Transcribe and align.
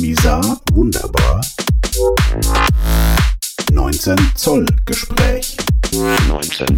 Misa 0.00 0.40
wunderbar. 0.72 1.40
19 3.72 4.16
Zoll 4.36 4.64
Gespräch. 4.86 5.56
19 6.28 6.66
Zoll 6.66 6.76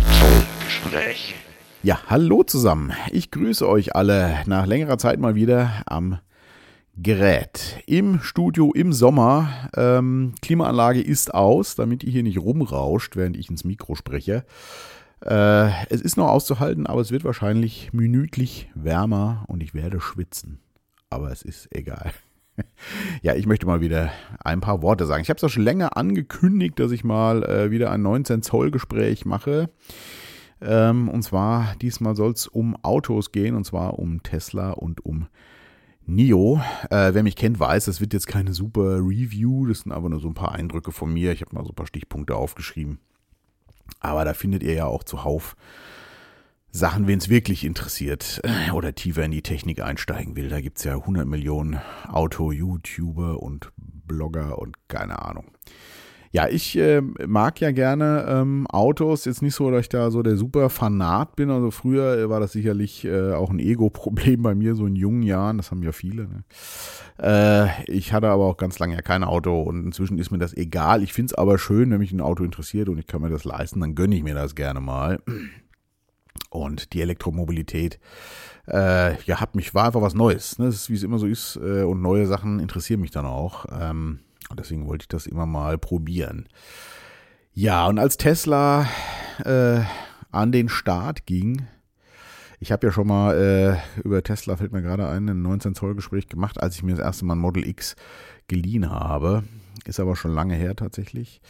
Gespräch. 0.64 1.34
Ja, 1.82 2.00
hallo 2.06 2.44
zusammen. 2.44 2.92
Ich 3.10 3.30
grüße 3.30 3.68
euch 3.68 3.94
alle 3.94 4.38
nach 4.46 4.64
längerer 4.64 4.96
Zeit 4.96 5.20
mal 5.20 5.34
wieder 5.34 5.82
am 5.84 6.18
Gerät. 6.96 7.82
Im 7.86 8.20
Studio 8.22 8.72
im 8.72 8.94
Sommer. 8.94 9.68
Ähm, 9.76 10.34
Klimaanlage 10.40 11.02
ist 11.02 11.34
aus, 11.34 11.74
damit 11.74 12.02
ihr 12.02 12.12
hier 12.12 12.22
nicht 12.22 12.38
rumrauscht, 12.38 13.16
während 13.16 13.36
ich 13.36 13.50
ins 13.50 13.64
Mikro 13.64 13.96
spreche. 13.96 14.46
Äh, 15.22 15.68
es 15.90 16.00
ist 16.00 16.16
noch 16.16 16.28
auszuhalten, 16.28 16.86
aber 16.86 17.02
es 17.02 17.10
wird 17.10 17.24
wahrscheinlich 17.24 17.92
minütlich 17.92 18.70
wärmer 18.74 19.44
und 19.46 19.62
ich 19.62 19.74
werde 19.74 20.00
schwitzen. 20.00 20.60
Aber 21.10 21.30
es 21.30 21.42
ist 21.42 21.68
egal. 21.74 22.12
Ja, 23.22 23.34
ich 23.34 23.46
möchte 23.46 23.66
mal 23.66 23.80
wieder 23.80 24.10
ein 24.42 24.60
paar 24.60 24.82
Worte 24.82 25.06
sagen. 25.06 25.22
Ich 25.22 25.28
habe 25.28 25.36
es 25.36 25.44
auch 25.44 25.50
schon 25.50 25.62
länger 25.62 25.96
angekündigt, 25.96 26.78
dass 26.78 26.90
ich 26.92 27.04
mal 27.04 27.44
äh, 27.44 27.70
wieder 27.70 27.90
ein 27.90 28.02
19 28.02 28.42
Zoll 28.42 28.70
Gespräch 28.70 29.26
mache. 29.26 29.70
Ähm, 30.60 31.08
und 31.08 31.22
zwar 31.22 31.74
diesmal 31.80 32.14
soll 32.14 32.32
es 32.32 32.46
um 32.46 32.76
Autos 32.82 33.32
gehen, 33.32 33.54
und 33.54 33.64
zwar 33.64 33.98
um 33.98 34.22
Tesla 34.22 34.70
und 34.70 35.04
um 35.04 35.26
NIO. 36.06 36.60
Äh, 36.90 37.14
wer 37.14 37.22
mich 37.22 37.36
kennt, 37.36 37.60
weiß, 37.60 37.86
das 37.86 38.00
wird 38.00 38.12
jetzt 38.12 38.26
keine 38.26 38.52
super 38.52 38.98
Review, 38.98 39.66
das 39.66 39.80
sind 39.80 39.92
aber 39.92 40.08
nur 40.08 40.20
so 40.20 40.28
ein 40.28 40.34
paar 40.34 40.52
Eindrücke 40.52 40.92
von 40.92 41.12
mir. 41.12 41.32
Ich 41.32 41.40
habe 41.40 41.54
mal 41.54 41.64
so 41.64 41.70
ein 41.70 41.76
paar 41.76 41.86
Stichpunkte 41.86 42.34
aufgeschrieben. 42.34 42.98
Aber 44.00 44.24
da 44.24 44.34
findet 44.34 44.62
ihr 44.62 44.74
ja 44.74 44.86
auch 44.86 45.04
zuhauf 45.04 45.56
Sachen, 46.72 47.08
wen 47.08 47.18
es 47.18 47.28
wirklich 47.28 47.64
interessiert 47.64 48.40
äh, 48.44 48.70
oder 48.70 48.94
tiefer 48.94 49.24
in 49.24 49.32
die 49.32 49.42
Technik 49.42 49.82
einsteigen 49.82 50.36
will. 50.36 50.48
Da 50.48 50.60
gibt 50.60 50.78
es 50.78 50.84
ja 50.84 50.94
100 50.94 51.26
Millionen 51.26 51.80
Auto-YouTuber 52.06 53.42
und 53.42 53.72
Blogger 53.76 54.58
und 54.58 54.76
keine 54.88 55.22
Ahnung. 55.22 55.46
Ja, 56.32 56.46
ich 56.46 56.78
äh, 56.78 57.00
mag 57.00 57.60
ja 57.60 57.72
gerne 57.72 58.24
ähm, 58.28 58.68
Autos. 58.68 59.24
Jetzt 59.24 59.42
nicht 59.42 59.56
so, 59.56 59.68
dass 59.72 59.80
ich 59.80 59.88
da 59.88 60.12
so 60.12 60.22
der 60.22 60.36
super 60.36 60.70
Fanat 60.70 61.34
bin. 61.34 61.50
Also 61.50 61.72
früher 61.72 62.16
äh, 62.16 62.30
war 62.30 62.38
das 62.38 62.52
sicherlich 62.52 63.04
äh, 63.04 63.32
auch 63.32 63.50
ein 63.50 63.58
Ego-Problem 63.58 64.42
bei 64.42 64.54
mir, 64.54 64.76
so 64.76 64.86
in 64.86 64.94
jungen 64.94 65.24
Jahren. 65.24 65.56
Das 65.56 65.72
haben 65.72 65.82
ja 65.82 65.90
viele. 65.90 66.28
Ne? 66.28 66.44
Äh, 67.18 67.82
ich 67.90 68.12
hatte 68.12 68.28
aber 68.28 68.44
auch 68.44 68.58
ganz 68.58 68.78
lange 68.78 68.94
ja 68.94 69.02
kein 69.02 69.24
Auto 69.24 69.60
und 69.60 69.84
inzwischen 69.84 70.18
ist 70.18 70.30
mir 70.30 70.38
das 70.38 70.56
egal. 70.56 71.02
Ich 71.02 71.12
finde 71.12 71.32
es 71.32 71.34
aber 71.34 71.58
schön, 71.58 71.90
wenn 71.90 71.98
mich 71.98 72.12
ein 72.12 72.20
Auto 72.20 72.44
interessiert 72.44 72.88
und 72.88 72.98
ich 72.98 73.08
kann 73.08 73.22
mir 73.22 73.30
das 73.30 73.42
leisten, 73.42 73.80
dann 73.80 73.96
gönne 73.96 74.14
ich 74.14 74.22
mir 74.22 74.34
das 74.34 74.54
gerne 74.54 74.78
mal. 74.78 75.18
Und 76.50 76.92
die 76.92 77.00
Elektromobilität, 77.00 78.00
äh, 78.66 79.20
ja, 79.22 79.40
hat 79.40 79.54
mich, 79.54 79.74
war 79.74 79.86
einfach 79.86 80.02
was 80.02 80.14
Neues. 80.14 80.58
Ne? 80.58 80.66
Das 80.66 80.74
ist, 80.74 80.90
wie 80.90 80.94
es 80.94 81.02
immer 81.02 81.18
so 81.18 81.26
ist. 81.26 81.56
Äh, 81.56 81.84
und 81.84 82.02
neue 82.02 82.26
Sachen 82.26 82.58
interessieren 82.58 83.00
mich 83.00 83.12
dann 83.12 83.24
auch. 83.24 83.66
Ähm, 83.72 84.20
deswegen 84.58 84.86
wollte 84.86 85.04
ich 85.04 85.08
das 85.08 85.26
immer 85.26 85.46
mal 85.46 85.78
probieren. 85.78 86.48
Ja, 87.52 87.86
und 87.86 87.98
als 87.98 88.16
Tesla 88.16 88.88
äh, 89.44 89.80
an 90.30 90.52
den 90.52 90.68
Start 90.68 91.26
ging, 91.26 91.66
ich 92.58 92.72
habe 92.72 92.86
ja 92.86 92.92
schon 92.92 93.06
mal 93.06 93.36
äh, 93.36 94.00
über 94.02 94.22
Tesla, 94.22 94.56
fällt 94.56 94.72
mir 94.72 94.82
gerade 94.82 95.08
ein, 95.08 95.28
ein 95.28 95.42
19 95.42 95.74
Zoll 95.74 95.94
Gespräch 95.94 96.28
gemacht, 96.28 96.62
als 96.62 96.76
ich 96.76 96.82
mir 96.82 96.92
das 96.92 97.04
erste 97.04 97.24
Mal 97.24 97.34
ein 97.34 97.40
Model 97.40 97.66
X 97.66 97.96
geliehen 98.48 98.90
habe. 98.90 99.44
Ist 99.86 99.98
aber 99.98 100.14
schon 100.14 100.34
lange 100.34 100.54
her 100.54 100.76
tatsächlich. 100.76 101.40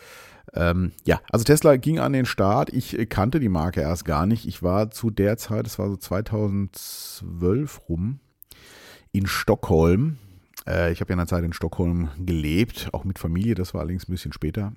Ähm, 0.54 0.92
ja, 1.04 1.20
also 1.30 1.44
Tesla 1.44 1.76
ging 1.76 1.98
an 1.98 2.12
den 2.12 2.26
Start. 2.26 2.72
Ich 2.72 2.96
kannte 3.08 3.40
die 3.40 3.48
Marke 3.48 3.80
erst 3.80 4.04
gar 4.04 4.26
nicht. 4.26 4.46
Ich 4.46 4.62
war 4.62 4.90
zu 4.90 5.10
der 5.10 5.36
Zeit, 5.36 5.66
das 5.66 5.78
war 5.78 5.88
so 5.88 5.96
2012 5.96 7.88
rum, 7.88 8.20
in 9.12 9.26
Stockholm. 9.26 10.18
Äh, 10.66 10.92
ich 10.92 11.00
habe 11.00 11.10
ja 11.10 11.14
in 11.14 11.18
der 11.18 11.26
Zeit 11.26 11.44
in 11.44 11.52
Stockholm 11.52 12.10
gelebt, 12.18 12.90
auch 12.92 13.04
mit 13.04 13.18
Familie. 13.18 13.54
Das 13.54 13.74
war 13.74 13.80
allerdings 13.80 14.08
ein 14.08 14.12
bisschen 14.12 14.32
später. 14.32 14.72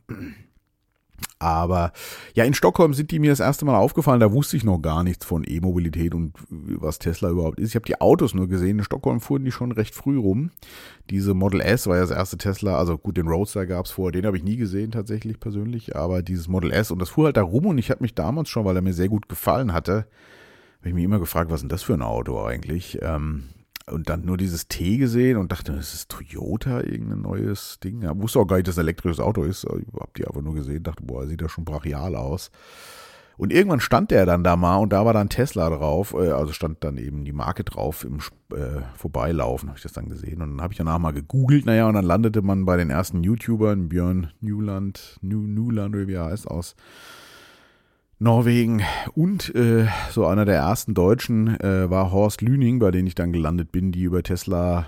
Aber 1.43 1.91
ja, 2.33 2.45
in 2.45 2.53
Stockholm 2.53 2.93
sind 2.93 3.11
die 3.11 3.19
mir 3.19 3.31
das 3.31 3.39
erste 3.39 3.65
Mal 3.65 3.75
aufgefallen. 3.75 4.19
Da 4.19 4.31
wusste 4.31 4.55
ich 4.55 4.63
noch 4.63 4.79
gar 4.79 5.03
nichts 5.03 5.25
von 5.25 5.43
E-Mobilität 5.45 6.15
und 6.15 6.33
was 6.49 6.99
Tesla 6.99 7.29
überhaupt 7.29 7.59
ist. 7.59 7.69
Ich 7.69 7.75
habe 7.75 7.85
die 7.85 7.99
Autos 7.99 8.33
nur 8.33 8.47
gesehen. 8.47 8.79
In 8.79 8.85
Stockholm 8.85 9.19
fuhren 9.19 9.43
die 9.43 9.51
schon 9.51 9.71
recht 9.71 9.93
früh 9.93 10.17
rum. 10.17 10.51
Diese 11.09 11.33
Model 11.33 11.59
S 11.61 11.87
war 11.87 11.95
ja 11.95 12.01
das 12.01 12.11
erste 12.11 12.37
Tesla. 12.37 12.77
Also 12.77 12.97
gut, 12.97 13.17
den 13.17 13.27
Roadster 13.27 13.65
gab 13.65 13.85
es 13.85 13.91
vorher. 13.91 14.13
Den 14.13 14.25
habe 14.25 14.37
ich 14.37 14.43
nie 14.43 14.55
gesehen 14.55 14.91
tatsächlich 14.91 15.39
persönlich. 15.39 15.95
Aber 15.95 16.21
dieses 16.21 16.47
Model 16.47 16.71
S 16.71 16.91
und 16.91 16.99
das 16.99 17.09
fuhr 17.09 17.25
halt 17.25 17.37
da 17.37 17.41
rum 17.43 17.65
und 17.65 17.77
ich 17.77 17.91
habe 17.91 18.01
mich 18.01 18.15
damals 18.15 18.49
schon, 18.49 18.65
weil 18.65 18.75
er 18.75 18.81
mir 18.81 18.93
sehr 18.93 19.09
gut 19.09 19.27
gefallen 19.27 19.73
hatte, 19.73 20.07
habe 20.79 20.89
ich 20.89 20.93
mich 20.93 21.03
immer 21.03 21.19
gefragt, 21.19 21.49
was 21.49 21.57
ist 21.57 21.61
denn 21.63 21.69
das 21.69 21.83
für 21.83 21.93
ein 21.93 22.01
Auto 22.01 22.41
eigentlich? 22.43 22.99
Ähm, 23.01 23.45
und 23.89 24.09
dann 24.09 24.25
nur 24.25 24.37
dieses 24.37 24.67
T 24.67 24.97
gesehen 24.97 25.37
und 25.37 25.51
dachte, 25.51 25.73
das 25.73 25.93
ist 25.93 26.09
Toyota, 26.09 26.81
irgendein 26.81 27.21
neues 27.21 27.79
Ding. 27.83 28.01
Ja, 28.01 28.17
wusste 28.19 28.39
auch 28.39 28.45
gar 28.45 28.55
nicht, 28.55 28.67
dass 28.67 28.77
ein 28.77 28.85
elektrisches 28.85 29.19
Auto 29.19 29.43
ist. 29.43 29.65
Ich 29.65 29.99
hab 29.99 30.13
die 30.15 30.25
einfach 30.25 30.41
nur 30.41 30.55
gesehen, 30.55 30.83
dachte, 30.83 31.03
boah, 31.03 31.27
sieht 31.27 31.41
ja 31.41 31.49
schon 31.49 31.65
brachial 31.65 32.15
aus. 32.15 32.51
Und 33.35 33.51
irgendwann 33.51 33.79
stand 33.79 34.11
der 34.11 34.25
dann 34.25 34.43
da 34.43 34.55
mal 34.55 34.77
und 34.77 34.93
da 34.93 35.05
war 35.05 35.13
dann 35.13 35.27
Tesla 35.27 35.69
drauf, 35.69 36.13
äh, 36.13 36.29
also 36.29 36.53
stand 36.53 36.83
dann 36.83 36.97
eben 36.97 37.25
die 37.25 37.33
Marke 37.33 37.63
drauf 37.63 38.05
im 38.05 38.19
äh, 38.55 38.81
Vorbeilaufen, 38.95 39.69
habe 39.69 39.77
ich 39.77 39.83
das 39.83 39.93
dann 39.93 40.07
gesehen. 40.07 40.41
Und 40.41 40.51
dann 40.51 40.61
habe 40.61 40.73
ich 40.73 40.77
danach 40.77 40.99
mal 40.99 41.13
gegoogelt, 41.13 41.65
naja, 41.65 41.87
und 41.87 41.95
dann 41.95 42.05
landete 42.05 42.41
man 42.41 42.65
bei 42.65 42.77
den 42.77 42.89
ersten 42.89 43.23
YouTubern, 43.23 43.89
Björn 43.89 44.31
Newland, 44.39 45.17
New, 45.21 45.47
Newland, 45.47 45.95
wie 46.07 46.13
er 46.13 46.25
heißt, 46.25 46.47
aus 46.47 46.75
Norwegen 48.19 48.81
und 49.15 49.53
äh, 49.55 49.87
so 50.11 50.25
einer 50.25 50.45
der 50.45 50.55
ersten 50.55 50.93
Deutschen 50.93 51.59
äh, 51.59 51.89
war 51.89 52.11
Horst 52.11 52.41
Lüning, 52.41 52.79
bei 52.79 52.91
denen 52.91 53.07
ich 53.07 53.15
dann 53.15 53.33
gelandet 53.33 53.71
bin, 53.71 53.91
die 53.91 54.03
über 54.03 54.23
Tesla 54.23 54.85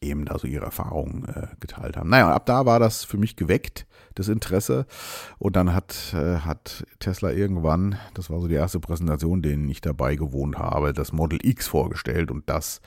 eben 0.00 0.24
da 0.24 0.38
so 0.38 0.46
ihre 0.46 0.64
Erfahrungen 0.64 1.24
äh, 1.24 1.46
geteilt 1.60 1.96
haben. 1.96 2.10
Naja, 2.10 2.32
ab 2.32 2.46
da 2.46 2.66
war 2.66 2.78
das 2.78 3.04
für 3.04 3.16
mich 3.16 3.36
geweckt, 3.36 3.86
das 4.14 4.28
Interesse. 4.28 4.86
Und 5.38 5.56
dann 5.56 5.74
hat, 5.74 6.14
äh, 6.14 6.38
hat 6.38 6.84
Tesla 6.98 7.30
irgendwann, 7.30 7.96
das 8.14 8.30
war 8.30 8.40
so 8.40 8.48
die 8.48 8.54
erste 8.54 8.80
Präsentation, 8.80 9.42
denen 9.42 9.68
ich 9.68 9.80
dabei 9.80 10.16
gewohnt 10.16 10.58
habe, 10.58 10.92
das 10.92 11.12
Model 11.12 11.38
X 11.42 11.68
vorgestellt 11.68 12.30
und 12.30 12.48
das 12.48 12.80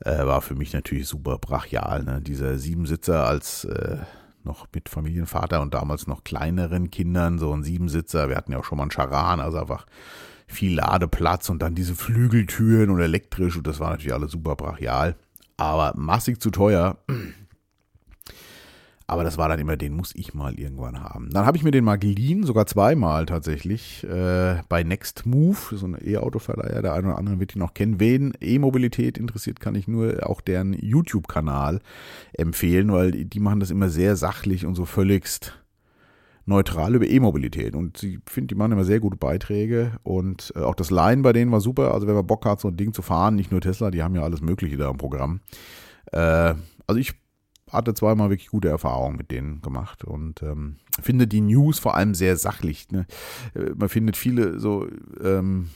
äh, 0.00 0.24
war 0.24 0.40
für 0.40 0.54
mich 0.54 0.72
natürlich 0.72 1.08
super 1.08 1.38
brachial. 1.38 2.04
Ne? 2.04 2.20
Dieser 2.20 2.58
Siebensitzer 2.58 3.26
als 3.26 3.64
äh, 3.64 3.98
noch 4.44 4.66
mit 4.74 4.88
Familienvater 4.88 5.60
und 5.60 5.74
damals 5.74 6.06
noch 6.06 6.24
kleineren 6.24 6.90
Kindern, 6.90 7.38
so 7.38 7.52
ein 7.52 7.62
Siebensitzer. 7.62 8.28
Wir 8.28 8.36
hatten 8.36 8.52
ja 8.52 8.58
auch 8.58 8.64
schon 8.64 8.78
mal 8.78 8.84
einen 8.84 8.90
Charan, 8.90 9.40
also 9.40 9.58
einfach 9.58 9.86
viel 10.46 10.74
Ladeplatz 10.76 11.48
und 11.48 11.60
dann 11.60 11.74
diese 11.74 11.94
Flügeltüren 11.94 12.90
und 12.90 13.00
elektrisch 13.00 13.56
und 13.56 13.66
das 13.66 13.80
war 13.80 13.90
natürlich 13.90 14.14
alles 14.14 14.32
super 14.32 14.56
brachial, 14.56 15.16
aber 15.56 15.92
massig 15.96 16.40
zu 16.40 16.50
teuer. 16.50 16.98
Aber 19.06 19.22
das 19.22 19.36
war 19.36 19.48
dann 19.48 19.58
immer, 19.58 19.76
den 19.76 19.94
muss 19.94 20.14
ich 20.14 20.32
mal 20.32 20.58
irgendwann 20.58 21.00
haben. 21.00 21.28
Dann 21.30 21.44
habe 21.44 21.58
ich 21.58 21.62
mir 21.62 21.70
den 21.70 21.84
mal 21.84 21.98
geliehen, 21.98 22.44
sogar 22.44 22.66
zweimal 22.66 23.26
tatsächlich, 23.26 24.02
äh, 24.04 24.62
bei 24.68 24.82
Next 24.82 25.26
Move, 25.26 25.58
so 25.72 25.86
ein 25.86 25.98
E-Auto-Verleiher. 26.02 26.80
Der 26.80 26.94
eine 26.94 27.08
oder 27.08 27.18
andere 27.18 27.38
wird 27.38 27.54
ihn 27.54 27.58
noch 27.58 27.74
kennen. 27.74 28.00
Wen 28.00 28.32
E-Mobilität 28.40 29.18
interessiert, 29.18 29.60
kann 29.60 29.74
ich 29.74 29.86
nur 29.86 30.26
auch 30.26 30.40
deren 30.40 30.72
YouTube-Kanal 30.72 31.80
empfehlen, 32.32 32.92
weil 32.92 33.12
die 33.12 33.40
machen 33.40 33.60
das 33.60 33.70
immer 33.70 33.90
sehr 33.90 34.16
sachlich 34.16 34.64
und 34.64 34.74
so 34.74 34.86
völligst 34.86 35.58
neutral 36.46 36.94
über 36.94 37.06
E-Mobilität. 37.06 37.74
Und 37.74 38.02
ich 38.02 38.18
finde, 38.26 38.48
die 38.48 38.54
machen 38.54 38.72
immer 38.72 38.84
sehr 38.84 39.00
gute 39.00 39.16
Beiträge. 39.16 39.92
Und 40.02 40.52
äh, 40.56 40.60
auch 40.60 40.74
das 40.74 40.90
Line 40.90 41.22
bei 41.22 41.34
denen 41.34 41.52
war 41.52 41.60
super. 41.60 41.92
Also 41.92 42.06
wenn 42.06 42.14
man 42.14 42.26
Bock 42.26 42.46
hat, 42.46 42.60
so 42.60 42.68
ein 42.68 42.76
Ding 42.76 42.94
zu 42.94 43.02
fahren, 43.02 43.34
nicht 43.34 43.50
nur 43.50 43.60
Tesla, 43.60 43.90
die 43.90 44.02
haben 44.02 44.14
ja 44.14 44.22
alles 44.22 44.40
Mögliche 44.40 44.78
da 44.78 44.90
im 44.90 44.96
Programm. 44.96 45.40
Äh, 46.12 46.54
also 46.86 46.98
ich 46.98 47.14
hatte 47.70 47.94
zweimal 47.94 48.30
wirklich 48.30 48.48
gute 48.48 48.68
Erfahrungen 48.68 49.16
mit 49.16 49.30
denen 49.30 49.62
gemacht 49.62 50.04
und 50.04 50.42
ähm, 50.42 50.76
finde 51.00 51.26
die 51.26 51.40
News 51.40 51.78
vor 51.78 51.96
allem 51.96 52.14
sehr 52.14 52.36
sachlich. 52.36 52.90
Ne? 52.90 53.06
Äh, 53.54 53.70
man 53.76 53.88
findet 53.88 54.16
viele 54.16 54.60
so 54.60 54.86
ähm, 55.22 55.70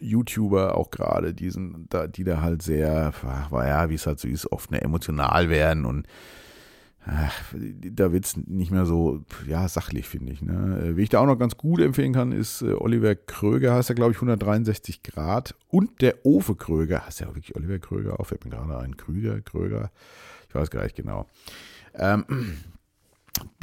YouTuber 0.00 0.76
auch 0.76 0.90
gerade, 0.90 1.34
die, 1.34 1.50
da, 1.88 2.06
die 2.06 2.24
da 2.24 2.40
halt 2.40 2.62
sehr, 2.62 3.12
ja, 3.52 3.90
wie 3.90 3.94
es 3.94 4.06
halt 4.06 4.20
so 4.20 4.28
ist, 4.28 4.50
oft 4.52 4.70
ne, 4.70 4.80
emotional 4.80 5.48
werden 5.48 5.84
und 5.84 6.06
ach, 7.06 7.54
da 7.54 8.12
wird 8.12 8.26
es 8.26 8.36
nicht 8.36 8.70
mehr 8.70 8.86
so, 8.86 9.24
ja, 9.46 9.68
sachlich, 9.68 10.06
finde 10.08 10.32
ich. 10.32 10.42
Ne? 10.42 10.82
Äh, 10.84 10.96
wie 10.96 11.02
ich 11.02 11.08
da 11.08 11.20
auch 11.20 11.26
noch 11.26 11.38
ganz 11.38 11.56
gut 11.56 11.80
empfehlen 11.80 12.12
kann, 12.12 12.32
ist 12.32 12.62
äh, 12.62 12.74
Oliver 12.74 13.14
Kröger, 13.14 13.74
heißt 13.74 13.90
er, 13.90 13.94
glaube 13.94 14.12
ich, 14.12 14.18
163 14.18 15.02
Grad. 15.02 15.54
Und 15.68 16.02
der 16.02 16.24
Ove 16.24 16.54
Kröger, 16.56 17.06
heißt 17.06 17.20
ja 17.20 17.28
wirklich 17.28 17.56
Oliver 17.56 17.78
Kröger, 17.78 18.20
auch 18.20 18.24
fällt 18.24 18.44
mir 18.44 18.50
gerade 18.50 18.78
ein, 18.78 18.96
Krüger, 18.96 19.40
Kröger. 19.40 19.90
Ich 20.50 20.54
weiß 20.54 20.70
gar 20.70 20.82
nicht 20.82 20.96
genau. 20.96 21.26
Ähm, 21.94 22.24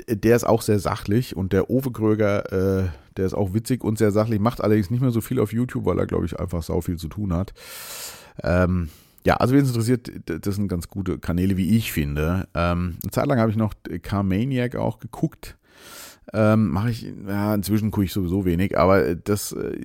der 0.09 0.35
ist 0.35 0.45
auch 0.45 0.61
sehr 0.61 0.79
sachlich 0.79 1.35
und 1.35 1.51
der 1.51 1.69
Ove 1.69 1.91
Kröger, 1.91 2.51
äh, 2.85 2.87
der 3.17 3.25
ist 3.25 3.33
auch 3.33 3.53
witzig 3.53 3.83
und 3.83 3.97
sehr 3.97 4.11
sachlich, 4.11 4.39
macht 4.39 4.61
allerdings 4.61 4.89
nicht 4.89 5.01
mehr 5.01 5.11
so 5.11 5.19
viel 5.19 5.39
auf 5.39 5.51
YouTube, 5.51 5.85
weil 5.85 5.99
er, 5.99 6.07
glaube 6.07 6.25
ich, 6.25 6.39
einfach 6.39 6.63
sau 6.63 6.79
viel 6.79 6.97
zu 6.97 7.09
tun 7.09 7.33
hat. 7.33 7.53
Ähm, 8.41 8.89
ja, 9.25 9.35
also 9.35 9.53
wen 9.53 9.63
es 9.63 9.69
interessiert, 9.69 10.09
das 10.25 10.55
sind 10.55 10.69
ganz 10.69 10.87
gute 10.87 11.19
Kanäle, 11.19 11.57
wie 11.57 11.75
ich 11.75 11.91
finde. 11.91 12.47
Ähm, 12.55 12.97
eine 13.03 13.11
Zeit 13.11 13.27
lang 13.27 13.39
habe 13.39 13.51
ich 13.51 13.57
noch 13.57 13.73
Carmaniac 14.01 14.77
auch 14.77 14.99
geguckt. 14.99 15.57
Ähm, 16.33 16.69
Mache 16.69 16.91
ich, 16.91 17.13
ja, 17.27 17.53
inzwischen 17.53 17.91
gucke 17.91 18.05
ich 18.05 18.13
sowieso 18.13 18.45
wenig, 18.45 18.77
aber 18.77 19.15
das, 19.15 19.51
äh, 19.51 19.77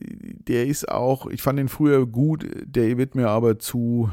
der 0.47 0.67
ist 0.67 0.89
auch, 0.89 1.27
ich 1.27 1.43
fand 1.43 1.59
den 1.59 1.69
früher 1.69 2.07
gut, 2.07 2.47
der 2.65 2.97
wird 2.97 3.17
mir 3.17 3.29
aber 3.29 3.59
zu, 3.59 4.11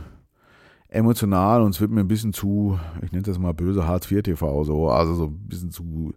emotional 0.89 1.61
und 1.61 1.75
es 1.75 1.81
wird 1.81 1.91
mir 1.91 2.01
ein 2.01 2.07
bisschen 2.07 2.33
zu, 2.33 2.79
ich 3.03 3.11
nenne 3.11 3.23
das 3.23 3.37
mal 3.37 3.53
böse 3.53 3.87
Hartz 3.87 4.11
IV 4.11 4.23
TV 4.23 4.63
so, 4.63 4.89
also 4.89 5.13
so 5.13 5.25
ein 5.25 5.47
bisschen 5.47 5.71
zu 5.71 6.13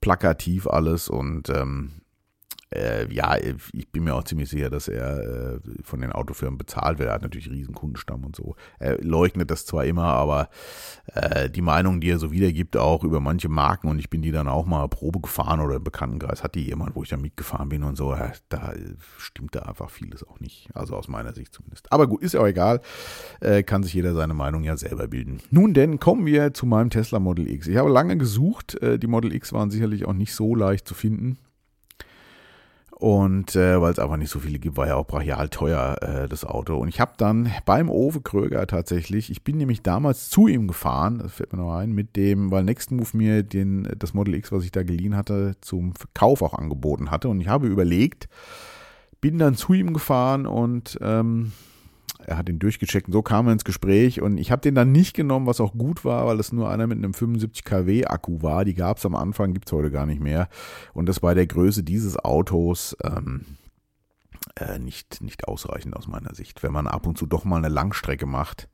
plakativ 0.00 0.66
alles 0.66 1.08
und 1.08 1.48
ähm, 1.48 2.02
äh, 2.74 3.12
ja, 3.12 3.36
ich 3.36 3.88
bin 3.92 4.04
mir 4.04 4.14
auch 4.14 4.24
ziemlich 4.24 4.48
sicher, 4.48 4.70
dass 4.70 4.88
er 4.88 5.54
äh, 5.54 5.60
von 5.82 6.00
den 6.00 6.12
Autofirmen 6.12 6.58
bezahlt 6.58 6.98
wird. 6.98 7.08
Er 7.08 7.14
hat 7.14 7.22
natürlich 7.22 7.50
riesen 7.50 7.74
Kundenstamm 7.74 8.24
und 8.24 8.34
so. 8.34 8.56
Er 8.78 8.98
leugnet 9.02 9.50
das 9.50 9.66
zwar 9.66 9.84
immer, 9.84 10.04
aber 10.04 10.48
äh, 11.14 11.48
die 11.48 11.62
Meinung, 11.62 12.00
die 12.00 12.10
er 12.10 12.18
so 12.18 12.32
wiedergibt, 12.32 12.76
auch 12.76 13.04
über 13.04 13.20
manche 13.20 13.48
Marken 13.48 13.88
und 13.88 14.00
ich 14.00 14.10
bin 14.10 14.22
die 14.22 14.32
dann 14.32 14.48
auch 14.48 14.66
mal 14.66 14.88
Probe 14.88 15.20
gefahren 15.20 15.60
oder 15.60 15.76
im 15.76 15.84
Bekanntenkreis 15.84 16.42
hat 16.42 16.56
die 16.56 16.66
jemand, 16.66 16.96
wo 16.96 17.04
ich 17.04 17.08
dann 17.08 17.20
mitgefahren 17.20 17.68
bin 17.68 17.84
und 17.84 17.96
so, 17.96 18.12
äh, 18.14 18.32
da 18.48 18.72
stimmt 19.18 19.54
da 19.54 19.60
einfach 19.60 19.90
vieles 19.90 20.26
auch 20.26 20.40
nicht. 20.40 20.68
Also 20.74 20.96
aus 20.96 21.06
meiner 21.06 21.34
Sicht 21.34 21.54
zumindest. 21.54 21.92
Aber 21.92 22.08
gut, 22.08 22.22
ist 22.22 22.34
ja 22.34 22.40
auch 22.40 22.46
egal. 22.46 22.80
Äh, 23.40 23.62
kann 23.62 23.84
sich 23.84 23.94
jeder 23.94 24.14
seine 24.14 24.34
Meinung 24.34 24.64
ja 24.64 24.76
selber 24.76 25.06
bilden. 25.06 25.40
Nun 25.50 25.72
denn, 25.72 26.00
kommen 26.00 26.26
wir 26.26 26.52
zu 26.52 26.66
meinem 26.66 26.90
Tesla 26.90 27.20
Model 27.20 27.48
X. 27.48 27.68
Ich 27.68 27.76
habe 27.76 27.90
lange 27.90 28.16
gesucht. 28.16 28.74
Äh, 28.82 28.98
die 28.98 29.06
Model 29.06 29.32
X 29.32 29.52
waren 29.52 29.70
sicherlich 29.70 30.04
auch 30.04 30.14
nicht 30.14 30.34
so 30.34 30.56
leicht 30.56 30.88
zu 30.88 30.94
finden. 30.94 31.38
Und 32.98 33.54
äh, 33.56 33.78
weil 33.78 33.92
es 33.92 33.98
einfach 33.98 34.16
nicht 34.16 34.30
so 34.30 34.38
viele 34.38 34.58
gibt, 34.58 34.78
war 34.78 34.86
ja 34.86 34.96
auch 34.96 35.06
brachial 35.06 35.50
teuer, 35.50 35.98
äh, 36.00 36.28
das 36.28 36.46
Auto. 36.46 36.78
Und 36.78 36.88
ich 36.88 36.98
habe 36.98 37.12
dann 37.18 37.52
beim 37.66 37.90
Owe 37.90 38.22
Kröger 38.22 38.66
tatsächlich, 38.66 39.30
ich 39.30 39.44
bin 39.44 39.58
nämlich 39.58 39.82
damals 39.82 40.30
zu 40.30 40.48
ihm 40.48 40.66
gefahren, 40.66 41.18
das 41.18 41.34
fällt 41.34 41.52
mir 41.52 41.58
noch 41.58 41.76
ein, 41.76 41.92
mit 41.92 42.16
dem, 42.16 42.50
weil 42.50 42.64
Next 42.64 42.90
Move 42.92 43.10
mir 43.12 43.42
den, 43.42 43.86
das 43.98 44.14
Model 44.14 44.34
X, 44.34 44.50
was 44.50 44.64
ich 44.64 44.72
da 44.72 44.82
geliehen 44.82 45.14
hatte, 45.14 45.56
zum 45.60 45.94
Verkauf 45.94 46.40
auch 46.40 46.54
angeboten 46.54 47.10
hatte. 47.10 47.28
Und 47.28 47.38
ich 47.42 47.48
habe 47.48 47.66
überlegt, 47.66 48.30
bin 49.20 49.38
dann 49.38 49.56
zu 49.56 49.74
ihm 49.74 49.92
gefahren 49.92 50.46
und 50.46 50.98
ähm, 51.02 51.52
er 52.26 52.38
hat 52.38 52.48
ihn 52.48 52.58
durchgecheckt 52.58 53.06
und 53.06 53.12
so 53.12 53.22
kam 53.22 53.46
er 53.46 53.52
ins 53.52 53.64
Gespräch 53.64 54.20
und 54.20 54.36
ich 54.38 54.50
habe 54.50 54.60
den 54.60 54.74
dann 54.74 54.90
nicht 54.90 55.14
genommen, 55.14 55.46
was 55.46 55.60
auch 55.60 55.72
gut 55.72 56.04
war, 56.04 56.26
weil 56.26 56.40
es 56.40 56.52
nur 56.52 56.68
einer 56.68 56.88
mit 56.88 56.98
einem 56.98 57.14
75 57.14 57.64
kW 57.64 58.06
Akku 58.06 58.42
war. 58.42 58.64
Die 58.64 58.74
gab 58.74 58.98
es 58.98 59.06
am 59.06 59.14
Anfang, 59.14 59.52
gibt 59.52 59.68
es 59.68 59.72
heute 59.72 59.92
gar 59.92 60.06
nicht 60.06 60.20
mehr. 60.20 60.48
Und 60.92 61.08
das 61.08 61.20
bei 61.20 61.34
der 61.34 61.46
Größe 61.46 61.84
dieses 61.84 62.18
Autos 62.18 62.96
ähm, 63.04 63.42
äh, 64.58 64.80
nicht, 64.80 65.22
nicht 65.22 65.46
ausreichend 65.46 65.94
aus 65.94 66.08
meiner 66.08 66.34
Sicht. 66.34 66.64
Wenn 66.64 66.72
man 66.72 66.88
ab 66.88 67.06
und 67.06 67.16
zu 67.16 67.26
doch 67.26 67.44
mal 67.44 67.58
eine 67.58 67.68
Langstrecke 67.68 68.26
macht, 68.26 68.68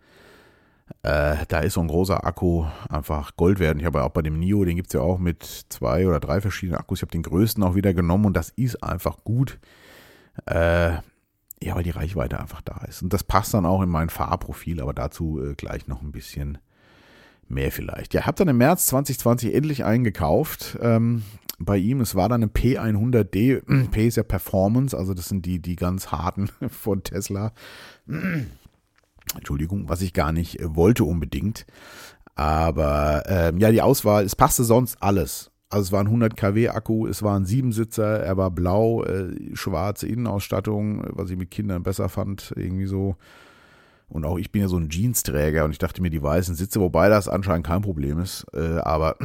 äh, 1.03 1.37
da 1.49 1.61
ist 1.61 1.75
so 1.75 1.81
ein 1.83 1.89
großer 1.89 2.25
Akku 2.25 2.65
einfach 2.89 3.37
Gold 3.37 3.59
wert. 3.59 3.79
Ich 3.79 3.85
habe 3.85 3.99
ja 3.99 4.05
auch 4.05 4.13
bei 4.13 4.23
dem 4.23 4.39
NIO, 4.39 4.65
den 4.65 4.77
gibt 4.77 4.89
es 4.89 4.95
ja 4.95 5.01
auch 5.01 5.19
mit 5.19 5.43
zwei 5.69 6.07
oder 6.07 6.21
drei 6.21 6.41
verschiedenen 6.41 6.79
Akkus. 6.79 7.01
Ich 7.01 7.03
habe 7.03 7.13
den 7.13 7.23
größten 7.23 7.63
auch 7.63 7.75
wieder 7.75 7.93
genommen 7.93 8.25
und 8.25 8.35
das 8.35 8.49
ist 8.51 8.83
einfach 8.83 9.25
gut. 9.25 9.59
Äh, 10.47 10.93
ja, 11.63 11.75
weil 11.75 11.83
die 11.83 11.91
Reichweite 11.91 12.41
einfach 12.41 12.61
da 12.61 12.85
ist. 12.89 13.03
Und 13.03 13.13
das 13.13 13.25
passt 13.25 13.55
dann 13.55 13.67
auch 13.67 13.83
in 13.83 13.89
mein 13.89 14.09
Fahrprofil, 14.09 14.81
aber 14.81 14.93
dazu 14.93 15.43
äh, 15.43 15.55
gleich 15.55 15.87
noch 15.87 16.03
ein 16.03 16.13
bisschen 16.13 16.59
mehr 17.49 17.71
vielleicht. 17.71 18.15
Ja, 18.15 18.21
ich 18.21 18.27
habe 18.27 18.37
dann 18.37 18.49
im 18.49 18.59
März 18.59 18.87
2020 18.87 19.55
endlich 19.55 19.85
eingekauft. 19.85 20.79
Ähm, 20.81 21.23
bei 21.59 21.77
ihm, 21.77 22.01
es 22.01 22.15
war 22.15 22.29
dann 22.29 22.43
ein 22.43 22.51
P100D. 22.51 23.89
P 23.91 24.07
ist 24.07 24.17
ja 24.17 24.23
Performance, 24.23 24.97
also 24.97 25.15
das 25.15 25.29
sind 25.29 25.47
die, 25.47 25.61
die 25.61 25.77
ganz 25.77 26.09
harten 26.09 26.49
von 26.69 27.03
Tesla. 27.05 27.53
Entschuldigung, 29.37 29.89
was 29.89 30.03
ich 30.03 30.13
gar 30.13 30.33
nicht 30.33 30.61
äh, 30.61 30.75
wollte 30.75 31.05
unbedingt. 31.05 31.67
Aber 32.35 33.25
ähm, 33.27 33.59
ja, 33.59 33.71
die 33.71 33.83
Auswahl, 33.83 34.25
es 34.25 34.35
passte 34.35 34.65
sonst 34.65 35.03
alles. 35.03 35.52
Also 35.73 35.87
es 35.87 35.93
war 35.93 36.01
ein 36.01 36.07
100 36.07 36.37
kW 36.37 36.69
Akku, 36.69 37.07
es 37.07 37.23
war 37.23 37.35
ein 37.35 37.47
Siebensitzer, 37.47 38.21
er 38.21 38.37
war 38.37 38.51
blau, 38.51 39.05
äh, 39.05 39.57
schwarze 39.57 40.07
Innenausstattung, 40.07 41.03
was 41.09 41.31
ich 41.31 41.39
mit 41.39 41.51
Kindern 41.51 41.83
besser 41.83 42.11
fand, 42.11 42.53
irgendwie 42.57 42.85
so. 42.85 43.17
Und 44.11 44.27
auch 44.27 44.37
ich 44.37 44.53
bin 44.53 44.61
ja 44.61 44.69
so 44.69 44.77
ein 44.77 44.91
Jeansträger 44.91 45.65
und 45.65 45.71
ich 45.71 45.79
dachte 45.79 46.03
mir, 46.03 46.11
die 46.11 46.23
weißen 46.23 46.55
Sitze, 46.55 46.79
wobei 46.79 47.09
das 47.09 47.27
anscheinend 47.27 47.67
kein 47.67 47.81
Problem 47.81 48.19
ist, 48.19 48.45
äh, 48.53 48.81
aber 48.81 49.17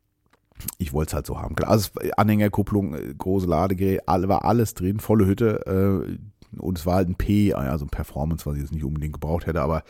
ich 0.78 0.94
wollte 0.94 1.10
es 1.10 1.14
halt 1.14 1.26
so 1.26 1.42
haben. 1.42 1.56
Also 1.58 1.90
Anhängerkupplung, 2.16 2.94
äh, 2.94 3.14
große 3.16 3.46
Ladegerät, 3.46 4.08
alle, 4.08 4.28
war 4.28 4.46
alles 4.46 4.72
drin, 4.72 4.98
volle 4.98 5.26
Hütte 5.26 5.66
äh, 6.08 6.58
und 6.58 6.78
es 6.78 6.86
war 6.86 6.94
halt 6.94 7.10
ein 7.10 7.16
P, 7.16 7.52
also 7.52 7.84
ein 7.84 7.90
Performance, 7.90 8.46
was 8.46 8.54
ich 8.54 8.62
jetzt 8.62 8.72
nicht 8.72 8.84
unbedingt 8.84 9.12
gebraucht 9.12 9.44
hätte, 9.44 9.60
aber 9.60 9.82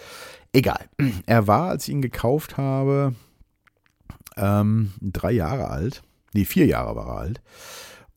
egal. 0.52 0.88
Er 1.26 1.46
war, 1.46 1.68
als 1.68 1.86
ich 1.86 1.94
ihn 1.94 2.02
gekauft 2.02 2.56
habe, 2.56 3.14
ähm, 4.36 4.92
drei 5.00 5.32
Jahre 5.32 5.68
alt. 5.68 6.02
Nee, 6.34 6.44
vier 6.44 6.66
Jahre 6.66 6.96
war 6.96 7.08
er 7.08 7.18
alt. 7.18 7.42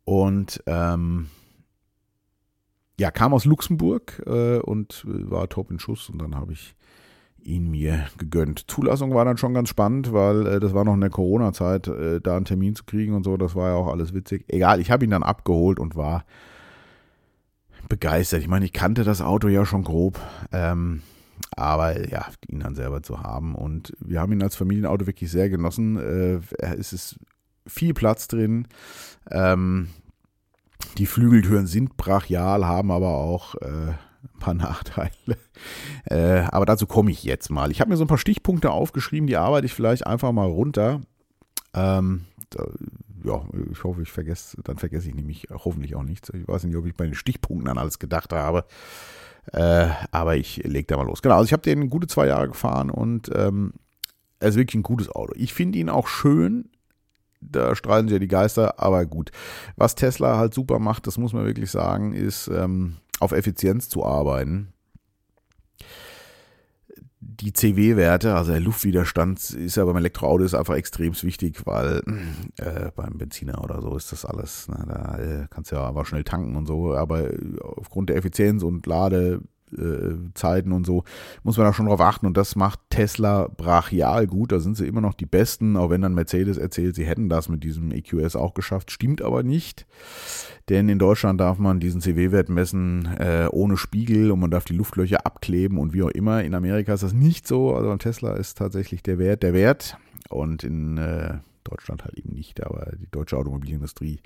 Und 0.03 0.63
ähm, 0.67 1.27
ja, 2.99 3.11
kam 3.11 3.33
aus 3.33 3.45
Luxemburg 3.45 4.23
äh, 4.25 4.59
und 4.59 5.03
war 5.05 5.49
top 5.49 5.71
in 5.71 5.79
Schuss 5.79 6.09
und 6.09 6.21
dann 6.21 6.35
habe 6.35 6.53
ich 6.53 6.75
ihn 7.43 7.69
mir 7.69 8.07
gegönnt. 8.17 8.65
Zulassung 8.67 9.13
war 9.13 9.25
dann 9.25 9.37
schon 9.37 9.53
ganz 9.53 9.69
spannend, 9.69 10.13
weil 10.13 10.47
äh, 10.47 10.59
das 10.59 10.73
war 10.73 10.83
noch 10.83 10.93
in 10.93 11.01
der 11.01 11.09
Corona-Zeit, 11.09 11.87
äh, 11.87 12.21
da 12.21 12.37
einen 12.37 12.45
Termin 12.45 12.75
zu 12.75 12.85
kriegen 12.85 13.13
und 13.13 13.23
so, 13.23 13.37
das 13.37 13.55
war 13.55 13.69
ja 13.69 13.75
auch 13.75 13.87
alles 13.87 14.13
witzig. 14.13 14.45
Egal, 14.47 14.79
ich 14.79 14.91
habe 14.91 15.03
ihn 15.05 15.11
dann 15.11 15.23
abgeholt 15.23 15.79
und 15.79 15.95
war 15.95 16.25
begeistert. 17.87 18.41
Ich 18.41 18.47
meine, 18.47 18.65
ich 18.65 18.73
kannte 18.73 19.03
das 19.03 19.21
Auto 19.21 19.47
ja 19.47 19.65
schon 19.65 19.83
grob. 19.83 20.19
Ähm, 20.51 21.03
aber 21.55 22.09
ja, 22.09 22.25
ihn 22.47 22.59
dann 22.59 22.75
selber 22.75 23.03
zu 23.03 23.21
haben. 23.21 23.55
Und 23.55 23.93
wir 23.99 24.21
haben 24.21 24.33
ihn 24.33 24.43
als 24.43 24.55
Familienauto 24.55 25.07
wirklich 25.07 25.31
sehr 25.31 25.49
genossen. 25.49 25.97
Äh, 25.97 26.39
es 26.77 26.93
ist 26.93 27.19
viel 27.67 27.93
Platz 27.93 28.27
drin. 28.27 28.67
Ähm, 29.31 29.89
die 30.97 31.05
Flügeltüren 31.05 31.67
sind 31.67 31.97
brachial, 31.97 32.65
haben 32.65 32.91
aber 32.91 33.09
auch 33.09 33.55
äh, 33.55 33.93
ein 33.93 34.39
paar 34.39 34.53
Nachteile. 34.53 35.37
Äh, 36.05 36.45
aber 36.51 36.65
dazu 36.65 36.87
komme 36.87 37.11
ich 37.11 37.23
jetzt 37.23 37.49
mal. 37.49 37.71
Ich 37.71 37.81
habe 37.81 37.89
mir 37.89 37.97
so 37.97 38.03
ein 38.03 38.09
paar 38.09 38.17
Stichpunkte 38.17 38.71
aufgeschrieben, 38.71 39.27
die 39.27 39.37
arbeite 39.37 39.65
ich 39.65 39.73
vielleicht 39.73 40.05
einfach 40.05 40.31
mal 40.31 40.47
runter. 40.47 41.01
Ähm, 41.73 42.25
da, 42.49 42.65
ja, 43.23 43.43
ich 43.71 43.83
hoffe, 43.83 44.03
ich 44.03 44.11
vergesse, 44.11 44.57
dann 44.63 44.77
vergesse 44.77 45.09
ich 45.09 45.15
nämlich 45.15 45.47
hoffentlich 45.51 45.95
auch 45.95 46.03
nichts. 46.03 46.29
Ich 46.29 46.47
weiß 46.47 46.63
nicht, 46.63 46.75
ob 46.75 46.85
ich 46.85 46.95
bei 46.95 47.05
den 47.05 47.15
Stichpunkten 47.15 47.67
an 47.67 47.77
alles 47.77 47.99
gedacht 47.99 48.33
habe. 48.33 48.65
Äh, 49.51 49.89
aber 50.11 50.35
ich 50.35 50.57
lege 50.57 50.87
da 50.87 50.97
mal 50.97 51.05
los. 51.05 51.21
Genau, 51.21 51.35
also 51.35 51.45
ich 51.45 51.53
habe 51.53 51.63
den 51.63 51.89
gute 51.89 52.07
zwei 52.07 52.27
Jahre 52.27 52.47
gefahren 52.47 52.89
und 52.89 53.29
ähm, 53.35 53.73
er 54.39 54.49
ist 54.49 54.55
wirklich 54.55 54.75
ein 54.75 54.83
gutes 54.83 55.09
Auto. 55.09 55.33
Ich 55.35 55.53
finde 55.53 55.79
ihn 55.79 55.89
auch 55.89 56.07
schön. 56.07 56.69
Da 57.41 57.75
streiten 57.75 58.07
sich 58.07 58.13
ja 58.13 58.19
die 58.19 58.27
Geister, 58.27 58.79
aber 58.79 59.05
gut. 59.05 59.31
Was 59.75 59.95
Tesla 59.95 60.37
halt 60.37 60.53
super 60.53 60.79
macht, 60.79 61.05
das 61.05 61.17
muss 61.17 61.33
man 61.33 61.45
wirklich 61.45 61.69
sagen, 61.69 62.13
ist 62.13 62.47
ähm, 62.47 62.97
auf 63.19 63.31
Effizienz 63.33 63.87
zu 63.87 64.03
arbeiten 64.03 64.73
die 67.39 67.53
CW-Werte, 67.53 68.35
also 68.35 68.51
der 68.51 68.61
Luftwiderstand, 68.61 69.39
ist 69.51 69.75
ja 69.75 69.85
beim 69.85 69.97
Elektroauto 69.97 70.43
ist 70.43 70.53
einfach 70.53 70.75
extrem 70.75 71.13
wichtig, 71.21 71.65
weil 71.65 72.01
äh, 72.57 72.91
beim 72.95 73.17
Benziner 73.17 73.63
oder 73.63 73.81
so 73.81 73.95
ist 73.95 74.11
das 74.11 74.25
alles, 74.25 74.67
na, 74.69 74.85
da 74.85 75.17
äh, 75.17 75.47
kannst 75.49 75.71
du 75.71 75.75
ja 75.75 75.83
aber 75.83 76.05
schnell 76.05 76.23
tanken 76.23 76.55
und 76.55 76.65
so, 76.65 76.95
aber 76.95 77.29
aufgrund 77.61 78.09
der 78.09 78.17
Effizienz 78.17 78.63
und 78.63 78.85
Lade 78.85 79.41
Zeiten 80.33 80.71
und 80.71 80.85
so, 80.85 81.03
muss 81.43 81.57
man 81.57 81.65
da 81.65 81.73
schon 81.73 81.87
drauf 81.87 81.99
achten. 81.99 82.25
Und 82.25 82.37
das 82.37 82.55
macht 82.55 82.79
Tesla 82.89 83.47
brachial 83.47 84.27
gut, 84.27 84.51
da 84.51 84.59
sind 84.59 84.77
sie 84.77 84.87
immer 84.87 85.01
noch 85.01 85.13
die 85.13 85.25
Besten, 85.25 85.75
auch 85.77 85.89
wenn 85.89 86.01
dann 86.01 86.13
Mercedes 86.13 86.57
erzählt, 86.57 86.95
sie 86.95 87.05
hätten 87.05 87.29
das 87.29 87.49
mit 87.49 87.63
diesem 87.63 87.91
EQS 87.91 88.35
auch 88.35 88.53
geschafft, 88.53 88.91
stimmt 88.91 89.21
aber 89.21 89.43
nicht, 89.43 89.85
denn 90.69 90.89
in 90.89 90.99
Deutschland 90.99 91.39
darf 91.41 91.57
man 91.57 91.79
diesen 91.79 92.01
CW-Wert 92.01 92.49
messen 92.49 93.05
äh, 93.17 93.47
ohne 93.51 93.77
Spiegel 93.77 94.31
und 94.31 94.39
man 94.39 94.51
darf 94.51 94.65
die 94.65 94.75
Luftlöcher 94.75 95.25
abkleben 95.25 95.77
und 95.77 95.93
wie 95.93 96.03
auch 96.03 96.09
immer, 96.09 96.43
in 96.43 96.53
Amerika 96.53 96.93
ist 96.93 97.03
das 97.03 97.13
nicht 97.13 97.47
so, 97.47 97.75
also 97.75 97.95
Tesla 97.97 98.35
ist 98.35 98.57
tatsächlich 98.57 99.03
der 99.03 99.17
Wert 99.17 99.43
der 99.43 99.53
Wert. 99.53 99.97
Und 100.29 100.63
in 100.63 100.97
äh, 100.97 101.37
Deutschland 101.63 102.03
halt 102.03 102.17
eben 102.17 102.33
nicht, 102.33 102.65
aber 102.65 102.93
die 102.99 103.09
deutsche 103.11 103.37
Automobilindustrie 103.37 104.19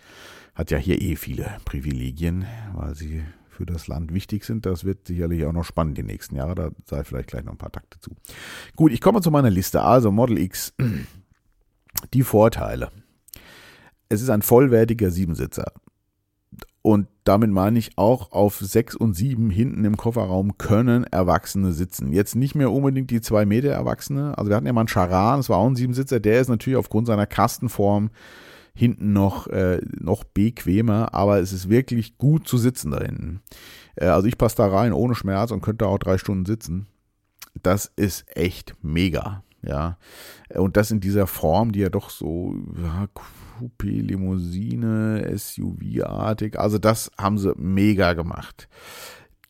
hat 0.55 0.71
ja 0.71 0.77
hier 0.77 1.01
eh 1.01 1.15
viele 1.15 1.57
Privilegien, 1.65 2.45
weil 2.73 2.95
sie 2.95 3.21
für 3.59 3.65
das 3.65 3.87
Land 3.87 4.13
wichtig 4.13 4.45
sind. 4.45 4.65
Das 4.65 4.85
wird 4.85 5.07
sicherlich 5.07 5.45
auch 5.45 5.51
noch 5.51 5.65
spannend 5.65 5.97
die 5.97 6.03
nächsten 6.03 6.37
Jahre. 6.37 6.55
Da 6.55 6.71
sei 6.85 7.03
vielleicht 7.03 7.27
gleich 7.27 7.43
noch 7.43 7.51
ein 7.51 7.57
paar 7.57 7.73
Takte 7.73 7.99
zu. 7.99 8.11
Gut, 8.77 8.93
ich 8.93 9.01
komme 9.01 9.19
zu 9.19 9.31
meiner 9.31 9.49
Liste. 9.49 9.81
Also 9.81 10.11
Model 10.11 10.37
X. 10.37 10.73
Die 12.13 12.23
Vorteile. 12.23 12.89
Es 14.07 14.21
ist 14.21 14.29
ein 14.29 14.43
vollwertiger 14.43 15.11
Siebensitzer. 15.11 15.73
Und 16.81 17.07
damit 17.25 17.51
meine 17.51 17.77
ich 17.77 17.97
auch 17.97 18.31
auf 18.31 18.59
6 18.59 18.95
und 18.95 19.13
7 19.13 19.49
hinten 19.49 19.83
im 19.83 19.97
Kofferraum 19.97 20.57
können 20.57 21.03
Erwachsene 21.03 21.73
sitzen. 21.73 22.13
Jetzt 22.13 22.35
nicht 22.35 22.55
mehr 22.55 22.71
unbedingt 22.71 23.11
die 23.11 23.19
2 23.19 23.45
Meter 23.45 23.71
Erwachsene. 23.71 24.37
Also 24.37 24.49
wir 24.49 24.55
hatten 24.55 24.67
ja 24.67 24.71
mal 24.71 24.81
einen 24.81 24.87
Charan, 24.87 25.39
das 25.39 25.49
war 25.49 25.57
auch 25.57 25.67
ein 25.67 25.75
Siebensitzer. 25.75 26.21
Der 26.21 26.39
ist 26.39 26.47
natürlich 26.47 26.77
aufgrund 26.77 27.07
seiner 27.07 27.27
Kastenform 27.27 28.09
hinten 28.73 29.13
noch, 29.13 29.47
äh, 29.47 29.81
noch 29.99 30.23
bequemer, 30.23 31.13
aber 31.13 31.39
es 31.39 31.53
ist 31.53 31.69
wirklich 31.69 32.17
gut 32.17 32.47
zu 32.47 32.57
sitzen 32.57 32.91
da 32.91 32.99
hinten. 32.99 33.41
Äh, 33.95 34.05
also 34.05 34.27
ich 34.27 34.37
passe 34.37 34.57
da 34.57 34.67
rein 34.67 34.93
ohne 34.93 35.15
Schmerz 35.15 35.51
und 35.51 35.61
könnte 35.61 35.87
auch 35.87 35.99
drei 35.99 36.17
Stunden 36.17 36.45
sitzen. 36.45 36.87
Das 37.61 37.91
ist 37.95 38.25
echt 38.35 38.75
mega, 38.81 39.43
ja. 39.61 39.97
Und 40.55 40.77
das 40.77 40.91
in 40.91 40.99
dieser 40.99 41.27
Form, 41.27 41.71
die 41.71 41.79
ja 41.79 41.89
doch 41.89 42.09
so 42.09 42.55
ja, 42.81 43.07
Coupé, 43.59 44.01
Limousine, 44.01 45.29
SUV-artig, 45.35 46.57
also 46.57 46.77
das 46.77 47.11
haben 47.17 47.37
sie 47.37 47.53
mega 47.57 48.13
gemacht. 48.13 48.69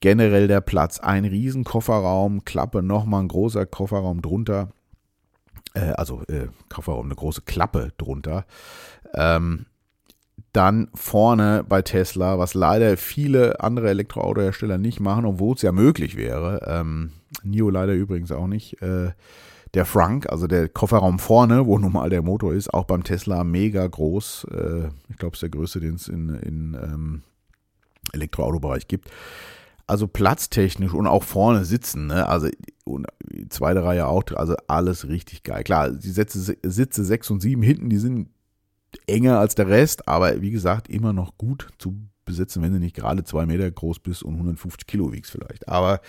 generell 0.01 0.47
der 0.47 0.61
Platz. 0.61 0.99
Ein 0.99 1.25
riesen 1.25 1.63
Kofferraum, 1.63 2.45
Klappe, 2.45 2.81
nochmal 2.81 3.23
ein 3.23 3.27
großer 3.27 3.65
Kofferraum 3.65 4.21
drunter. 4.21 4.69
Äh, 5.73 5.91
also 5.91 6.23
äh, 6.27 6.47
Kofferraum, 6.69 7.05
eine 7.05 7.15
große 7.15 7.41
Klappe 7.41 7.91
drunter. 7.97 8.45
Ähm, 9.13 9.65
dann 10.53 10.89
vorne 10.95 11.63
bei 11.67 11.81
Tesla, 11.81 12.39
was 12.39 12.53
leider 12.53 12.97
viele 12.97 13.59
andere 13.61 13.89
Elektroautohersteller 13.89 14.77
nicht 14.77 14.99
machen, 14.99 15.25
obwohl 15.25 15.55
es 15.55 15.61
ja 15.61 15.71
möglich 15.71 16.15
wäre. 16.15 16.61
Ähm, 16.65 17.11
NIO 17.43 17.69
leider 17.69 17.93
übrigens 17.93 18.31
auch 18.31 18.47
nicht. 18.47 18.81
Äh, 18.81 19.11
der 19.75 19.85
Frunk, 19.85 20.27
also 20.29 20.47
der 20.47 20.67
Kofferraum 20.67 21.19
vorne, 21.19 21.67
wo 21.67 21.77
nun 21.77 21.93
mal 21.93 22.09
der 22.09 22.23
Motor 22.23 22.53
ist, 22.53 22.73
auch 22.73 22.85
beim 22.85 23.03
Tesla 23.03 23.43
mega 23.43 23.85
groß. 23.85 24.47
Äh, 24.51 24.87
ich 25.09 25.17
glaube, 25.17 25.33
es 25.33 25.37
ist 25.37 25.41
der 25.43 25.49
größte, 25.49 25.79
den 25.79 25.95
es 25.95 26.07
in, 26.07 26.29
in 26.29 26.77
ähm, 26.81 27.23
Elektroautobereich 28.13 28.87
gibt. 28.87 29.11
Also 29.89 30.07
platztechnisch 30.07 30.93
und 30.93 31.07
auch 31.07 31.23
vorne 31.23 31.65
sitzen, 31.65 32.07
ne? 32.07 32.27
also 32.27 32.47
und 32.85 33.07
zweite 33.49 33.83
Reihe 33.83 34.07
auch, 34.07 34.23
also 34.35 34.55
alles 34.67 35.07
richtig 35.07 35.41
geil. 35.43 35.63
Klar, 35.63 35.89
die 35.89 36.11
Sitze, 36.11 36.57
Sitze 36.61 37.03
6 37.03 37.31
und 37.31 37.41
7 37.41 37.61
hinten, 37.63 37.89
die 37.89 37.97
sind 37.97 38.29
enger 39.07 39.39
als 39.39 39.55
der 39.55 39.67
Rest, 39.67 40.07
aber 40.07 40.41
wie 40.41 40.51
gesagt, 40.51 40.89
immer 40.89 41.11
noch 41.11 41.37
gut 41.37 41.69
zu 41.79 41.95
besitzen, 42.23 42.61
wenn 42.61 42.71
du 42.71 42.79
nicht 42.79 42.95
gerade 42.95 43.23
zwei 43.23 43.47
Meter 43.47 43.69
groß 43.69 43.99
bist 43.99 44.21
und 44.21 44.33
150 44.35 44.85
Kilo 44.85 45.11
wiegst 45.11 45.31
vielleicht. 45.31 45.67
Aber 45.67 46.01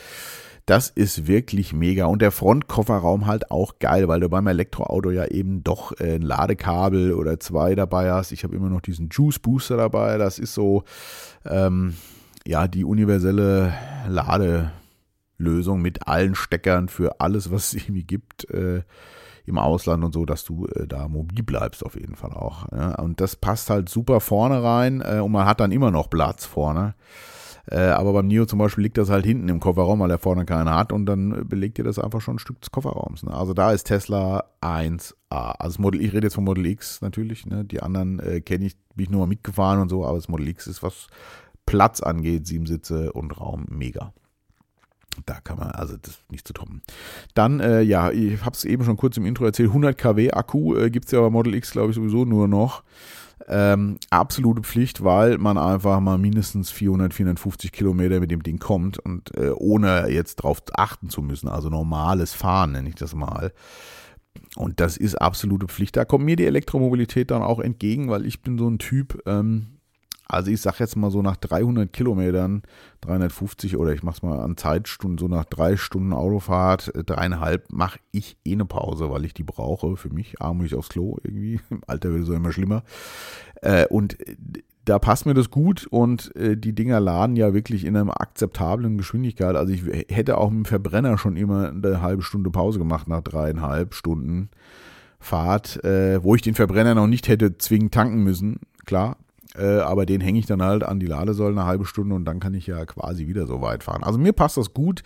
das 0.66 0.90
ist 0.90 1.26
wirklich 1.26 1.72
mega. 1.72 2.04
Und 2.04 2.20
der 2.20 2.32
Frontkofferraum 2.32 3.26
halt 3.26 3.50
auch 3.50 3.78
geil, 3.78 4.08
weil 4.08 4.20
du 4.20 4.28
beim 4.28 4.46
Elektroauto 4.46 5.10
ja 5.10 5.24
eben 5.24 5.64
doch 5.64 5.98
äh, 5.98 6.16
ein 6.16 6.22
Ladekabel 6.22 7.14
oder 7.14 7.40
zwei 7.40 7.74
dabei 7.74 8.12
hast. 8.12 8.32
Ich 8.32 8.44
habe 8.44 8.54
immer 8.54 8.68
noch 8.68 8.82
diesen 8.82 9.08
Juice 9.08 9.38
Booster 9.38 9.78
dabei. 9.78 10.18
Das 10.18 10.38
ist 10.38 10.52
so, 10.52 10.84
ähm, 11.46 11.94
ja, 12.46 12.68
die 12.68 12.84
universelle 12.84 13.74
Ladelösung 14.08 15.80
mit 15.82 16.06
allen 16.06 16.34
Steckern 16.34 16.88
für 16.88 17.20
alles, 17.20 17.50
was 17.50 17.72
es 17.72 17.74
irgendwie 17.74 18.04
gibt. 18.04 18.48
Äh, 18.50 18.82
im 19.46 19.58
Ausland 19.58 20.04
und 20.04 20.12
so, 20.12 20.24
dass 20.24 20.44
du 20.44 20.66
äh, 20.66 20.86
da 20.86 21.08
mobil 21.08 21.42
bleibst 21.42 21.84
auf 21.84 21.94
jeden 21.96 22.16
Fall 22.16 22.32
auch. 22.32 22.66
Ja? 22.72 22.94
Und 22.94 23.20
das 23.20 23.36
passt 23.36 23.68
halt 23.68 23.88
super 23.88 24.20
vorne 24.20 24.62
rein 24.62 25.02
äh, 25.04 25.20
und 25.20 25.32
man 25.32 25.46
hat 25.46 25.60
dann 25.60 25.72
immer 25.72 25.90
noch 25.90 26.08
Platz 26.08 26.46
vorne. 26.46 26.94
Äh, 27.70 27.80
aber 27.80 28.12
beim 28.12 28.26
Nio 28.26 28.46
zum 28.46 28.58
Beispiel 28.58 28.84
liegt 28.84 28.98
das 28.98 29.10
halt 29.10 29.26
hinten 29.26 29.48
im 29.48 29.60
Kofferraum, 29.60 30.00
weil 30.00 30.10
er 30.10 30.18
vorne 30.18 30.44
keinen 30.46 30.70
hat 30.70 30.92
und 30.92 31.06
dann 31.06 31.46
belegt 31.46 31.78
ihr 31.78 31.84
das 31.84 31.98
einfach 31.98 32.20
schon 32.20 32.36
ein 32.36 32.40
Stück 32.40 32.60
des 32.60 32.70
Kofferraums. 32.70 33.22
Ne? 33.22 33.32
Also 33.32 33.52
da 33.52 33.72
ist 33.72 33.84
Tesla 33.84 34.44
1A. 34.62 35.14
Also 35.30 35.82
Model, 35.82 36.00
ich 36.00 36.12
rede 36.12 36.26
jetzt 36.26 36.34
vom 36.34 36.44
Model 36.44 36.66
X 36.66 37.00
natürlich, 37.02 37.46
ne? 37.46 37.64
die 37.64 37.82
anderen 37.82 38.18
äh, 38.20 38.40
kenne 38.40 38.64
ich, 38.64 38.76
bin 38.94 39.04
ich 39.04 39.10
nur 39.10 39.20
mal 39.20 39.26
mitgefahren 39.26 39.80
und 39.80 39.88
so, 39.88 40.04
aber 40.04 40.16
das 40.16 40.28
Model 40.28 40.48
X 40.48 40.66
ist, 40.66 40.82
was 40.82 41.08
Platz 41.70 42.00
angeht, 42.00 42.48
sieben 42.48 42.66
Sitze 42.66 43.12
und 43.12 43.40
Raum, 43.40 43.64
mega. 43.68 44.12
Da 45.24 45.40
kann 45.40 45.56
man, 45.56 45.70
also 45.70 45.96
das 45.96 46.14
ist 46.14 46.32
nicht 46.32 46.48
zu 46.48 46.52
toppen. 46.52 46.82
Dann, 47.34 47.60
äh, 47.60 47.80
ja, 47.82 48.10
ich 48.10 48.44
habe 48.44 48.56
es 48.56 48.64
eben 48.64 48.82
schon 48.82 48.96
kurz 48.96 49.16
im 49.16 49.24
Intro 49.24 49.44
erzählt, 49.44 49.68
100 49.68 49.96
kW 49.96 50.32
Akku 50.32 50.74
äh, 50.74 50.90
gibt 50.90 51.06
es 51.06 51.12
ja 51.12 51.20
bei 51.20 51.30
Model 51.30 51.54
X, 51.54 51.70
glaube 51.70 51.90
ich, 51.90 51.94
sowieso 51.94 52.24
nur 52.24 52.48
noch. 52.48 52.82
Ähm, 53.46 53.98
absolute 54.10 54.62
Pflicht, 54.62 55.04
weil 55.04 55.38
man 55.38 55.58
einfach 55.58 56.00
mal 56.00 56.18
mindestens 56.18 56.72
400, 56.72 57.14
450 57.14 57.70
Kilometer 57.70 58.18
mit 58.18 58.32
dem 58.32 58.42
Ding 58.42 58.58
kommt 58.58 58.98
und 58.98 59.32
äh, 59.36 59.50
ohne 59.50 60.08
jetzt 60.08 60.36
drauf 60.36 60.60
achten 60.74 61.08
zu 61.08 61.22
müssen, 61.22 61.48
also 61.48 61.68
normales 61.68 62.32
Fahren 62.32 62.72
nenne 62.72 62.88
ich 62.88 62.96
das 62.96 63.14
mal. 63.14 63.52
Und 64.56 64.80
das 64.80 64.96
ist 64.96 65.14
absolute 65.14 65.68
Pflicht. 65.68 65.96
Da 65.96 66.04
kommt 66.04 66.24
mir 66.24 66.34
die 66.34 66.46
Elektromobilität 66.46 67.30
dann 67.30 67.42
auch 67.42 67.60
entgegen, 67.60 68.08
weil 68.08 68.26
ich 68.26 68.42
bin 68.42 68.58
so 68.58 68.68
ein 68.68 68.78
Typ, 68.78 69.22
ähm, 69.26 69.79
also 70.30 70.50
ich 70.50 70.60
sag 70.60 70.78
jetzt 70.78 70.96
mal 70.96 71.10
so 71.10 71.22
nach 71.22 71.36
300 71.36 71.92
Kilometern, 71.92 72.62
350 73.02 73.76
oder 73.76 73.92
ich 73.92 74.02
mach's 74.02 74.22
mal 74.22 74.40
an 74.40 74.56
Zeitstunden, 74.56 75.18
so 75.18 75.28
nach 75.28 75.44
drei 75.44 75.76
Stunden 75.76 76.12
Autofahrt, 76.12 76.94
äh, 76.94 77.04
dreieinhalb, 77.04 77.72
mache 77.72 77.98
ich 78.12 78.36
eh 78.44 78.52
eine 78.52 78.64
Pause, 78.64 79.10
weil 79.10 79.24
ich 79.24 79.34
die 79.34 79.42
brauche 79.42 79.96
für 79.96 80.10
mich. 80.10 80.40
A, 80.40 80.52
muss 80.54 80.66
ich 80.66 80.74
aufs 80.74 80.88
Klo 80.88 81.18
irgendwie. 81.22 81.60
Im 81.70 81.82
Alter 81.86 82.12
wird 82.12 82.22
es 82.22 82.28
immer 82.28 82.52
schlimmer. 82.52 82.82
Äh, 83.62 83.86
und 83.86 84.20
äh, 84.26 84.36
da 84.86 84.98
passt 84.98 85.26
mir 85.26 85.34
das 85.34 85.50
gut 85.50 85.86
und 85.86 86.32
die 86.34 86.74
Dinger 86.74 86.98
laden 87.00 87.36
ja 87.36 87.52
wirklich 87.52 87.84
in 87.84 87.96
einer 87.96 88.18
akzeptablen 88.18 88.96
Geschwindigkeit. 88.96 89.54
Also 89.54 89.72
ich 89.72 89.82
hätte 90.08 90.38
auch 90.38 90.50
mit 90.50 90.60
dem 90.60 90.64
Verbrenner 90.64 91.16
schon 91.18 91.36
immer 91.36 91.68
eine 91.68 92.00
halbe 92.00 92.22
Stunde 92.22 92.50
Pause 92.50 92.78
gemacht 92.78 93.06
nach 93.06 93.20
dreieinhalb 93.20 93.94
Stunden 93.94 94.48
Fahrt, 95.20 95.78
wo 95.84 96.34
ich 96.34 96.42
den 96.42 96.54
Verbrenner 96.54 96.94
noch 96.96 97.06
nicht 97.06 97.28
hätte 97.28 97.58
zwingend 97.58 97.92
tanken 97.92 98.24
müssen. 98.24 98.60
Klar, 98.86 99.18
äh, 99.56 99.78
aber 99.78 100.06
den 100.06 100.20
hänge 100.20 100.38
ich 100.38 100.46
dann 100.46 100.62
halt 100.62 100.84
an 100.84 101.00
die 101.00 101.06
Ladesäule 101.06 101.52
eine 101.52 101.66
halbe 101.66 101.84
Stunde 101.84 102.14
und 102.14 102.24
dann 102.24 102.38
kann 102.38 102.54
ich 102.54 102.66
ja 102.66 102.84
quasi 102.84 103.26
wieder 103.26 103.46
so 103.46 103.60
weit 103.60 103.82
fahren. 103.82 104.04
Also 104.04 104.18
mir 104.18 104.32
passt 104.32 104.56
das 104.56 104.72
gut. 104.72 105.02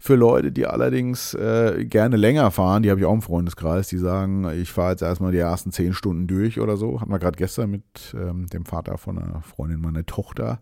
Für 0.00 0.16
Leute, 0.16 0.50
die 0.50 0.66
allerdings 0.66 1.34
äh, 1.34 1.84
gerne 1.84 2.16
länger 2.16 2.50
fahren, 2.50 2.82
die 2.82 2.90
habe 2.90 3.00
ich 3.00 3.06
auch 3.06 3.14
im 3.14 3.22
Freundeskreis, 3.22 3.88
die 3.88 3.98
sagen, 3.98 4.50
ich 4.50 4.72
fahre 4.72 4.92
jetzt 4.92 5.02
erstmal 5.02 5.30
die 5.30 5.38
ersten 5.38 5.70
zehn 5.70 5.94
Stunden 5.94 6.26
durch 6.26 6.60
oder 6.60 6.76
so. 6.76 7.00
Hatten 7.00 7.12
wir 7.12 7.20
gerade 7.20 7.36
gestern 7.36 7.70
mit 7.70 7.84
ähm, 8.14 8.46
dem 8.46 8.64
Vater 8.64 8.98
von 8.98 9.18
einer 9.18 9.42
Freundin 9.42 9.80
meiner 9.80 10.04
Tochter. 10.04 10.58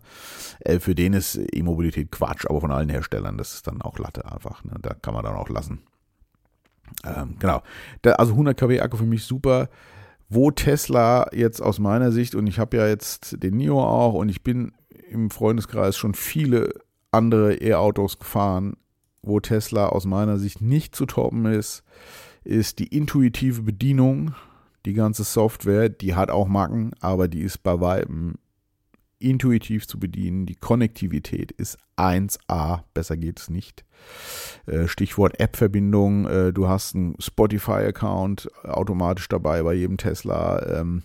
Äh, 0.59 0.79
für 0.79 0.93
den 0.93 1.13
ist 1.13 1.39
E-Mobilität 1.53 2.11
Quatsch, 2.11 2.45
aber 2.47 2.61
von 2.61 2.71
allen 2.71 2.89
Herstellern, 2.89 3.37
das 3.37 3.55
ist 3.55 3.67
dann 3.67 3.81
auch 3.81 3.97
Latte 3.97 4.31
einfach. 4.31 4.63
Ne? 4.63 4.73
Da 4.81 4.93
kann 4.93 5.15
man 5.15 5.23
dann 5.23 5.35
auch 5.35 5.49
lassen. 5.49 5.79
Ähm, 7.03 7.37
genau. 7.39 7.63
Da, 8.03 8.11
also 8.13 8.33
100 8.33 8.57
kW 8.57 8.79
Akku 8.79 8.97
für 8.97 9.05
mich 9.05 9.23
super 9.23 9.69
wo 10.33 10.51
Tesla 10.51 11.27
jetzt 11.33 11.61
aus 11.61 11.79
meiner 11.79 12.11
Sicht, 12.11 12.35
und 12.35 12.47
ich 12.47 12.59
habe 12.59 12.77
ja 12.77 12.87
jetzt 12.87 13.41
den 13.43 13.57
NIO 13.57 13.81
auch 13.81 14.13
und 14.13 14.29
ich 14.29 14.43
bin 14.43 14.73
im 15.09 15.29
Freundeskreis 15.29 15.97
schon 15.97 16.13
viele 16.13 16.73
andere 17.11 17.55
E-Autos 17.55 18.19
gefahren, 18.19 18.75
wo 19.21 19.39
Tesla 19.39 19.87
aus 19.87 20.05
meiner 20.05 20.37
Sicht 20.37 20.61
nicht 20.61 20.95
zu 20.95 21.05
toppen 21.05 21.45
ist, 21.45 21.83
ist 22.43 22.79
die 22.79 22.87
intuitive 22.87 23.61
Bedienung. 23.61 24.33
Die 24.85 24.93
ganze 24.93 25.23
Software, 25.23 25.87
die 25.87 26.13
hat 26.13 26.29
auch 26.29 26.47
Macken, 26.47 26.91
aber 26.99 27.29
die 27.29 27.41
ist 27.41 27.63
bei 27.63 27.79
Weitem 27.79 28.35
intuitiv 29.23 29.87
zu 29.87 29.99
bedienen. 29.99 30.45
Die 30.45 30.55
Konnektivität 30.55 31.51
ist 31.51 31.77
1A, 31.97 32.81
besser 32.93 33.17
geht 33.17 33.39
es 33.39 33.49
nicht. 33.49 33.85
Äh, 34.65 34.87
Stichwort 34.87 35.39
App-Verbindung, 35.39 36.27
äh, 36.27 36.53
du 36.53 36.67
hast 36.67 36.95
einen 36.95 37.15
Spotify-Account 37.19 38.49
automatisch 38.63 39.27
dabei 39.29 39.63
bei 39.63 39.73
jedem 39.73 39.97
Tesla. 39.97 40.79
Ähm, 40.79 41.03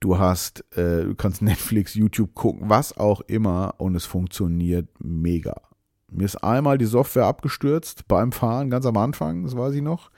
du 0.00 0.18
hast, 0.18 0.64
äh, 0.76 1.04
du 1.04 1.14
kannst 1.14 1.42
Netflix, 1.42 1.94
YouTube 1.94 2.34
gucken, 2.34 2.68
was 2.68 2.96
auch 2.96 3.20
immer 3.22 3.74
und 3.78 3.94
es 3.94 4.04
funktioniert 4.04 4.88
mega. 5.00 5.67
Mir 6.10 6.24
ist 6.24 6.36
einmal 6.36 6.78
die 6.78 6.86
Software 6.86 7.26
abgestürzt 7.26 8.08
beim 8.08 8.32
Fahren, 8.32 8.70
ganz 8.70 8.86
am 8.86 8.96
Anfang, 8.96 9.42
das 9.42 9.56
weiß 9.56 9.74
ich 9.74 9.82
noch. 9.82 10.10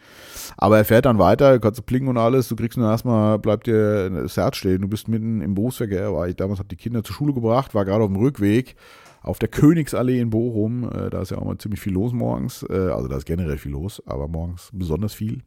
Aber 0.56 0.78
er 0.78 0.84
fährt 0.84 1.04
dann 1.04 1.18
weiter, 1.18 1.58
kannst 1.58 1.80
du 1.80 1.82
plingen 1.82 2.08
und 2.08 2.16
alles. 2.16 2.48
Du 2.48 2.54
kriegst 2.54 2.78
nur 2.78 2.88
erstmal, 2.88 3.38
bleibt 3.38 3.66
dir 3.66 4.08
das 4.08 4.36
Herz 4.36 4.56
stehen. 4.56 4.82
Du 4.82 4.88
bist 4.88 5.08
mitten 5.08 5.40
im 5.40 5.54
Berufsverkehr, 5.54 6.14
weil 6.14 6.30
ich 6.30 6.36
damals 6.36 6.60
habe 6.60 6.68
die 6.68 6.76
Kinder 6.76 7.02
zur 7.02 7.16
Schule 7.16 7.34
gebracht, 7.34 7.74
war 7.74 7.84
gerade 7.84 8.04
auf 8.04 8.10
dem 8.10 8.20
Rückweg 8.20 8.76
auf 9.22 9.38
der 9.38 9.48
Königsallee 9.48 10.20
in 10.20 10.30
Bochum. 10.30 10.90
Äh, 10.90 11.10
da 11.10 11.22
ist 11.22 11.30
ja 11.30 11.38
auch 11.38 11.44
mal 11.44 11.58
ziemlich 11.58 11.80
viel 11.80 11.92
los 11.92 12.12
morgens. 12.12 12.64
Äh, 12.68 12.90
also 12.90 13.08
da 13.08 13.16
ist 13.16 13.26
generell 13.26 13.58
viel 13.58 13.72
los, 13.72 14.02
aber 14.06 14.28
morgens 14.28 14.70
besonders 14.72 15.14
viel. 15.14 15.42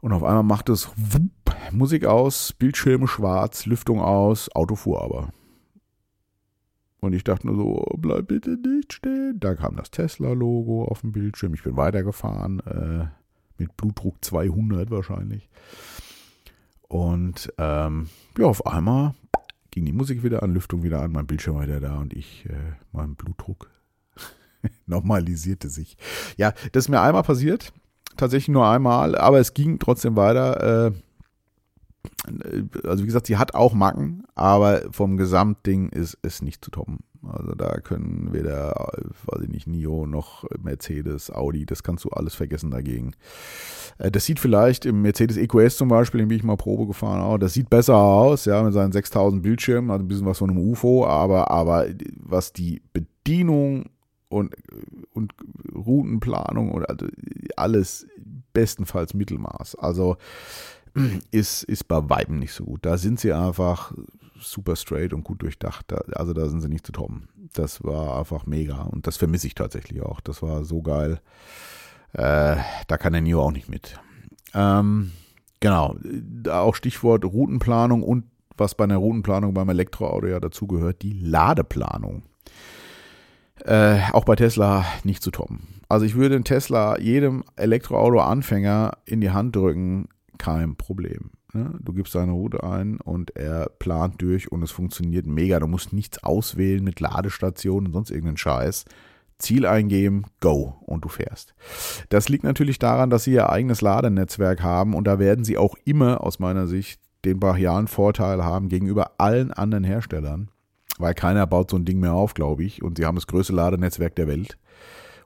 Und 0.00 0.12
auf 0.12 0.22
einmal 0.22 0.44
macht 0.44 0.68
es 0.68 0.90
wupp, 0.96 1.32
Musik 1.72 2.04
aus, 2.04 2.52
Bildschirme 2.52 3.08
schwarz, 3.08 3.66
Lüftung 3.66 4.00
aus, 4.00 4.54
Auto 4.54 4.76
fuhr 4.76 5.02
aber. 5.02 5.30
Und 7.00 7.12
ich 7.12 7.24
dachte 7.24 7.46
nur 7.46 7.56
so, 7.56 7.86
bleib 7.98 8.28
bitte 8.28 8.56
nicht 8.56 8.92
stehen. 8.92 9.38
Da 9.38 9.54
kam 9.54 9.76
das 9.76 9.90
Tesla-Logo 9.90 10.84
auf 10.84 11.02
dem 11.02 11.12
Bildschirm. 11.12 11.54
Ich 11.54 11.62
bin 11.62 11.76
weitergefahren, 11.76 12.60
äh, 12.60 13.06
mit 13.56 13.76
Blutdruck 13.76 14.16
200 14.24 14.90
wahrscheinlich. 14.90 15.48
Und 16.88 17.52
ähm, 17.58 18.08
ja, 18.36 18.46
auf 18.46 18.66
einmal 18.66 19.14
ging 19.70 19.84
die 19.84 19.92
Musik 19.92 20.22
wieder 20.22 20.42
an, 20.42 20.54
Lüftung 20.54 20.82
wieder 20.82 21.02
an, 21.02 21.12
mein 21.12 21.26
Bildschirm 21.26 21.56
war 21.56 21.64
wieder 21.64 21.80
da 21.80 21.98
und 21.98 22.14
ich, 22.14 22.46
äh, 22.46 22.72
mein 22.92 23.14
Blutdruck 23.14 23.70
normalisierte 24.86 25.68
sich. 25.68 25.96
Ja, 26.36 26.52
das 26.72 26.84
ist 26.84 26.88
mir 26.88 27.00
einmal 27.00 27.22
passiert, 27.22 27.72
tatsächlich 28.16 28.48
nur 28.48 28.66
einmal, 28.66 29.16
aber 29.16 29.38
es 29.38 29.54
ging 29.54 29.78
trotzdem 29.78 30.16
weiter. 30.16 30.86
Äh, 30.86 30.92
also 32.84 33.02
wie 33.02 33.06
gesagt, 33.06 33.26
sie 33.26 33.36
hat 33.36 33.54
auch 33.54 33.74
Macken, 33.74 34.24
aber 34.34 34.82
vom 34.90 35.16
Gesamtding 35.16 35.88
ist 35.88 36.18
es 36.22 36.42
nicht 36.42 36.64
zu 36.64 36.70
toppen. 36.70 36.98
Also 37.26 37.52
da 37.54 37.80
können 37.80 38.32
weder, 38.32 38.92
weiß 39.26 39.42
ich 39.42 39.48
nicht, 39.48 39.66
NIO 39.66 40.06
noch 40.06 40.44
Mercedes, 40.62 41.30
Audi, 41.30 41.66
das 41.66 41.82
kannst 41.82 42.04
du 42.04 42.10
alles 42.10 42.34
vergessen 42.34 42.70
dagegen. 42.70 43.12
Äh, 43.98 44.10
das 44.10 44.24
sieht 44.24 44.38
vielleicht 44.38 44.86
im 44.86 45.02
Mercedes 45.02 45.36
EQS 45.36 45.76
zum 45.76 45.88
Beispiel, 45.88 46.20
den 46.20 46.28
bin 46.28 46.38
ich 46.38 46.44
mal 46.44 46.56
Probe 46.56 46.86
gefahren, 46.86 47.20
auch, 47.20 47.38
das 47.38 47.54
sieht 47.54 47.70
besser 47.70 47.96
aus, 47.96 48.44
ja, 48.44 48.62
mit 48.62 48.72
seinen 48.72 48.92
6000 48.92 49.42
Bildschirmen, 49.42 49.90
also 49.90 50.04
ein 50.04 50.08
bisschen 50.08 50.26
was 50.26 50.38
von 50.38 50.50
einem 50.50 50.60
UFO, 50.60 51.06
aber, 51.06 51.50
aber 51.50 51.86
was 52.16 52.52
die 52.52 52.82
Bedienung 52.92 53.86
und, 54.28 54.54
und 55.12 55.34
Routenplanung 55.74 56.70
und 56.70 56.88
also 56.88 57.06
alles 57.56 58.06
bestenfalls 58.52 59.14
Mittelmaß. 59.14 59.76
Also 59.76 60.16
ist, 61.30 61.64
ist 61.64 61.88
bei 61.88 62.08
Weiben 62.08 62.38
nicht 62.38 62.52
so 62.52 62.64
gut. 62.64 62.84
Da 62.84 62.98
sind 62.98 63.20
sie 63.20 63.32
einfach 63.32 63.92
super 64.40 64.76
straight 64.76 65.12
und 65.12 65.24
gut 65.24 65.42
durchdacht. 65.42 65.92
also 66.16 66.32
da 66.32 66.48
sind 66.48 66.60
sie 66.60 66.68
nicht 66.68 66.86
zu 66.86 66.92
toppen. 66.92 67.28
Das 67.54 67.82
war 67.82 68.18
einfach 68.18 68.46
mega 68.46 68.82
und 68.82 69.06
das 69.06 69.16
vermisse 69.16 69.46
ich 69.46 69.54
tatsächlich 69.54 70.02
auch. 70.02 70.20
Das 70.20 70.42
war 70.42 70.64
so 70.64 70.82
geil. 70.82 71.20
Äh, 72.12 72.56
da 72.86 72.98
kann 72.98 73.12
der 73.12 73.22
Nio 73.22 73.42
auch 73.42 73.52
nicht 73.52 73.68
mit. 73.68 73.98
Ähm, 74.54 75.12
genau, 75.60 75.96
auch 76.48 76.74
Stichwort 76.74 77.24
Routenplanung 77.24 78.02
und 78.02 78.24
was 78.56 78.74
bei 78.74 78.84
einer 78.84 78.96
Routenplanung 78.96 79.54
beim 79.54 79.68
Elektroauto 79.68 80.26
ja 80.26 80.40
dazu 80.40 80.66
gehört, 80.66 81.02
die 81.02 81.12
Ladeplanung. 81.12 82.22
Äh, 83.64 84.00
auch 84.12 84.24
bei 84.24 84.36
Tesla 84.36 84.84
nicht 85.04 85.22
zu 85.22 85.30
toppen. 85.30 85.66
Also 85.88 86.04
ich 86.04 86.14
würde 86.14 86.36
den 86.36 86.44
Tesla 86.44 86.98
jedem 86.98 87.44
Elektroauto-Anfänger 87.56 88.98
in 89.04 89.20
die 89.20 89.30
Hand 89.30 89.56
drücken, 89.56 90.08
kein 90.38 90.76
Problem. 90.76 91.30
Ne? 91.52 91.74
Du 91.80 91.92
gibst 91.92 92.14
deine 92.14 92.32
Route 92.32 92.62
ein 92.62 93.00
und 93.00 93.36
er 93.36 93.70
plant 93.78 94.20
durch 94.20 94.50
und 94.50 94.62
es 94.62 94.70
funktioniert 94.70 95.26
mega. 95.26 95.58
Du 95.60 95.66
musst 95.66 95.92
nichts 95.92 96.22
auswählen 96.22 96.84
mit 96.84 97.00
Ladestationen 97.00 97.88
und 97.88 97.92
sonst 97.92 98.10
irgendeinen 98.10 98.36
Scheiß. 98.36 98.84
Ziel 99.38 99.66
eingeben, 99.66 100.24
go 100.40 100.76
und 100.80 101.04
du 101.04 101.08
fährst. 101.08 101.54
Das 102.08 102.28
liegt 102.28 102.42
natürlich 102.42 102.78
daran, 102.78 103.08
dass 103.08 103.24
sie 103.24 103.32
ihr 103.32 103.50
eigenes 103.50 103.80
Ladenetzwerk 103.80 104.62
haben 104.62 104.94
und 104.94 105.04
da 105.04 105.18
werden 105.18 105.44
sie 105.44 105.56
auch 105.56 105.76
immer 105.84 106.24
aus 106.24 106.40
meiner 106.40 106.66
Sicht 106.66 107.00
den 107.24 107.38
brachialen 107.38 107.86
Vorteil 107.86 108.44
haben 108.44 108.68
gegenüber 108.68 109.12
allen 109.18 109.52
anderen 109.52 109.84
Herstellern, 109.84 110.50
weil 110.98 111.14
keiner 111.14 111.46
baut 111.46 111.70
so 111.70 111.76
ein 111.76 111.84
Ding 111.84 112.00
mehr 112.00 112.14
auf, 112.14 112.34
glaube 112.34 112.64
ich, 112.64 112.82
und 112.82 112.98
sie 112.98 113.06
haben 113.06 113.16
das 113.16 113.26
größte 113.26 113.52
Ladenetzwerk 113.52 114.16
der 114.16 114.26
Welt. 114.26 114.58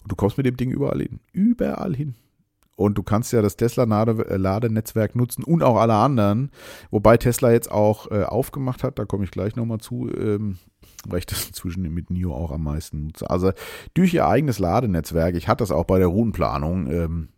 Und 0.02 0.12
du 0.12 0.16
kommst 0.16 0.36
mit 0.36 0.46
dem 0.46 0.56
Ding 0.56 0.70
überall 0.70 1.00
hin. 1.00 1.20
Überall 1.32 1.94
hin. 1.94 2.14
Und 2.74 2.96
du 2.96 3.02
kannst 3.02 3.32
ja 3.32 3.42
das 3.42 3.56
Tesla-Ladenetzwerk 3.56 5.14
nutzen 5.14 5.44
und 5.44 5.62
auch 5.62 5.76
alle 5.76 5.94
anderen. 5.94 6.50
Wobei 6.90 7.16
Tesla 7.16 7.52
jetzt 7.52 7.70
auch 7.70 8.10
äh, 8.10 8.24
aufgemacht 8.24 8.82
hat, 8.82 8.98
da 8.98 9.04
komme 9.04 9.24
ich 9.24 9.30
gleich 9.30 9.56
nochmal 9.56 9.78
zu, 9.78 10.10
ähm, 10.10 10.58
weil 11.06 11.18
ich 11.18 11.26
das 11.26 11.46
inzwischen 11.48 11.82
mit 11.82 12.10
NIO 12.10 12.34
auch 12.34 12.50
am 12.50 12.64
meisten 12.64 13.04
nutze. 13.04 13.28
Also 13.28 13.52
durch 13.94 14.14
ihr 14.14 14.26
eigenes 14.26 14.58
Ladenetzwerk, 14.58 15.34
ich 15.36 15.48
hatte 15.48 15.62
das 15.62 15.70
auch 15.70 15.84
bei 15.84 15.98
der 15.98 16.08
Routenplanung, 16.08 16.90
ähm, 16.90 17.28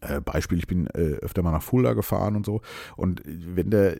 äh, 0.00 0.20
Beispiel, 0.20 0.58
ich 0.58 0.66
bin 0.66 0.86
äh, 0.88 1.16
öfter 1.20 1.42
mal 1.42 1.52
nach 1.52 1.62
Fulda 1.62 1.92
gefahren 1.92 2.36
und 2.36 2.46
so. 2.46 2.60
Und 2.96 3.22
wenn 3.24 3.70
der 3.70 3.98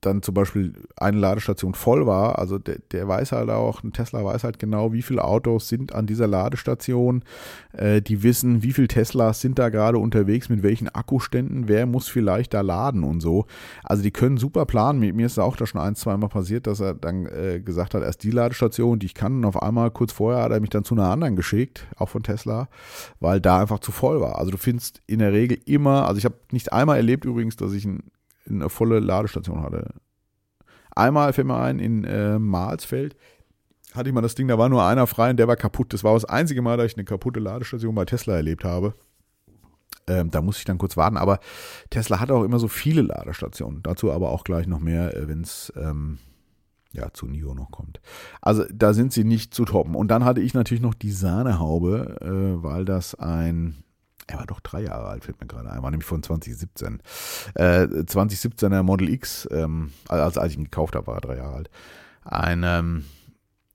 dann 0.00 0.22
zum 0.22 0.34
Beispiel 0.34 0.74
eine 0.96 1.18
Ladestation 1.18 1.74
voll 1.74 2.06
war, 2.06 2.38
also 2.38 2.58
der, 2.58 2.78
der 2.92 3.08
weiß 3.08 3.32
halt 3.32 3.50
auch, 3.50 3.82
ein 3.82 3.92
Tesla 3.92 4.24
weiß 4.24 4.44
halt 4.44 4.60
genau, 4.60 4.92
wie 4.92 5.02
viele 5.02 5.24
Autos 5.24 5.68
sind 5.68 5.92
an 5.92 6.06
dieser 6.06 6.28
Ladestation, 6.28 7.24
äh, 7.72 8.00
die 8.00 8.22
wissen, 8.22 8.62
wie 8.62 8.72
viele 8.72 8.86
Teslas 8.86 9.40
sind 9.40 9.58
da 9.58 9.70
gerade 9.70 9.98
unterwegs, 9.98 10.48
mit 10.48 10.62
welchen 10.62 10.88
Akkuständen, 10.88 11.66
wer 11.66 11.86
muss 11.86 12.06
vielleicht 12.06 12.54
da 12.54 12.60
laden 12.60 13.02
und 13.02 13.20
so. 13.20 13.46
Also 13.82 14.04
die 14.04 14.12
können 14.12 14.36
super 14.36 14.66
planen. 14.66 15.00
Mir, 15.00 15.12
mir 15.12 15.26
ist 15.26 15.38
auch 15.38 15.56
da 15.56 15.66
schon 15.66 15.80
ein, 15.80 15.96
zweimal 15.96 16.28
passiert, 16.28 16.68
dass 16.68 16.78
er 16.78 16.94
dann 16.94 17.26
äh, 17.26 17.60
gesagt 17.60 17.94
hat, 17.94 18.04
erst 18.04 18.22
die 18.22 18.30
Ladestation, 18.30 19.00
die 19.00 19.06
ich 19.06 19.14
kann, 19.14 19.38
und 19.38 19.44
auf 19.44 19.60
einmal 19.60 19.90
kurz 19.90 20.12
vorher 20.12 20.44
hat 20.44 20.52
er 20.52 20.60
mich 20.60 20.70
dann 20.70 20.84
zu 20.84 20.94
einer 20.94 21.10
anderen 21.10 21.34
geschickt, 21.34 21.88
auch 21.96 22.08
von 22.08 22.22
Tesla, 22.22 22.68
weil 23.18 23.40
da 23.40 23.60
einfach 23.60 23.80
zu 23.80 23.90
voll 23.90 24.20
war. 24.20 24.38
Also 24.38 24.52
du 24.52 24.58
findest 24.58 25.02
in 25.08 25.18
der 25.18 25.32
Regel 25.32 25.58
immer, 25.64 26.06
also 26.06 26.18
ich 26.18 26.24
habe 26.24 26.36
nicht 26.52 26.72
einmal 26.72 26.98
erlebt 26.98 27.24
übrigens, 27.24 27.56
dass 27.56 27.72
ich 27.72 27.84
ein 27.84 28.04
eine 28.48 28.68
volle 28.68 29.00
Ladestation 29.00 29.62
hatte. 29.62 29.94
Einmal 30.94 31.32
fällt 31.32 31.46
mir 31.46 31.58
ein, 31.58 31.78
in 31.78 32.04
äh, 32.04 32.38
Marsfeld 32.38 33.16
hatte 33.94 34.10
ich 34.10 34.14
mal 34.14 34.20
das 34.20 34.34
Ding, 34.34 34.48
da 34.48 34.58
war 34.58 34.68
nur 34.68 34.84
einer 34.84 35.06
frei 35.06 35.30
und 35.30 35.38
der 35.38 35.48
war 35.48 35.56
kaputt. 35.56 35.92
Das 35.92 36.04
war 36.04 36.14
das 36.14 36.24
einzige 36.24 36.62
Mal, 36.62 36.76
dass 36.76 36.86
ich 36.86 36.96
eine 36.96 37.04
kaputte 37.04 37.40
Ladestation 37.40 37.94
bei 37.94 38.04
Tesla 38.04 38.34
erlebt 38.34 38.64
habe. 38.64 38.94
Ähm, 40.06 40.30
da 40.30 40.42
muss 40.42 40.58
ich 40.58 40.64
dann 40.64 40.78
kurz 40.78 40.96
warten, 40.96 41.16
aber 41.16 41.40
Tesla 41.90 42.20
hat 42.20 42.30
auch 42.30 42.44
immer 42.44 42.58
so 42.58 42.68
viele 42.68 43.02
Ladestationen. 43.02 43.82
Dazu 43.82 44.12
aber 44.12 44.30
auch 44.30 44.44
gleich 44.44 44.66
noch 44.66 44.80
mehr, 44.80 45.16
äh, 45.16 45.28
wenn 45.28 45.42
es 45.42 45.72
ähm, 45.76 46.18
ja, 46.92 47.12
zu 47.12 47.26
NIO 47.26 47.54
noch 47.54 47.70
kommt. 47.70 48.00
Also 48.40 48.64
da 48.72 48.94
sind 48.94 49.12
sie 49.12 49.24
nicht 49.24 49.54
zu 49.54 49.64
toppen. 49.64 49.94
Und 49.94 50.08
dann 50.08 50.24
hatte 50.24 50.40
ich 50.40 50.54
natürlich 50.54 50.82
noch 50.82 50.94
die 50.94 51.12
Sahnehaube, 51.12 52.18
äh, 52.20 52.62
weil 52.62 52.84
das 52.84 53.14
ein 53.14 53.84
er 54.28 54.38
war 54.38 54.46
doch 54.46 54.60
drei 54.60 54.82
Jahre 54.82 55.08
alt, 55.08 55.24
fällt 55.24 55.40
mir 55.40 55.46
gerade 55.46 55.70
ein, 55.70 55.82
war 55.82 55.90
nämlich 55.90 56.06
von 56.06 56.22
2017. 56.22 57.00
Äh, 57.54 57.62
2017er 57.62 58.82
Model 58.82 59.08
X, 59.08 59.48
ähm, 59.50 59.90
also 60.06 60.40
als 60.40 60.52
ich 60.52 60.58
ihn 60.58 60.64
gekauft 60.64 60.94
habe, 60.94 61.06
war 61.08 61.16
er 61.16 61.20
drei 61.20 61.36
Jahre 61.38 61.54
alt. 61.54 61.70
Ein, 62.24 62.62
ähm, 62.64 63.04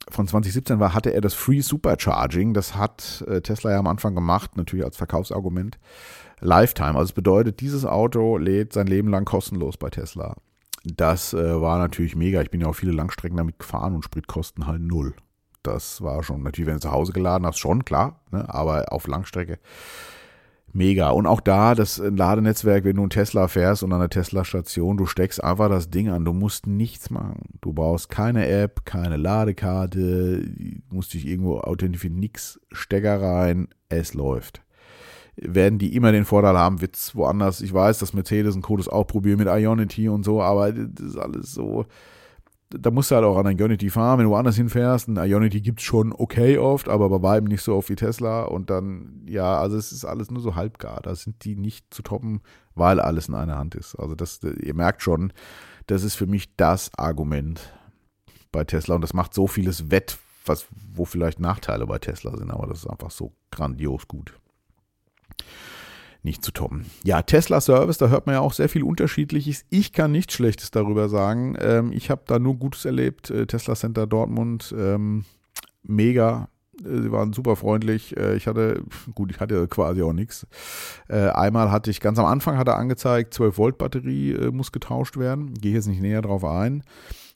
von 0.10 0.28
2017 0.28 0.80
war, 0.80 0.94
hatte 0.94 1.14
er 1.14 1.22
das 1.22 1.34
Free 1.34 1.62
Supercharging. 1.62 2.54
Das 2.54 2.76
hat 2.76 3.24
äh, 3.28 3.42
Tesla 3.42 3.72
ja 3.72 3.80
am 3.80 3.88
Anfang 3.88 4.16
gemacht, 4.16 4.58
natürlich 4.58 4.86
als 4.86 4.98
Verkaufsargument. 4.98 5.80
Lifetime. 6.40 6.96
Also 6.96 7.06
es 7.06 7.14
bedeutet, 7.14 7.62
dieses 7.62 7.86
Auto 7.86 8.38
lädt 8.38 8.74
sein 8.74 8.88
Leben 8.88 9.10
lang 9.10 9.26
kostenlos 9.26 9.78
bei 9.78 9.90
Tesla. 9.90 10.36
Das 10.84 11.34
äh, 11.34 11.62
war 11.62 11.80
natürlich 11.80 12.16
mega. 12.16 12.42
Ich 12.42 12.52
bin 12.52 12.62
ja 12.62 12.68
auch 12.68 12.76
viele 12.76 12.92
Langstrecken 12.92 13.38
damit 13.38 13.60
gefahren 13.60 13.96
und 13.96 14.04
Spritkosten 14.04 14.68
halt 14.68 14.82
null. 14.82 15.16
Das 15.64 16.02
war 16.02 16.22
schon, 16.24 16.44
natürlich, 16.44 16.68
wenn 16.68 16.76
du 16.76 16.82
zu 16.82 16.92
Hause 16.92 17.14
geladen 17.14 17.48
hast, 17.48 17.58
schon, 17.58 17.86
klar, 17.86 18.20
ne? 18.32 18.54
aber 18.54 18.92
auf 18.92 19.08
Langstrecke 19.08 19.60
mega. 20.74 21.10
Und 21.10 21.28
auch 21.28 21.42
da, 21.42 21.76
das 21.76 21.98
Ladenetzwerk, 21.98 22.84
wenn 22.84 22.96
du 22.96 23.04
einen 23.04 23.10
Tesla 23.10 23.48
fährst 23.48 23.84
und 23.84 23.94
an 23.94 24.00
der 24.00 24.10
Tesla-Station, 24.10 24.98
du 24.98 25.06
steckst 25.06 25.44
einfach 25.44 25.70
das 25.70 25.90
Ding 25.90 26.10
an. 26.10 26.26
Du 26.26 26.34
musst 26.34 26.68
nichts 26.68 27.10
machen. 27.10 27.42
Du 27.62 27.74
brauchst 27.74 28.10
keine 28.10 28.48
App, 28.48 28.86
keine 28.86 29.18
Ladekarte, 29.18 30.46
musst 30.90 31.14
dich 31.14 31.28
irgendwo 31.28 31.60
authentifizieren, 31.60 32.20
nix, 32.20 32.60
Stecker 32.72 33.22
rein, 33.22 33.68
es 33.90 34.14
läuft. 34.14 34.62
Werden 35.36 35.80
die 35.80 35.96
immer 35.96 36.12
den 36.12 36.26
Vorteil 36.26 36.58
haben, 36.58 36.82
wird's 36.82 37.16
woanders. 37.16 37.62
Ich 37.62 37.74
weiß, 37.74 38.00
dass 38.00 38.14
Mercedes 38.14 38.56
und 38.56 38.62
Codus 38.62 38.88
auch 38.88 39.06
probieren 39.06 39.40
mit 39.40 39.48
Ionity 39.48 40.10
und 40.10 40.24
so, 40.24 40.42
aber 40.42 40.72
das 40.72 41.08
ist 41.08 41.18
alles 41.18 41.54
so, 41.54 41.86
da 42.80 42.92
musst 42.92 43.12
du 43.12 43.16
halt 43.16 43.26
auch 43.26 43.38
an 43.38 43.48
ein 43.48 43.58
Ionity 43.58 43.90
fahren. 43.90 44.20
Wenn 44.20 44.26
du 44.26 44.32
woanders 44.32 44.56
hinfährst, 44.56 45.08
ein 45.08 45.18
Ionity 45.18 45.62
gibt 45.62 45.80
es 45.80 45.86
schon 45.86 46.14
okay 46.14 46.58
oft, 46.58 46.90
aber 46.90 47.10
bei 47.10 47.22
weitem 47.22 47.48
nicht 47.48 47.62
so 47.62 47.76
oft 47.76 47.90
wie 47.90 47.96
Tesla. 47.96 48.44
Und 48.44 48.70
dann, 48.70 49.26
ja, 49.28 49.60
also 49.60 49.78
es 49.78 49.92
ist 49.92 50.06
alles 50.06 50.32
nur 50.32 50.42
so 50.42 50.56
halbgar. 50.56 51.02
Da 51.02 51.16
sind 51.16 51.44
die 51.46 51.56
nicht 51.56 51.94
zu 51.94 52.02
toppen, 52.02 52.42
weil 52.76 53.00
alles 53.00 53.28
in 53.28 53.36
einer 53.36 53.58
Hand 53.58 53.76
ist. 53.76 53.96
Also 53.96 54.16
das, 54.16 54.42
ihr 54.44 54.74
merkt 54.74 55.02
schon, 55.02 55.34
das 55.88 56.04
ist 56.04 56.16
für 56.16 56.28
mich 56.28 56.56
das 56.56 56.92
Argument 56.98 57.74
bei 58.52 58.64
Tesla. 58.64 58.96
Und 58.96 59.02
das 59.02 59.14
macht 59.14 59.34
so 59.34 59.48
vieles 59.48 59.92
wett, 59.92 60.18
was, 60.46 60.68
wo 60.94 61.06
vielleicht 61.06 61.40
Nachteile 61.40 61.86
bei 61.88 62.00
Tesla 62.00 62.36
sind, 62.38 62.52
aber 62.52 62.68
das 62.68 62.80
ist 62.80 62.88
einfach 62.88 63.12
so 63.12 63.34
grandios 63.52 64.08
gut 64.08 64.34
nicht 66.24 66.44
zu 66.44 66.52
toppen. 66.52 66.86
Ja, 67.04 67.22
Tesla 67.22 67.60
Service, 67.62 67.98
da 67.98 68.08
hört 68.08 68.26
man 68.26 68.36
ja 68.36 68.42
auch 68.42 68.54
sehr 68.54 68.70
viel 68.70 68.84
Unterschiedliches. 68.84 69.66
Ich 69.70 69.92
kann 69.92 70.12
nichts 70.12 70.34
Schlechtes 70.34 70.72
darüber 70.72 71.10
sagen. 71.10 71.56
Ähm, 71.60 71.92
ich 71.92 72.10
habe 72.10 72.24
da 72.26 72.40
nur 72.40 72.56
Gutes 72.56 72.86
erlebt. 72.86 73.30
Äh, 73.30 73.46
Tesla 73.46 73.76
Center 73.76 74.08
Dortmund, 74.08 74.74
ähm, 74.78 75.26
mega. 75.84 76.48
Äh, 76.82 77.02
sie 77.02 77.12
waren 77.12 77.34
super 77.34 77.58
freundlich. 77.58 78.16
Äh, 78.16 78.36
ich 78.36 78.48
hatte, 78.48 78.84
gut, 79.14 79.32
ich 79.32 79.42
hatte 79.42 79.68
quasi 79.68 80.02
auch 80.02 80.14
nichts. 80.14 80.48
Einmal 81.10 81.72
hatte 81.72 81.92
ich, 81.92 82.00
ganz 82.00 82.18
am 82.18 82.26
Anfang 82.26 82.58
hat 82.58 82.68
er 82.68 82.78
angezeigt, 82.78 83.34
12 83.34 83.58
Volt 83.58 83.78
Batterie 83.78 84.50
muss 84.52 84.72
getauscht 84.72 85.18
werden. 85.18 85.54
Gehe 85.54 85.74
jetzt 85.74 85.88
nicht 85.88 86.02
näher 86.02 86.22
drauf 86.22 86.46
ein. 86.46 86.84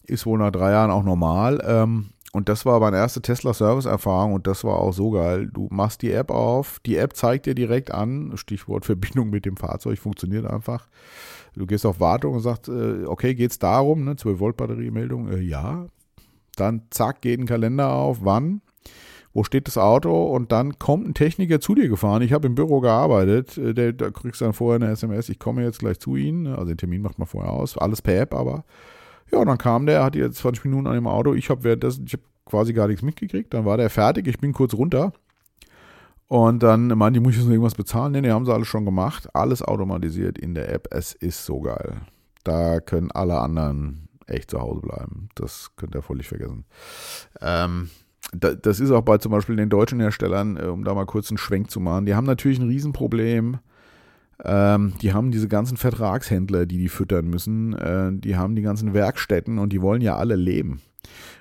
Ist 0.05 0.25
wohl 0.25 0.39
nach 0.39 0.51
drei 0.51 0.71
Jahren 0.71 0.89
auch 0.89 1.03
normal. 1.03 1.61
Ähm, 1.67 2.11
und 2.37 2.49
das 2.49 2.67
war 2.67 2.79
meine 2.79 2.97
erste 2.97 3.19
Tesla-Service-Erfahrung 3.19 4.33
und 4.33 4.45
das 4.45 4.63
war 4.63 4.77
auch 4.77 4.93
so 4.93 5.09
geil. 5.09 5.49
Du 5.51 5.69
machst 5.71 6.03
die 6.03 6.11
App 6.11 6.29
auf, 6.29 6.79
die 6.85 6.95
App 6.95 7.15
zeigt 7.15 7.47
dir 7.47 7.55
direkt 7.55 7.89
an, 7.91 8.33
Stichwort 8.35 8.85
Verbindung 8.85 9.31
mit 9.31 9.43
dem 9.47 9.57
Fahrzeug, 9.57 9.97
funktioniert 9.97 10.45
einfach. 10.45 10.87
Du 11.55 11.65
gehst 11.65 11.83
auf 11.83 11.99
Wartung 11.99 12.35
und 12.35 12.41
sagst, 12.41 12.69
äh, 12.69 13.05
okay, 13.07 13.33
geht's 13.33 13.57
darum, 13.57 14.03
ne, 14.03 14.17
12 14.17 14.39
Volt 14.39 14.55
Batteriemeldung, 14.55 15.31
äh, 15.31 15.39
ja. 15.39 15.87
Dann 16.55 16.83
zack, 16.91 17.21
geht 17.21 17.39
ein 17.39 17.47
Kalender 17.47 17.91
auf, 17.91 18.19
wann, 18.21 18.61
wo 19.33 19.43
steht 19.43 19.65
das 19.65 19.79
Auto 19.79 20.27
und 20.27 20.51
dann 20.51 20.77
kommt 20.77 21.07
ein 21.07 21.15
Techniker 21.15 21.59
zu 21.59 21.73
dir 21.73 21.89
gefahren. 21.89 22.21
Ich 22.21 22.33
habe 22.33 22.45
im 22.45 22.53
Büro 22.53 22.81
gearbeitet, 22.81 23.57
äh, 23.57 23.73
der, 23.73 23.93
da 23.93 24.11
kriegst 24.11 24.41
du 24.41 24.45
dann 24.45 24.53
vorher 24.53 24.79
eine 24.79 24.93
SMS, 24.93 25.29
ich 25.29 25.39
komme 25.39 25.63
jetzt 25.63 25.79
gleich 25.79 25.99
zu 25.99 26.15
Ihnen, 26.15 26.45
also 26.45 26.65
den 26.65 26.77
Termin 26.77 27.01
macht 27.01 27.17
man 27.17 27.27
vorher 27.27 27.51
aus, 27.51 27.79
alles 27.79 28.03
per 28.03 28.21
App, 28.21 28.35
aber 28.35 28.63
ja, 29.31 29.39
und 29.39 29.47
dann 29.47 29.57
kam 29.57 29.85
der, 29.85 30.03
hat 30.03 30.15
jetzt 30.15 30.37
20 30.37 30.65
Minuten 30.65 30.87
an 30.87 30.95
dem 30.95 31.07
Auto. 31.07 31.33
Ich 31.33 31.49
habe 31.49 31.63
währenddessen, 31.63 32.05
ich 32.05 32.13
habe 32.13 32.23
quasi 32.45 32.73
gar 32.73 32.87
nichts 32.87 33.01
mitgekriegt. 33.01 33.53
Dann 33.53 33.65
war 33.65 33.77
der 33.77 33.89
fertig. 33.89 34.27
Ich 34.27 34.39
bin 34.39 34.53
kurz 34.53 34.73
runter. 34.73 35.13
Und 36.27 36.63
dann 36.63 36.87
meinte 36.87 37.19
ich, 37.19 37.23
muss 37.23 37.33
ich 37.33 37.39
jetzt 37.39 37.45
noch 37.45 37.53
irgendwas 37.53 37.75
bezahlen? 37.75 38.11
Nee, 38.11 38.21
nee, 38.21 38.31
haben 38.31 38.45
sie 38.45 38.53
alles 38.53 38.67
schon 38.67 38.85
gemacht. 38.85 39.29
Alles 39.33 39.61
automatisiert 39.61 40.37
in 40.37 40.55
der 40.55 40.73
App. 40.73 40.87
Es 40.91 41.13
ist 41.13 41.45
so 41.45 41.61
geil. 41.61 42.01
Da 42.43 42.79
können 42.79 43.11
alle 43.11 43.39
anderen 43.39 44.09
echt 44.27 44.51
zu 44.51 44.59
Hause 44.59 44.81
bleiben. 44.81 45.29
Das 45.35 45.71
könnt 45.77 45.95
ihr 45.95 46.01
völlig 46.01 46.27
vergessen. 46.27 46.65
Ähm, 47.41 47.89
das 48.33 48.81
ist 48.81 48.91
auch 48.91 49.03
bei 49.03 49.17
zum 49.19 49.31
Beispiel 49.31 49.55
den 49.55 49.69
deutschen 49.69 50.01
Herstellern, 50.01 50.57
äh, 50.57 50.65
um 50.65 50.83
da 50.83 50.93
mal 50.93 51.05
kurz 51.05 51.29
einen 51.31 51.37
Schwenk 51.37 51.71
zu 51.71 51.79
machen. 51.79 52.05
Die 52.05 52.15
haben 52.15 52.25
natürlich 52.25 52.59
ein 52.59 52.67
Riesenproblem 52.67 53.59
ähm, 54.43 54.93
die 55.01 55.13
haben 55.13 55.31
diese 55.31 55.47
ganzen 55.47 55.77
Vertragshändler, 55.77 56.65
die 56.65 56.77
die 56.77 56.89
füttern 56.89 57.27
müssen. 57.27 57.73
Äh, 57.73 58.11
die 58.13 58.35
haben 58.35 58.55
die 58.55 58.61
ganzen 58.61 58.93
Werkstätten 58.93 59.57
und 59.57 59.73
die 59.73 59.81
wollen 59.81 60.01
ja 60.01 60.15
alle 60.15 60.35
leben. 60.35 60.81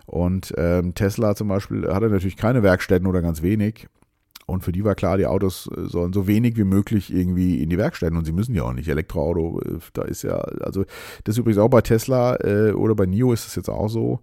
Und 0.07 0.55
ähm, 0.57 0.95
Tesla 0.95 1.35
zum 1.35 1.49
Beispiel 1.49 1.93
hatte 1.93 2.09
natürlich 2.09 2.37
keine 2.37 2.63
Werkstätten 2.63 3.07
oder 3.07 3.23
ganz 3.23 3.43
wenig. 3.43 3.89
Und 4.47 4.63
für 4.63 4.71
die 4.71 4.85
war 4.85 4.95
klar, 4.95 5.19
die 5.19 5.27
Autos 5.27 5.69
äh, 5.77 5.87
sollen 5.89 6.13
so 6.13 6.29
wenig 6.29 6.57
wie 6.57 6.65
möglich 6.65 7.13
irgendwie 7.13 7.63
in 7.63 7.69
die 7.69 7.79
Werkstätten 7.79 8.17
und 8.17 8.25
sie 8.25 8.33
müssen 8.33 8.55
ja 8.55 8.63
auch 8.63 8.73
nicht. 8.73 8.89
Elektroauto, 8.89 9.61
äh, 9.61 9.79
da 9.93 10.03
ist 10.03 10.23
ja, 10.23 10.37
also 10.37 10.85
das 11.25 11.35
ist 11.35 11.39
übrigens 11.39 11.59
auch 11.59 11.69
bei 11.69 11.81
Tesla 11.81 12.37
äh, 12.37 12.71
oder 12.71 12.95
bei 12.95 13.07
NIO 13.07 13.33
ist 13.33 13.47
das 13.47 13.57
jetzt 13.57 13.69
auch 13.69 13.89
so. 13.89 14.21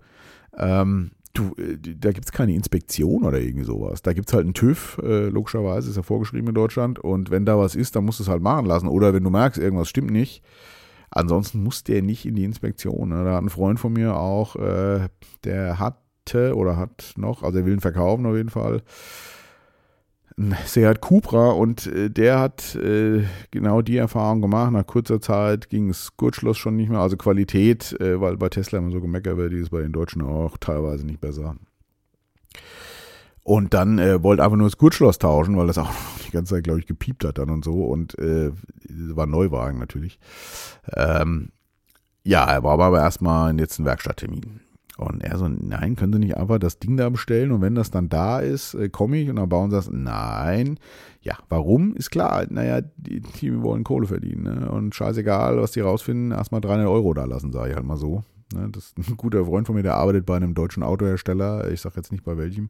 Ähm, 0.57 1.11
Du, 1.33 1.55
äh, 1.57 1.77
da 1.77 2.11
gibt 2.11 2.25
es 2.25 2.31
keine 2.31 2.53
Inspektion 2.53 3.23
oder 3.23 3.39
irgendwie 3.39 3.65
sowas. 3.65 4.01
Da 4.01 4.13
gibt 4.13 4.29
es 4.29 4.33
halt 4.33 4.45
einen 4.45 4.53
TÜV, 4.53 4.99
äh, 5.03 5.29
logischerweise, 5.29 5.89
ist 5.89 5.95
ja 5.95 6.03
vorgeschrieben 6.03 6.49
in 6.49 6.55
Deutschland. 6.55 6.99
Und 6.99 7.31
wenn 7.31 7.45
da 7.45 7.57
was 7.57 7.75
ist, 7.75 7.95
dann 7.95 8.05
musst 8.05 8.19
du 8.19 8.23
es 8.23 8.29
halt 8.29 8.43
machen 8.43 8.65
lassen. 8.65 8.87
Oder 8.87 9.13
wenn 9.13 9.23
du 9.23 9.29
merkst, 9.29 9.59
irgendwas 9.59 9.89
stimmt 9.89 10.11
nicht. 10.11 10.43
Ansonsten 11.09 11.63
muss 11.63 11.83
der 11.83 12.01
nicht 12.01 12.25
in 12.25 12.35
die 12.35 12.43
Inspektion. 12.43 13.09
Ne? 13.09 13.23
Da 13.23 13.35
hat 13.35 13.43
ein 13.43 13.49
Freund 13.49 13.79
von 13.79 13.93
mir 13.93 14.15
auch, 14.15 14.55
äh, 14.55 15.09
der 15.43 15.79
hatte 15.79 16.55
oder 16.55 16.77
hat 16.77 17.13
noch, 17.17 17.43
also 17.43 17.59
er 17.59 17.65
will 17.65 17.73
ihn 17.73 17.81
verkaufen 17.81 18.25
auf 18.25 18.35
jeden 18.35 18.49
Fall, 18.49 18.81
Seat 20.65 21.01
Cupra 21.01 21.51
und 21.51 21.87
äh, 21.87 22.09
der 22.09 22.39
hat 22.39 22.75
äh, 22.75 23.23
genau 23.51 23.81
die 23.81 23.97
Erfahrung 23.97 24.41
gemacht. 24.41 24.71
Nach 24.71 24.85
kurzer 24.85 25.21
Zeit 25.21 25.69
ging 25.69 25.89
das 25.89 26.17
Gurtschloss 26.17 26.57
schon 26.57 26.75
nicht 26.75 26.89
mehr. 26.89 26.99
Also 26.99 27.17
Qualität, 27.17 27.99
äh, 27.99 28.19
weil 28.19 28.37
bei 28.37 28.49
Tesla 28.49 28.79
immer 28.79 28.91
so 28.91 29.01
gemeckert 29.01 29.37
wird, 29.37 29.53
die 29.53 29.57
ist 29.57 29.69
bei 29.69 29.81
den 29.81 29.91
Deutschen 29.91 30.21
auch 30.21 30.57
teilweise 30.57 31.05
nicht 31.05 31.21
besser. 31.21 31.55
Und 33.43 33.73
dann 33.73 33.99
äh, 33.99 34.23
wollte 34.23 34.43
einfach 34.43 34.57
nur 34.57 34.67
das 34.67 34.77
Gurtschloss 34.77 35.19
tauschen, 35.19 35.57
weil 35.57 35.67
das 35.67 35.77
auch 35.77 35.91
die 36.27 36.31
ganze 36.31 36.55
Zeit, 36.55 36.63
glaube 36.63 36.79
ich, 36.79 36.87
gepiept 36.87 37.25
hat 37.25 37.37
dann 37.37 37.49
und 37.49 37.63
so. 37.63 37.85
Und 37.85 38.17
äh, 38.17 38.51
war 38.89 39.27
Neuwagen 39.27 39.79
natürlich. 39.79 40.19
Ähm, 40.95 41.49
ja, 42.23 42.45
er 42.45 42.63
war 42.63 42.79
aber 42.79 42.99
erstmal 42.99 43.57
jetzt 43.59 43.79
ein 43.79 43.85
Werkstatttermin. 43.85 44.61
Und 44.97 45.23
er 45.23 45.37
so, 45.37 45.47
nein, 45.47 45.95
können 45.95 46.13
Sie 46.13 46.19
nicht 46.19 46.37
einfach 46.37 46.59
das 46.59 46.77
Ding 46.77 46.97
da 46.97 47.09
bestellen 47.09 47.51
und 47.51 47.61
wenn 47.61 47.73
das 47.73 47.89
dann 47.89 48.09
da 48.09 48.39
ist, 48.39 48.75
äh, 48.75 48.89
komme 48.89 49.17
ich 49.17 49.29
und 49.29 49.37
dann 49.37 49.49
bauen 49.49 49.71
sie 49.71 49.75
das. 49.75 49.89
Nein. 49.89 50.79
Ja, 51.21 51.37
warum? 51.49 51.95
Ist 51.95 52.11
klar. 52.11 52.45
Naja, 52.49 52.81
die, 52.97 53.21
die 53.21 53.61
wollen 53.61 53.83
Kohle 53.83 54.07
verdienen. 54.07 54.43
Ne? 54.43 54.69
Und 54.69 54.93
scheißegal, 54.93 55.59
was 55.59 55.71
die 55.71 55.79
rausfinden, 55.79 56.31
erstmal 56.31 56.61
300 56.61 56.87
Euro 56.87 57.13
da 57.13 57.25
lassen, 57.25 57.51
sage 57.51 57.71
ich 57.71 57.75
halt 57.75 57.85
mal 57.85 57.97
so. 57.97 58.23
Ne? 58.53 58.69
Das 58.71 58.93
ist 58.97 59.09
ein 59.09 59.17
guter 59.17 59.45
Freund 59.45 59.65
von 59.65 59.75
mir, 59.75 59.83
der 59.83 59.95
arbeitet 59.95 60.25
bei 60.25 60.35
einem 60.35 60.53
deutschen 60.53 60.83
Autohersteller. 60.83 61.71
Ich 61.71 61.81
sage 61.81 61.95
jetzt 61.97 62.11
nicht 62.11 62.23
bei 62.23 62.37
welchem. 62.37 62.69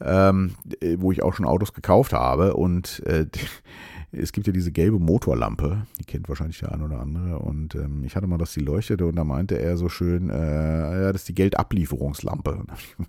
Ähm, 0.00 0.54
äh, 0.80 0.96
wo 0.98 1.12
ich 1.12 1.22
auch 1.22 1.34
schon 1.34 1.46
Autos 1.46 1.72
gekauft 1.72 2.12
habe 2.12 2.54
und 2.54 3.02
äh, 3.06 3.26
es 4.16 4.32
gibt 4.32 4.46
ja 4.46 4.52
diese 4.52 4.72
gelbe 4.72 4.98
Motorlampe, 4.98 5.86
die 5.98 6.04
kennt 6.04 6.28
wahrscheinlich 6.28 6.58
der 6.58 6.72
ein 6.72 6.82
oder 6.82 7.00
andere. 7.00 7.38
Und 7.38 7.74
ähm, 7.74 8.04
ich 8.04 8.16
hatte 8.16 8.26
mal, 8.26 8.38
dass 8.38 8.52
die 8.52 8.60
leuchtete 8.60 9.06
und 9.06 9.16
da 9.16 9.24
meinte 9.24 9.58
er 9.58 9.76
so 9.76 9.88
schön, 9.88 10.30
äh, 10.30 11.02
ja, 11.02 11.12
das 11.12 11.22
ist 11.22 11.28
die 11.28 11.34
Geldablieferungslampe. 11.34 12.64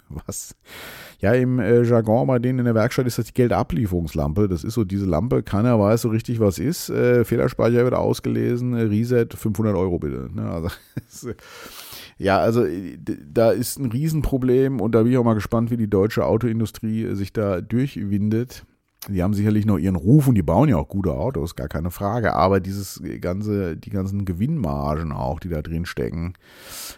Was? 0.09 0.55
Ja, 1.19 1.33
im 1.33 1.59
äh, 1.59 1.83
Jargon 1.83 2.27
bei 2.27 2.39
denen 2.39 2.59
in 2.59 2.65
der 2.65 2.75
Werkstatt 2.75 3.07
ist 3.07 3.17
das 3.17 3.25
die 3.25 3.33
Geldablieferungslampe. 3.33 4.47
Das 4.47 4.63
ist 4.63 4.73
so 4.73 4.83
diese 4.83 5.05
Lampe, 5.05 5.43
keiner 5.43 5.79
weiß 5.79 6.01
so 6.01 6.09
richtig, 6.09 6.39
was 6.39 6.59
ist. 6.59 6.89
Äh, 6.89 7.25
Fehlerspeicher 7.25 7.83
wird 7.83 7.93
ausgelesen, 7.93 8.73
Reset 8.73 9.27
500 9.33 9.75
Euro 9.75 9.99
bitte. 9.99 10.29
Ne? 10.33 10.49
Also, 10.49 10.69
ja, 12.17 12.39
also 12.39 12.65
äh, 12.65 12.97
da 13.31 13.51
ist 13.51 13.79
ein 13.79 13.91
Riesenproblem 13.91 14.81
und 14.81 14.93
da 14.93 15.03
bin 15.03 15.11
ich 15.11 15.17
auch 15.17 15.23
mal 15.23 15.33
gespannt, 15.33 15.71
wie 15.71 15.77
die 15.77 15.89
deutsche 15.89 16.25
Autoindustrie 16.25 17.15
sich 17.15 17.33
da 17.33 17.61
durchwindet 17.61 18.65
die 19.07 19.23
haben 19.23 19.33
sicherlich 19.33 19.65
noch 19.65 19.77
ihren 19.77 19.95
Ruf 19.95 20.27
und 20.27 20.35
die 20.35 20.41
bauen 20.41 20.69
ja 20.69 20.77
auch 20.77 20.87
gute 20.87 21.11
Autos, 21.13 21.55
gar 21.55 21.67
keine 21.67 21.91
Frage. 21.91 22.33
Aber 22.33 22.59
dieses 22.59 23.01
ganze, 23.21 23.77
die 23.77 23.89
ganzen 23.89 24.25
Gewinnmargen 24.25 25.11
auch, 25.11 25.39
die 25.39 25.49
da 25.49 25.61
drin 25.61 25.85
stecken 25.85 26.33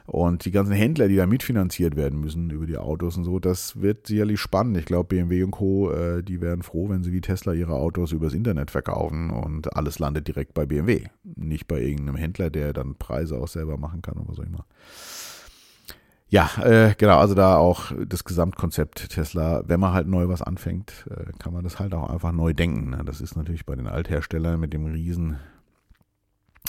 und 0.06 0.46
die 0.46 0.52
ganzen 0.52 0.74
Händler, 0.74 1.08
die 1.08 1.16
da 1.16 1.26
mitfinanziert 1.26 1.96
werden 1.96 2.20
müssen 2.20 2.50
über 2.50 2.66
die 2.66 2.78
Autos 2.78 3.18
und 3.18 3.24
so, 3.24 3.40
das 3.40 3.82
wird 3.82 4.08
sicherlich 4.08 4.40
spannend. 4.40 4.78
Ich 4.78 4.86
glaube, 4.86 5.08
BMW 5.08 5.44
und 5.44 5.52
Co., 5.52 5.92
äh, 5.92 6.24
die 6.24 6.42
wären 6.42 6.62
froh, 6.62 6.90
wenn 6.90 7.04
sie 7.04 7.12
wie 7.12 7.22
Tesla 7.22 7.54
ihre 7.54 7.74
Autos 7.74 8.12
übers 8.12 8.34
Internet 8.34 8.72
verkaufen 8.72 9.30
und 9.30 9.76
alles 9.76 10.00
landet 10.00 10.28
direkt 10.28 10.54
bei 10.54 10.66
BMW. 10.66 11.06
Nicht 11.24 11.68
bei 11.68 11.82
irgendeinem 11.82 12.16
Händler, 12.16 12.50
der 12.50 12.74
dann 12.74 12.96
Preise 12.96 13.38
auch 13.38 13.48
selber 13.48 13.78
machen 13.78 14.02
kann 14.02 14.18
oder 14.18 14.34
auch 14.34 14.46
immer. 14.46 14.66
Ja, 16.30 16.50
äh, 16.62 16.94
genau, 16.98 17.20
also 17.20 17.36
da 17.36 17.56
auch 17.56 17.94
das 18.06 18.26
Gesamtkonzept 18.26 19.10
Tesla, 19.10 19.64
wenn 19.66 19.80
man 19.80 19.94
halt 19.94 20.08
neu 20.08 20.28
was 20.28 20.42
anfängt, 20.42 21.06
äh, 21.10 21.32
kann 21.40 21.54
man 21.54 21.64
das 21.64 21.80
halt 21.80 21.94
auch 21.94 22.10
einfach 22.10 22.34
neu 22.34 22.54
denken. 22.54 22.90
Ne? 22.90 23.04
Das 23.06 23.22
ist 23.22 23.38
natürlich 23.38 23.66
bei 23.66 23.76
den 23.76 23.88
Altherstellern 23.88 24.60
mit 24.60 24.74
dem 24.74 24.86
riesen 24.88 25.38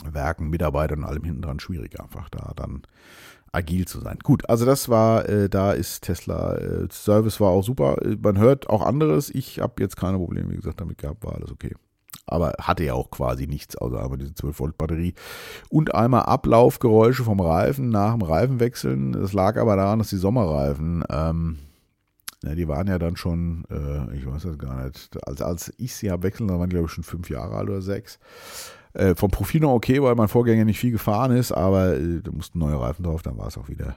Werken, 0.04 0.48
Mitarbeitern 0.48 1.00
und 1.00 1.06
allem 1.06 1.24
hinten 1.24 1.42
dran 1.42 1.58
schwierig, 1.58 2.00
einfach 2.00 2.28
da 2.28 2.52
dann 2.54 2.82
agil 3.50 3.88
zu 3.88 4.00
sein. 4.00 4.18
Gut, 4.22 4.48
also 4.48 4.64
das 4.64 4.88
war, 4.88 5.28
äh, 5.28 5.48
da 5.48 5.72
ist 5.72 6.02
Tesla, 6.04 6.54
äh, 6.54 6.86
Service 6.92 7.40
war 7.40 7.50
auch 7.50 7.64
super. 7.64 7.96
Man 8.22 8.38
hört 8.38 8.70
auch 8.70 8.82
anderes. 8.82 9.28
Ich 9.28 9.58
habe 9.58 9.82
jetzt 9.82 9.96
keine 9.96 10.18
Probleme, 10.18 10.52
wie 10.52 10.56
gesagt, 10.56 10.80
damit 10.80 10.98
gehabt, 10.98 11.24
war 11.24 11.34
alles 11.34 11.50
okay 11.50 11.74
aber 12.28 12.54
hatte 12.60 12.84
ja 12.84 12.94
auch 12.94 13.10
quasi 13.10 13.46
nichts, 13.46 13.76
außer 13.76 14.02
einmal 14.02 14.18
diese 14.18 14.34
12 14.34 14.60
Volt 14.60 14.78
Batterie 14.78 15.14
und 15.68 15.94
einmal 15.94 16.22
Ablaufgeräusche 16.22 17.24
vom 17.24 17.40
Reifen 17.40 17.88
nach 17.88 18.12
dem 18.12 18.22
Reifenwechseln. 18.22 19.12
Das 19.12 19.32
lag 19.32 19.56
aber 19.56 19.76
daran, 19.76 19.98
dass 19.98 20.10
die 20.10 20.16
Sommerreifen, 20.16 21.04
ähm, 21.10 21.58
ja, 22.44 22.54
die 22.54 22.68
waren 22.68 22.86
ja 22.86 22.98
dann 22.98 23.16
schon, 23.16 23.64
äh, 23.70 24.16
ich 24.16 24.26
weiß 24.26 24.42
das 24.42 24.58
gar 24.58 24.84
nicht, 24.84 25.16
als, 25.26 25.42
als 25.42 25.72
ich 25.76 25.94
sie 25.94 26.10
habe 26.10 26.22
wechseln, 26.22 26.48
da 26.48 26.58
waren 26.58 26.68
glaube 26.68 26.86
ich 26.86 26.92
schon 26.92 27.04
fünf 27.04 27.30
Jahre 27.30 27.56
alt 27.56 27.68
oder 27.68 27.82
sechs. 27.82 28.18
Äh, 28.94 29.14
vom 29.14 29.30
Profil 29.30 29.60
noch 29.60 29.72
okay, 29.72 30.02
weil 30.02 30.14
mein 30.14 30.28
Vorgänger 30.28 30.64
nicht 30.64 30.78
viel 30.78 30.92
gefahren 30.92 31.32
ist, 31.32 31.52
aber 31.52 31.96
äh, 31.96 32.20
da 32.22 32.30
mussten 32.30 32.58
neue 32.58 32.80
Reifen 32.80 33.04
drauf, 33.04 33.22
dann 33.22 33.36
war 33.38 33.48
es 33.48 33.58
auch 33.58 33.68
wieder 33.68 33.96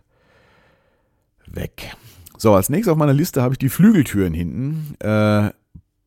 weg. 1.48 1.96
So, 2.38 2.54
als 2.54 2.70
nächstes 2.70 2.92
auf 2.92 2.98
meiner 2.98 3.14
Liste 3.14 3.42
habe 3.42 3.54
ich 3.54 3.60
die 3.60 3.70
Flügeltüren 3.70 4.34
hinten. 4.34 4.96
Äh, 5.00 5.52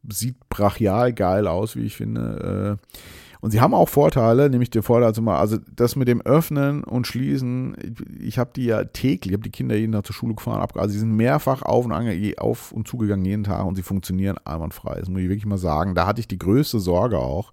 sieht 0.08 0.36
brachial 0.48 1.12
geil 1.12 1.46
aus, 1.46 1.76
wie 1.76 1.84
ich 1.84 1.96
finde. 1.96 2.78
Äh, 2.80 2.96
und 3.44 3.50
sie 3.50 3.60
haben 3.60 3.74
auch 3.74 3.90
Vorteile, 3.90 4.48
nämlich 4.48 4.70
der 4.70 4.82
Vorteil, 4.82 5.08
also 5.08 5.20
mal, 5.20 5.38
also 5.38 5.58
das 5.76 5.96
mit 5.96 6.08
dem 6.08 6.22
Öffnen 6.22 6.82
und 6.82 7.06
Schließen, 7.06 7.76
ich 8.18 8.38
habe 8.38 8.52
die 8.56 8.64
ja 8.64 8.84
täglich, 8.84 9.32
ich 9.32 9.32
habe 9.34 9.42
die 9.42 9.50
Kinder 9.50 9.76
jeden 9.76 9.92
Tag 9.92 10.06
zur 10.06 10.14
Schule 10.14 10.34
gefahren, 10.34 10.66
also 10.74 10.88
sie 10.90 10.98
sind 10.98 11.12
mehrfach 11.12 11.60
auf 11.60 11.84
und, 11.84 11.92
ange, 11.92 12.32
auf 12.38 12.72
und 12.72 12.88
zugegangen 12.88 13.26
jeden 13.26 13.44
Tag 13.44 13.66
und 13.66 13.74
sie 13.74 13.82
funktionieren 13.82 14.38
einwandfrei. 14.46 14.98
Das 14.98 15.10
muss 15.10 15.20
ich 15.20 15.28
wirklich 15.28 15.44
mal 15.44 15.58
sagen. 15.58 15.94
Da 15.94 16.06
hatte 16.06 16.20
ich 16.20 16.26
die 16.26 16.38
größte 16.38 16.80
Sorge 16.80 17.18
auch, 17.18 17.52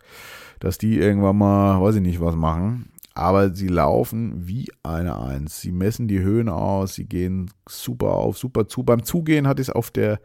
dass 0.62 0.78
die 0.78 0.98
irgendwann 0.98 1.38
mal, 1.38 1.82
weiß 1.82 1.96
ich 1.96 2.02
nicht, 2.02 2.22
was 2.22 2.38
machen. 2.38 2.90
Aber 3.14 3.54
sie 3.54 3.68
laufen 3.68 4.48
wie 4.48 4.70
eine 4.84 5.20
Eins. 5.20 5.60
Sie 5.60 5.74
messen 5.74 6.08
die 6.08 6.22
Höhen 6.22 6.48
aus, 6.48 6.96
sie 6.96 7.04
gehen 7.04 7.52
super 7.68 8.14
auf, 8.14 8.38
super 8.38 8.70
zu. 8.70 8.84
Beim 8.84 9.04
Zugehen 9.04 9.46
hatte 9.46 9.62
ich 9.62 9.68
es 9.68 9.74
auf 9.74 9.92
der 9.92 10.22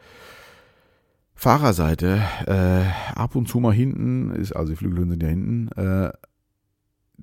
Fahrerseite 1.37 2.22
äh, 2.46 3.14
ab 3.14 3.37
und 3.37 3.46
zu 3.46 3.61
mal 3.61 3.72
hinten, 3.72 4.31
ist, 4.31 4.53
also 4.53 4.72
die 4.72 4.77
Flügelhöhen 4.77 5.11
sind 5.11 5.22
ja 5.22 5.29
hinten, 5.29 5.68
äh, 5.77 6.11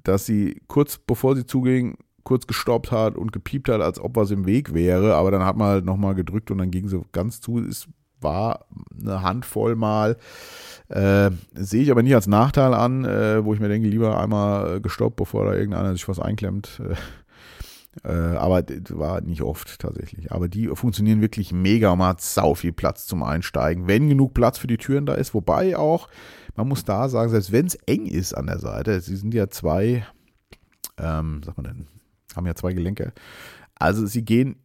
dass 0.04 0.26
sie 0.28 0.62
kurz 0.68 1.00
bevor 1.00 1.36
sie 1.36 1.46
zuging, 1.46 1.98
kurz 2.24 2.46
gestoppt 2.46 2.92
hat 2.92 3.18
und 3.18 3.34
gepiept 3.34 3.70
hat, 3.70 3.82
als 3.82 4.00
ob 4.00 4.16
was 4.16 4.32
im 4.32 4.46
Weg 4.46 4.74
wäre, 4.74 5.16
aber 5.16 5.32
dann 5.32 5.44
hat 5.44 5.58
man 5.58 5.68
halt 5.68 5.86
nochmal 5.86 6.14
gedrückt 6.14 6.52
und 6.52 6.60
dann 6.60 6.72
ging 6.72 6.88
sie 6.88 7.02
ganz 7.12 7.42
zu. 7.42 7.60
Es 7.60 7.88
war 8.22 8.68
eine 8.98 9.22
Handvoll 9.22 9.76
mal. 9.76 10.18
Äh, 10.90 11.32
sehe 11.54 11.82
ich 11.82 11.92
aber 11.92 12.04
nicht 12.04 12.16
als 12.16 12.28
Nachteil 12.28 12.74
an, 12.74 13.04
äh, 13.06 13.44
wo 13.44 13.54
ich 13.54 13.60
mir 13.60 13.68
denke, 13.68 13.88
lieber 13.88 14.20
einmal 14.20 14.80
gestoppt, 14.80 15.16
bevor 15.16 15.46
da 15.46 15.54
irgendeiner 15.54 15.92
sich 15.94 16.08
was 16.08 16.20
einklemmt. 16.20 16.82
Äh, 18.04 18.12
aber 18.12 18.64
war 18.90 19.22
nicht 19.22 19.44
oft 19.44 19.80
tatsächlich. 19.80 20.32
Aber 20.32 20.48
die 20.48 20.68
funktionieren 20.68 21.22
wirklich 21.22 21.52
mega. 21.52 21.96
Man 21.96 22.10
hat 22.10 22.22
sau 22.22 22.56
viel 22.56 22.74
Platz 22.74 23.06
zum 23.06 23.22
Einsteigen, 23.22 23.88
wenn 23.88 24.10
genug 24.10 24.34
Platz 24.34 24.58
für 24.58 24.68
die 24.68 24.78
Türen 24.78 25.06
da 25.06 25.14
ist. 25.14 25.34
Wobei 25.34 25.78
auch, 25.78 26.10
man 26.56 26.68
muss 26.68 26.84
da 26.84 27.08
sagen, 27.08 27.30
selbst 27.30 27.52
wenn 27.52 27.68
es 27.68 27.76
eng 27.86 28.06
ist 28.08 28.34
an 28.34 28.48
der 28.48 28.60
Seite, 28.60 29.00
sie 29.00 29.16
sind 29.16 29.34
ja 29.34 29.50
zwei, 29.50 30.06
ähm, 30.98 31.44
sagt 31.44 31.58
man 31.58 31.66
denn, 31.66 31.88
haben 32.36 32.48
ja 32.48 32.56
zwei 32.56 32.74
Gelenke. 32.74 33.14
Also 33.76 34.06
sie 34.08 34.26
gehen, 34.26 34.56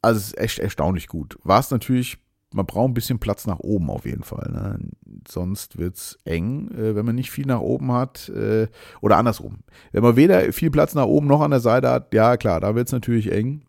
also 0.00 0.18
es 0.18 0.28
ist 0.28 0.38
echt 0.38 0.58
erstaunlich 0.58 1.06
gut. 1.08 1.38
Was 1.42 1.70
natürlich 1.70 2.18
man 2.52 2.66
braucht 2.66 2.90
ein 2.90 2.94
bisschen 2.94 3.18
Platz 3.18 3.46
nach 3.46 3.58
oben 3.58 3.90
auf 3.90 4.06
jeden 4.06 4.22
Fall. 4.22 4.50
Ne? 4.50 4.78
Sonst 5.26 5.78
wird 5.78 5.96
es 5.96 6.18
eng, 6.24 6.70
äh, 6.72 6.94
wenn 6.94 7.04
man 7.04 7.14
nicht 7.14 7.30
viel 7.30 7.46
nach 7.46 7.60
oben 7.60 7.92
hat. 7.92 8.28
Äh, 8.30 8.68
oder 9.00 9.18
andersrum. 9.18 9.58
Wenn 9.92 10.02
man 10.02 10.16
weder 10.16 10.52
viel 10.52 10.70
Platz 10.70 10.94
nach 10.94 11.06
oben 11.06 11.26
noch 11.26 11.40
an 11.40 11.50
der 11.50 11.60
Seite 11.60 11.90
hat, 11.90 12.14
ja 12.14 12.36
klar, 12.36 12.60
da 12.60 12.74
wird 12.74 12.88
es 12.88 12.92
natürlich 12.92 13.30
eng. 13.32 13.62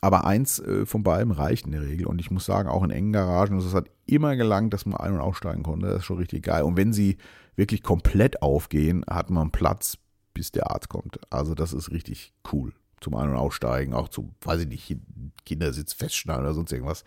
Aber 0.00 0.26
eins 0.26 0.58
äh, 0.58 0.86
von 0.86 1.02
beiden 1.02 1.32
reicht 1.32 1.66
in 1.66 1.72
der 1.72 1.82
Regel. 1.82 2.06
Und 2.06 2.20
ich 2.20 2.30
muss 2.30 2.44
sagen, 2.44 2.68
auch 2.68 2.82
in 2.82 2.90
engen 2.90 3.12
Garagen, 3.12 3.54
also 3.54 3.68
es 3.68 3.74
hat 3.74 3.88
immer 4.06 4.36
gelangt, 4.36 4.74
dass 4.74 4.86
man 4.86 5.00
ein- 5.00 5.14
und 5.14 5.20
aussteigen 5.20 5.62
konnte. 5.62 5.86
Das 5.86 5.98
ist 5.98 6.04
schon 6.04 6.18
richtig 6.18 6.44
geil. 6.44 6.62
Und 6.62 6.76
wenn 6.76 6.92
sie 6.92 7.16
wirklich 7.56 7.82
komplett 7.82 8.42
aufgehen, 8.42 9.04
hat 9.08 9.30
man 9.30 9.50
Platz, 9.50 9.98
bis 10.34 10.52
der 10.52 10.70
Arzt 10.70 10.88
kommt. 10.88 11.18
Also 11.30 11.54
das 11.54 11.72
ist 11.72 11.90
richtig 11.90 12.32
cool 12.52 12.72
zum 13.00 13.14
Ein- 13.14 13.30
und 13.30 13.36
Aussteigen. 13.36 13.94
Auch 13.94 14.08
zum, 14.08 14.34
weiß 14.42 14.62
ich 14.62 14.68
nicht, 14.68 14.96
Kindersitz 15.44 15.92
festschneiden 15.92 16.42
oder 16.42 16.54
sonst 16.54 16.72
irgendwas. 16.72 17.04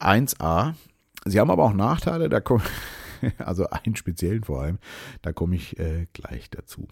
1a. 0.00 0.74
Sie 1.24 1.40
haben 1.40 1.50
aber 1.50 1.64
auch 1.64 1.72
Nachteile, 1.72 2.28
da 2.28 2.40
komme 2.40 2.62
also 3.38 3.66
einen 3.68 3.96
speziellen 3.96 4.44
vor 4.44 4.62
allem, 4.62 4.78
da 5.22 5.32
komme 5.32 5.56
ich 5.56 5.78
äh, 5.78 6.06
gleich 6.12 6.50
dazu. 6.50 6.88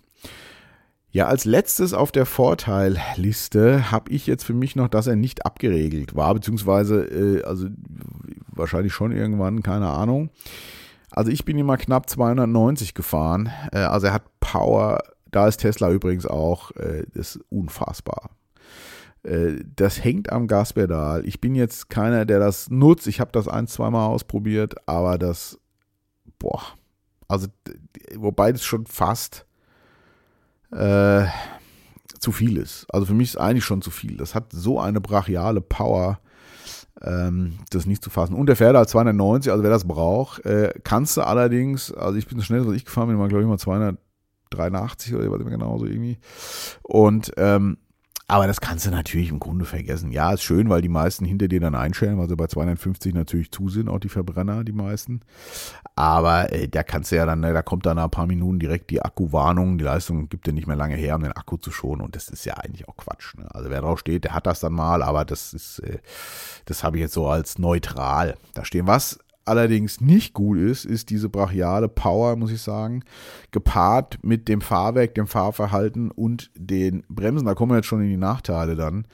Ja, 1.15 1.29
als 1.29 1.45
letztes 1.45 1.95
auf 1.95 2.11
der 2.11 2.27
Vorteilliste 2.27 3.93
habe 3.93 4.11
ich 4.11 4.27
jetzt 4.27 4.43
für 4.43 4.53
mich 4.53 4.75
noch, 4.75 4.89
dass 4.89 5.07
er 5.07 5.15
nicht 5.15 5.47
abgeregelt 5.47 6.17
war, 6.17 6.35
beziehungsweise, 6.35 7.05
äh, 7.05 7.45
also 7.45 7.69
wahrscheinlich 8.49 8.93
schon 8.93 9.13
irgendwann, 9.13 9.63
keine 9.63 9.91
Ahnung. 9.91 10.31
Also 11.13 11.31
ich 11.31 11.45
bin 11.45 11.57
immer 11.57 11.77
knapp 11.77 12.11
290 12.11 12.95
gefahren. 12.95 13.53
Äh, 13.71 13.79
also 13.79 14.09
er 14.09 14.15
hat 14.15 14.41
Power, 14.41 15.05
da 15.31 15.47
ist 15.47 15.59
Tesla 15.59 15.93
übrigens 15.93 16.27
auch, 16.27 16.73
äh, 16.73 17.05
ist 17.15 17.39
unfassbar. 17.49 18.31
Äh, 19.25 19.65
das 19.77 20.03
hängt 20.03 20.31
am 20.31 20.47
Gaspedal. 20.47 21.27
Ich 21.27 21.41
bin 21.41 21.55
jetzt 21.55 21.91
keiner, 21.91 22.25
der 22.25 22.39
das 22.39 22.71
nutzt. 22.71 23.07
Ich 23.07 23.21
habe 23.21 23.33
das 23.33 23.49
ein, 23.49 23.67
zweimal 23.67 24.09
ausprobiert, 24.09 24.75
aber 24.87 25.19
das, 25.19 25.59
boah, 26.39 26.63
also, 27.27 27.49
wobei 28.17 28.53
das 28.53 28.65
schon 28.65 28.87
fast 28.87 29.47
äh, 30.71 31.25
zu 32.19 32.33
viel 32.33 32.57
ist. 32.57 32.87
Also 32.91 33.07
für 33.07 33.15
mich 33.15 33.31
ist 33.31 33.37
eigentlich 33.37 33.65
schon 33.65 33.83
zu 33.83 33.91
viel. 33.91 34.17
Das 34.17 34.35
hat 34.35 34.53
so 34.53 34.81
eine 34.81 35.01
brachiale 35.01 35.61
Power, 35.61 36.21
ähm, 37.03 37.59
das 37.71 37.87
nicht 37.87 38.03
zu 38.03 38.11
fassen. 38.11 38.35
Und 38.35 38.47
der 38.47 38.57
fährt 38.57 38.77
halt 38.77 38.89
290, 38.89 39.53
also 39.53 39.63
wer 39.63 39.71
das 39.71 39.87
braucht, 39.87 40.45
äh, 40.45 40.73
kannst 40.85 41.17
du 41.17 41.23
allerdings, 41.23 41.93
also 41.93 42.19
ich 42.19 42.27
bin 42.27 42.39
das 42.39 42.47
schnellste, 42.47 42.69
was 42.69 42.77
ich 42.77 42.85
gefahren 42.85 43.09
bin, 43.09 43.17
glaube 43.29 43.43
ich 43.43 43.49
mal 43.49 43.59
283 43.59 45.15
oder 45.15 45.31
was 45.31 45.41
immer 45.41 45.51
genau 45.51 45.79
so 45.79 45.87
irgendwie. 45.87 46.19
Und 46.83 47.33
ähm, 47.37 47.79
aber 48.27 48.47
das 48.47 48.61
kannst 48.61 48.87
du 48.87 48.91
natürlich 48.91 49.29
im 49.29 49.39
Grunde 49.39 49.67
vergessen. 49.67 50.11
Ja, 50.11 50.33
ist 50.33 50.43
schön, 50.43 50.71
weil 50.71 50.81
die 50.81 50.89
meisten 50.89 51.27
hinter 51.27 51.47
dir 51.47 51.61
dann 51.61 51.75
einstellen, 51.75 52.19
weil 52.19 52.29
sie 52.29 52.37
bei 52.37 52.47
250 52.47 53.13
natürlich 53.13 53.51
zu 53.51 53.69
sind, 53.69 53.89
auch 53.89 53.99
die 53.99 54.09
Verbrenner, 54.09 54.65
die 54.65 54.73
meisten. 54.73 55.21
Aber 55.95 56.51
äh, 56.51 56.67
da 56.67 56.83
kannst 56.83 57.13
du 57.13 57.17
ja 57.17 57.27
dann, 57.27 57.41
ne, 57.41 57.53
da 57.53 57.63
kommt 57.63 57.85
dann 57.85 57.97
nach 57.97 58.05
ein 58.05 58.11
paar 58.11 58.27
Minuten 58.27 58.59
direkt 58.59 58.91
die 58.91 59.03
Akkuwarnung. 59.03 59.77
Die 59.77 59.85
Leistung 59.85 60.31
gibt 60.31 60.47
dir 60.47 60.55
nicht 60.55 60.67
mehr 60.67 60.77
lange 60.77 60.97
her, 60.97 61.17
um 61.17 61.23
den 61.23 61.33
Akku 61.33 61.59
zu 61.59 61.71
schonen. 61.71 62.01
Und 62.01 62.17
das 62.17 62.29
ist 62.29 62.47
ja 62.47 62.55
eigentlich 62.55 62.89
auch 62.89 62.97
Quatsch. 62.97 63.35
Ne? 63.37 63.47
Also 63.55 63.69
wer 63.69 63.83
drauf 63.83 63.99
steht, 63.99 64.25
der 64.25 64.35
hat 64.35 64.47
das 64.47 64.61
dann 64.61 64.73
mal, 64.73 65.03
aber 65.03 65.27
das 65.27 65.53
ist, 65.53 65.81
äh, 65.81 65.99
das 66.65 66.83
habe 66.83 66.97
ich 66.97 67.03
jetzt 67.03 67.15
so 67.15 67.29
als 67.29 67.59
neutral. 67.59 68.37
Da 68.55 68.65
stehen 68.65 68.87
was 68.87 69.19
allerdings 69.45 70.01
nicht 70.01 70.35
gut 70.35 70.59
ist, 70.59 70.85
ist 70.85 71.11
diese 71.11 71.29
brachiale 71.29 71.89
Power, 71.89 72.37
muss 72.37 72.51
ich 72.51 72.63
sagen, 72.63 73.03
gepaart 73.51 74.19
mit 74.23 74.49
dem 74.49 74.61
Fahrwerk, 74.61 75.15
dem 75.15 75.27
Fahrverhalten 75.27 76.11
und 76.11 76.51
den 76.57 77.05
Bremsen. 77.09 77.47
Da 77.47 77.55
kommen 77.55 77.73
wir 77.73 77.77
jetzt 77.77 77.87
schon 77.87 78.03
in 78.03 78.09
die 78.09 78.17
Nachteile 78.17 78.77
dann. 78.77 79.07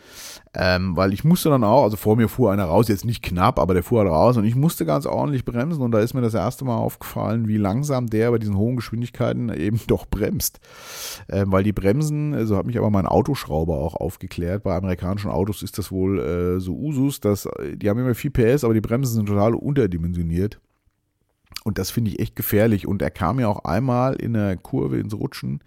Ähm, 0.53 0.97
weil 0.97 1.13
ich 1.13 1.23
musste 1.23 1.49
dann 1.49 1.63
auch, 1.63 1.85
also 1.85 1.97
vor 1.97 2.17
mir 2.17 2.29
fuhr 2.29 2.51
einer 2.51 2.65
raus, 2.65 2.89
jetzt 2.89 3.05
nicht 3.05 3.23
knapp, 3.23 3.61
aber 3.61 3.73
der 3.73 3.85
fuhr 3.85 4.01
halt 4.01 4.11
raus 4.11 4.37
und 4.37 4.45
ich 4.45 4.57
musste 4.57 4.85
ganz 4.85 5.07
ordentlich 5.07 5.45
bremsen 5.45 5.81
und 5.81 5.93
da 5.93 6.01
ist 6.01 6.13
mir 6.13 6.23
das 6.23 6.35
erste 6.35 6.65
Mal 6.65 6.77
aufgefallen, 6.77 7.47
wie 7.47 7.57
langsam 7.57 8.09
der 8.09 8.33
bei 8.33 8.39
diesen 8.39 8.57
hohen 8.57 8.75
Geschwindigkeiten 8.75 9.51
eben 9.51 9.81
doch 9.87 10.07
bremst. 10.07 10.59
Ähm, 11.29 11.53
weil 11.53 11.63
die 11.63 11.73
Bremsen, 11.73 12.33
so 12.33 12.39
also 12.39 12.57
hat 12.57 12.67
mich 12.67 12.79
aber 12.79 12.91
mein 12.91 13.07
Autoschrauber 13.07 13.79
auch 13.79 13.95
aufgeklärt, 13.95 14.65
bei 14.65 14.75
amerikanischen 14.75 15.31
Autos 15.31 15.63
ist 15.63 15.79
das 15.79 15.93
wohl 15.93 16.19
äh, 16.19 16.61
so 16.61 16.75
Usus, 16.75 17.21
dass 17.21 17.49
die 17.75 17.89
haben 17.89 18.01
immer 18.01 18.17
4 18.17 18.33
PS, 18.33 18.65
aber 18.65 18.75
die 18.75 18.81
Bremsen 18.81 19.15
sind 19.15 19.27
total 19.27 19.55
unterdimensioniert. 19.55 20.59
Und 21.63 21.79
das 21.79 21.91
finde 21.91 22.11
ich 22.11 22.19
echt 22.19 22.37
gefährlich. 22.37 22.87
Und 22.87 23.03
er 23.03 23.11
kam 23.11 23.39
ja 23.39 23.49
auch 23.49 23.65
einmal 23.65 24.15
in 24.15 24.33
der 24.33 24.57
Kurve 24.57 24.99
ins 24.99 25.15
Rutschen. 25.15 25.61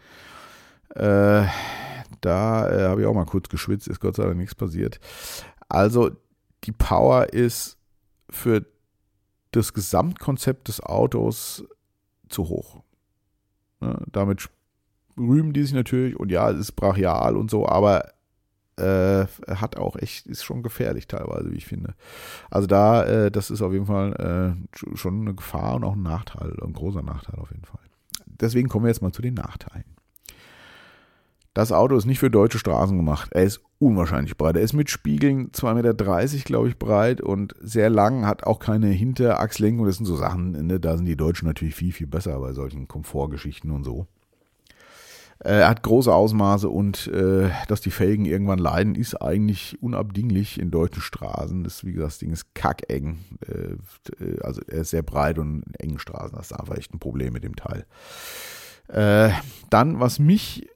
Äh, 0.96 1.44
da 2.22 2.70
äh, 2.70 2.88
habe 2.88 3.02
ich 3.02 3.08
auch 3.08 3.14
mal 3.14 3.26
kurz 3.26 3.50
geschwitzt, 3.50 3.88
ist 3.88 4.00
Gott 4.00 4.16
sei 4.16 4.24
Dank 4.24 4.38
nichts 4.38 4.56
passiert. 4.56 5.00
Also 5.70 6.12
die 6.64 6.72
Power 6.72 7.34
ist 7.34 7.78
für 8.30 8.66
das 9.52 9.74
Gesamtkonzept 9.74 10.68
des 10.68 10.82
Autos 10.82 11.66
zu 12.30 12.50
hoch. 12.50 12.82
Ne? 13.80 13.98
Damit 14.12 14.50
rühmen 15.18 15.54
die 15.54 15.64
sich 15.64 15.74
natürlich 15.74 16.20
und 16.20 16.32
ja, 16.32 16.50
es 16.50 16.60
ist 16.60 16.72
brachial 16.74 17.38
und 17.38 17.52
so, 17.52 17.68
aber 17.68 18.14
äh, 18.78 19.28
hat 19.48 19.78
auch 19.78 19.96
echt, 19.96 20.26
ist 20.26 20.44
schon 20.44 20.64
gefährlich 20.64 21.08
teilweise, 21.08 21.52
wie 21.52 21.58
ich 21.58 21.68
finde. 21.68 21.94
Also 22.50 22.68
da, 22.68 23.04
äh, 23.04 23.32
das 23.32 23.52
ist 23.52 23.62
auf 23.62 23.72
jeden 23.72 23.86
Fall 23.86 24.58
äh, 24.58 24.98
schon 24.98 25.22
eine 25.22 25.36
Gefahr 25.36 25.76
und 25.76 25.84
auch 25.84 25.94
ein 25.94 26.02
Nachteil, 26.02 26.56
ein 26.60 26.74
großer 26.74 27.04
Nachteil 27.04 27.40
auf 27.40 27.52
jeden 27.52 27.66
Fall. 27.66 27.82
Deswegen 28.26 28.70
kommen 28.70 28.86
wir 28.86 28.90
jetzt 28.90 29.02
mal 29.02 29.12
zu 29.12 29.22
den 29.22 29.36
Nachteilen. 29.36 29.93
Das 31.54 31.72
Auto 31.72 31.96
ist 31.96 32.06
nicht 32.06 32.20
für 32.20 32.32
deutsche 32.32 32.58
Straßen 32.58 32.98
gemacht. 32.98 33.30
Er 33.32 33.44
ist 33.44 33.62
unwahrscheinlich 33.78 34.38
breit. 34.38 34.56
Er 34.56 34.64
ist 34.64 34.74
mit 34.74 34.90
Spiegeln 34.90 35.52
2,30 35.52 35.74
Meter, 35.76 36.44
glaube 36.46 36.68
ich, 36.68 36.80
breit 36.80 37.22
und 37.22 37.54
sehr 37.60 37.92
lang, 37.92 38.26
hat 38.26 38.46
auch 38.46 38.60
keine 38.60 38.88
Hinterachslenkung. 38.88 39.86
Das 39.86 39.98
sind 39.98 40.06
so 40.06 40.16
Sachen, 40.16 40.66
ne? 40.66 40.80
da 40.80 40.98
sind 40.98 41.06
die 41.06 41.18
Deutschen 41.18 41.48
natürlich 41.48 41.76
viel, 41.76 41.92
viel 41.92 42.08
besser 42.08 42.40
bei 42.40 42.54
solchen 42.54 42.88
Komfortgeschichten 42.88 43.70
und 43.70 43.84
so. 43.84 44.08
Äh, 45.44 45.60
er 45.60 45.70
hat 45.70 45.84
große 45.84 46.14
Ausmaße 46.14 46.70
und 46.70 47.08
äh, 47.08 47.50
dass 47.68 47.82
die 47.82 47.92
Felgen 47.92 48.26
irgendwann 48.26 48.60
leiden, 48.60 48.96
ist 48.96 49.22
eigentlich 49.22 49.78
unabdinglich 49.82 50.60
in 50.60 50.72
deutschen 50.72 51.02
Straßen. 51.02 51.64
Das, 51.64 51.84
wie 51.84 51.94
gesagt, 51.94 52.14
das 52.14 52.20
Ding 52.20 52.32
ist 52.32 52.56
kackeng. 52.56 53.20
Äh, 53.48 54.42
also 54.42 54.62
er 54.68 54.82
ist 54.82 54.90
sehr 54.90 55.04
breit 55.04 55.38
und 55.38 55.64
in 55.68 55.74
engen 55.76 56.00
Straßen. 56.00 56.36
Das 56.36 56.52
ist 56.52 56.60
einfach 56.60 56.78
echt 56.78 56.94
ein 56.96 57.00
Problem 57.00 57.34
mit 57.34 57.44
dem 57.44 57.56
Teil. 57.56 57.86
Äh, 58.88 59.32
dann, 59.70 60.00
was 60.00 60.20
mich 60.20 60.68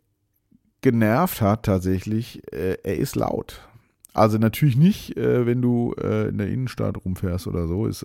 genervt 0.81 1.41
hat 1.41 1.63
tatsächlich, 1.63 2.41
äh, 2.53 2.77
er 2.83 2.97
ist 2.97 3.15
laut. 3.15 3.67
Also 4.13 4.39
natürlich 4.39 4.77
nicht, 4.77 5.15
äh, 5.15 5.45
wenn 5.45 5.61
du 5.61 5.93
äh, 6.01 6.29
in 6.29 6.39
der 6.39 6.47
Innenstadt 6.47 6.97
rumfährst 7.05 7.45
oder 7.45 7.67
so, 7.67 7.85
ist 7.85 8.03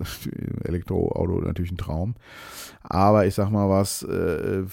Elektroauto 0.63 1.41
natürlich 1.41 1.73
ein 1.73 1.79
Traum. 1.79 2.17
Aber 2.83 3.27
ich 3.27 3.35
sag 3.35 3.51
mal, 3.51 3.71
was 3.71 4.03
äh, 4.03 4.65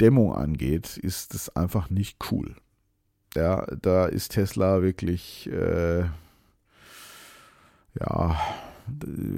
Dämmung 0.00 0.34
angeht, 0.34 0.96
ist 0.96 1.34
es 1.34 1.54
einfach 1.54 1.90
nicht 1.90 2.16
cool. 2.30 2.54
Ja, 3.34 3.66
da 3.82 4.06
ist 4.06 4.32
Tesla 4.32 4.80
wirklich, 4.80 5.50
äh, 5.52 6.04
ja, 8.00 8.36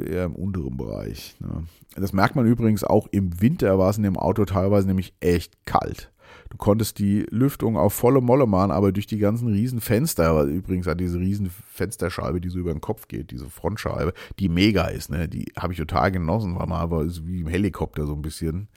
eher 0.06 0.24
im 0.26 0.36
unteren 0.36 0.76
Bereich. 0.76 1.36
Ne? 1.40 1.64
Das 1.96 2.12
merkt 2.12 2.36
man 2.36 2.46
übrigens 2.46 2.84
auch 2.84 3.08
im 3.10 3.40
Winter, 3.40 3.76
war 3.78 3.90
es 3.90 3.96
in 3.96 4.04
dem 4.04 4.16
Auto 4.16 4.44
teilweise 4.44 4.86
nämlich 4.86 5.14
echt 5.20 5.66
kalt. 5.66 6.12
Du 6.50 6.56
konntest 6.56 6.98
die 6.98 7.26
Lüftung 7.30 7.76
auf 7.76 7.94
volle 7.94 8.20
Molle 8.20 8.46
machen, 8.46 8.72
aber 8.72 8.90
durch 8.92 9.06
die 9.06 9.18
ganzen 9.18 9.48
riesen 9.48 9.80
Fenster, 9.80 10.42
übrigens 10.42 10.88
an 10.88 10.98
diese 10.98 11.18
riesen 11.18 11.48
Fensterscheibe, 11.48 12.40
die 12.40 12.48
so 12.48 12.58
über 12.58 12.72
den 12.72 12.80
Kopf 12.80 13.06
geht, 13.06 13.30
diese 13.30 13.48
Frontscheibe, 13.48 14.12
die 14.38 14.48
mega 14.48 14.86
ist, 14.86 15.10
ne? 15.10 15.28
Die 15.28 15.52
habe 15.56 15.72
ich 15.72 15.78
total 15.78 16.10
genossen, 16.10 16.58
weil 16.58 16.66
man 16.66 16.80
aber 16.80 17.06
wie 17.06 17.40
im 17.40 17.46
Helikopter 17.46 18.04
so 18.04 18.14
ein 18.14 18.22
bisschen. 18.22 18.68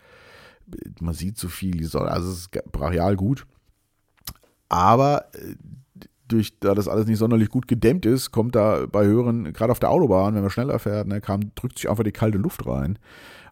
Man 1.02 1.16
sieht 1.16 1.38
so 1.38 1.50
viel, 1.50 1.72
die 1.72 1.84
Sonne, 1.86 2.12
also 2.12 2.32
es 2.32 2.40
ist 2.42 2.72
brachial 2.72 3.16
gut. 3.16 3.46
Aber 4.70 5.26
äh, 5.34 5.56
durch, 6.34 6.60
da 6.60 6.76
das 6.76 6.88
alles 6.88 7.08
nicht 7.08 7.18
sonderlich 7.18 7.50
gut 7.50 7.68
gedämmt 7.68 8.06
ist, 8.06 8.32
kommt 8.32 8.56
da 8.56 8.86
bei 8.92 9.06
höheren, 9.06 9.54
gerade 9.54 9.72
auf 9.72 9.80
der 9.80 9.90
Autobahn, 9.90 10.36
wenn 10.36 10.42
man 10.42 10.50
schneller 10.50 10.80
fährt, 10.80 11.08
ne, 11.08 11.22
kam, 11.22 11.52
drückt 11.56 11.80
sich 11.80 11.90
einfach 11.90 12.04
die 12.04 12.12
kalte 12.12 12.38
Luft 12.38 12.66
rein. 12.66 13.00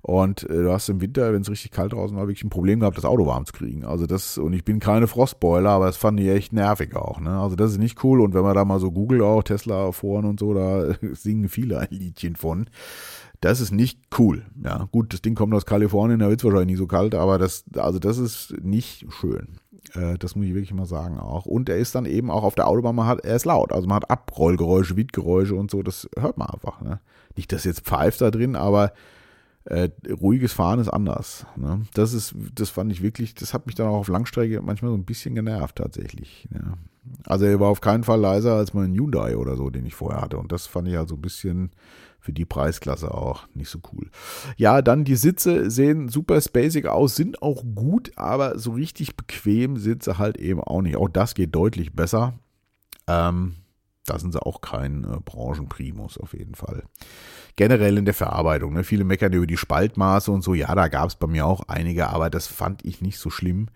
Und 0.02 0.50
äh, 0.50 0.64
du 0.64 0.72
hast 0.72 0.90
im 0.90 1.00
Winter, 1.00 1.32
wenn 1.32 1.44
es 1.44 1.50
richtig 1.50 1.72
kalt 1.72 1.94
draußen 1.94 2.18
war, 2.18 2.28
wirklich 2.28 2.44
ein 2.44 2.50
Problem 2.50 2.80
gehabt, 2.80 2.98
das 2.98 3.06
Auto 3.06 3.28
warm 3.28 3.46
zu 3.46 3.54
kriegen. 3.54 3.86
Also 3.86 4.08
das, 4.08 4.38
und 4.38 4.54
ich 4.54 4.66
bin 4.66 4.80
keine 4.80 5.08
Frostboiler, 5.08 5.70
aber 5.70 5.86
das 5.86 5.98
fand 5.98 6.20
ich 6.20 6.28
echt 6.28 6.54
nervig 6.54 6.96
auch. 6.96 7.20
Ne? 7.20 7.40
Also 7.40 7.56
das 7.56 7.72
ist 7.72 7.78
nicht 7.78 8.04
cool. 8.04 8.20
Und 8.22 8.34
wenn 8.34 8.42
man 8.42 8.56
da 8.56 8.66
mal 8.66 8.80
so 8.80 8.92
googelt, 8.92 9.22
auch 9.22 9.44
Tesla 9.44 9.92
Foren 9.92 10.26
und 10.26 10.40
so, 10.40 10.54
da 10.54 10.96
singen 11.14 11.50
viele 11.50 11.80
ein 11.80 11.90
Liedchen 11.92 12.36
von. 12.36 12.66
Das 13.42 13.60
ist 13.60 13.72
nicht 13.72 14.00
cool. 14.18 14.46
Ja, 14.64 14.88
gut, 14.92 15.14
das 15.14 15.22
Ding 15.22 15.36
kommt 15.36 15.54
aus 15.54 15.66
Kalifornien, 15.66 16.20
da 16.20 16.30
wird 16.30 16.40
es 16.40 16.44
wahrscheinlich 16.44 16.68
nicht 16.68 16.78
so 16.78 16.88
kalt, 16.88 17.16
aber 17.16 17.38
das, 17.38 17.66
also 17.76 18.00
das 18.00 18.18
ist 18.18 18.54
nicht 18.62 19.08
schön. 19.12 19.60
Äh, 19.94 20.18
das 20.20 20.36
muss 20.36 20.46
ich 20.46 20.54
wirklich 20.54 20.74
mal 20.74 20.86
sagen 20.86 21.20
auch. 21.20 21.46
Und 21.46 21.68
er 21.68 21.78
ist 21.78 21.96
dann 21.96 22.06
eben 22.06 22.30
auch 22.30 22.44
auf 22.44 22.56
der 22.56 22.68
Autobahn, 22.68 22.96
man 22.96 23.08
hat, 23.08 23.26
er 23.26 23.36
ist 23.36 23.46
laut. 23.46 23.72
Also 23.72 23.88
man 23.88 23.98
hat 23.98 24.12
Abrollgeräusche, 24.12 24.96
Wiedgeräusche 24.96 25.56
und 25.56 25.72
so, 25.72 25.82
das 25.82 26.08
hört 26.18 26.38
man 26.38 26.50
einfach. 26.50 26.82
Ne? 26.82 27.00
Nicht, 27.36 27.52
dass 27.52 27.64
jetzt 27.64 27.82
pfeift 27.82 28.22
da 28.22 28.30
drin, 28.30 28.56
aber 28.56 28.94
äh, 29.66 29.90
ruhiges 30.10 30.54
Fahren 30.54 30.80
ist 30.80 30.90
anders. 30.90 31.46
Ne? 31.56 31.82
Das 31.94 32.14
ist, 32.14 32.36
das 32.54 32.70
fand 32.70 32.92
ich 32.92 33.02
wirklich, 33.02 33.34
das 33.36 33.54
hat 33.54 33.66
mich 33.66 33.76
dann 33.76 33.88
auch 33.88 33.98
auf 33.98 34.08
Langstrecke 34.08 34.62
manchmal 34.62 34.92
so 34.92 34.98
ein 34.98 35.06
bisschen 35.06 35.36
genervt 35.36 35.78
tatsächlich. 35.78 36.48
Ja. 36.54 36.78
Also 37.26 37.46
er 37.46 37.60
war 37.60 37.70
auf 37.70 37.82
keinen 37.82 38.04
Fall 38.04 38.20
leiser 38.20 38.56
als 38.56 38.74
mein 38.74 38.94
Hyundai 38.94 39.36
oder 39.36 39.56
so, 39.56 39.70
den 39.70 39.86
ich 39.86 39.96
vorher 39.96 40.22
hatte. 40.22 40.38
Und 40.38 40.52
das 40.52 40.68
fand 40.68 40.88
ich 40.88 40.98
also 40.98 41.16
ein 41.16 41.22
bisschen 41.22 41.72
für 42.22 42.32
die 42.32 42.46
Preisklasse 42.46 43.14
auch 43.14 43.48
nicht 43.54 43.70
so 43.70 43.80
cool. 43.92 44.10
Ja, 44.56 44.82
dann 44.82 45.04
die 45.04 45.16
Sitze 45.16 45.72
sehen 45.72 46.08
super 46.08 46.40
spacig 46.40 46.88
aus, 46.88 47.16
sind 47.16 47.42
auch 47.42 47.64
gut, 47.76 48.12
aber 48.16 48.60
so 48.60 48.72
richtig 48.72 49.18
bequem 49.18 49.78
sind 49.78 50.04
sie 50.04 50.18
halt 50.18 50.38
eben 50.38 50.62
auch 50.62 50.82
nicht. 50.82 50.98
Auch 50.98 51.10
das 51.10 51.34
geht 51.34 51.56
deutlich 51.56 51.94
besser. 51.94 52.36
Ähm, 53.08 53.56
da 54.06 54.20
sind 54.20 54.34
sie 54.34 54.42
auch 54.42 54.62
kein 54.62 55.04
äh, 55.04 55.18
Branchenprimus 55.26 56.20
auf 56.20 56.34
jeden 56.34 56.56
Fall. 56.56 56.84
Generell 57.56 57.98
in 57.98 58.06
der 58.06 58.14
Verarbeitung. 58.14 58.74
Ne? 58.74 58.84
Viele 58.84 59.04
meckern 59.04 59.34
über 59.34 59.48
die 59.48 59.58
Spaltmaße 59.58 60.32
und 60.32 60.44
so. 60.44 60.54
Ja, 60.54 60.74
da 60.76 60.88
gab 60.90 61.10
es 61.10 61.16
bei 61.16 61.28
mir 61.28 61.46
auch 61.48 61.64
einige, 61.68 62.10
aber 62.10 62.30
das 62.30 62.48
fand 62.48 62.86
ich 62.86 63.02
nicht 63.02 63.18
so 63.18 63.32
schlimm. 63.32 63.68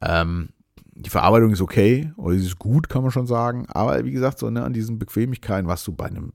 Ähm, 0.00 0.50
die 0.94 1.10
Verarbeitung 1.10 1.52
ist 1.52 1.60
okay, 1.60 2.12
oder 2.16 2.36
sie 2.36 2.46
ist 2.46 2.58
gut, 2.58 2.88
kann 2.88 3.02
man 3.02 3.12
schon 3.12 3.28
sagen. 3.28 3.66
Aber 3.68 4.04
wie 4.04 4.10
gesagt, 4.10 4.40
so 4.40 4.50
ne, 4.50 4.64
an 4.64 4.72
diesen 4.72 4.98
Bequemlichkeiten, 4.98 5.68
was 5.68 5.84
du 5.84 5.92
bei 5.92 6.06
einem 6.06 6.32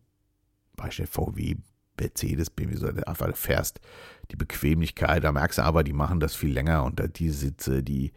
Beispiel 0.76 1.08
VW, 1.08 1.56
Mercedes, 2.00 2.50
BMW, 2.50 2.76
so 2.76 2.88
einfach 2.88 3.36
fährst, 3.36 3.80
die 4.32 4.36
Bequemlichkeit, 4.36 5.24
da 5.24 5.32
merkst 5.32 5.60
du 5.60 5.64
aber, 5.64 5.84
die 5.84 5.94
machen 5.94 6.20
das 6.20 6.36
viel 6.36 6.52
länger 6.52 6.84
und 6.84 7.02
die 7.18 7.30
Sitze, 7.30 7.84
die, 7.84 8.14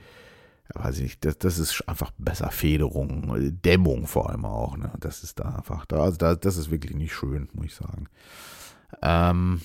weiß 0.75 0.97
ich 0.97 1.03
nicht, 1.03 1.25
das, 1.25 1.39
das 1.39 1.59
ist 1.59 1.87
einfach 1.89 2.11
besser 2.19 2.51
Federung, 2.51 3.53
Dämmung 3.65 4.07
vor 4.07 4.31
allem 4.31 4.45
auch. 4.45 4.77
Ne? 4.77 4.93
Das 5.01 5.23
ist 5.23 5.39
da 5.41 5.57
einfach, 5.57 5.85
da, 5.87 6.03
also 6.03 6.17
da, 6.17 6.35
das 6.35 6.57
ist 6.57 6.71
wirklich 6.71 6.97
nicht 6.97 7.15
schön, 7.15 7.49
muss 7.53 7.67
ich 7.67 7.75
sagen. 7.75 8.09
Ähm, 9.03 9.61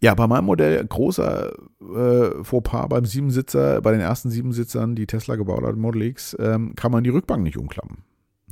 ja, 0.00 0.14
bei 0.14 0.26
meinem 0.26 0.46
Modell 0.46 0.84
großer 0.84 1.52
äh, 1.80 2.44
Fauxpas 2.44 2.88
beim 2.88 3.04
Siebensitzer, 3.04 3.80
bei 3.80 3.92
den 3.92 4.00
ersten 4.00 4.30
Siebensitzern, 4.30 4.94
die 4.94 5.06
Tesla 5.06 5.36
gebaut 5.36 5.64
hat, 5.64 5.76
Model 5.76 6.02
X, 6.02 6.36
ähm, 6.38 6.74
kann 6.74 6.92
man 6.92 7.04
die 7.04 7.10
Rückbank 7.10 7.42
nicht 7.42 7.56
umklappen. 7.56 7.98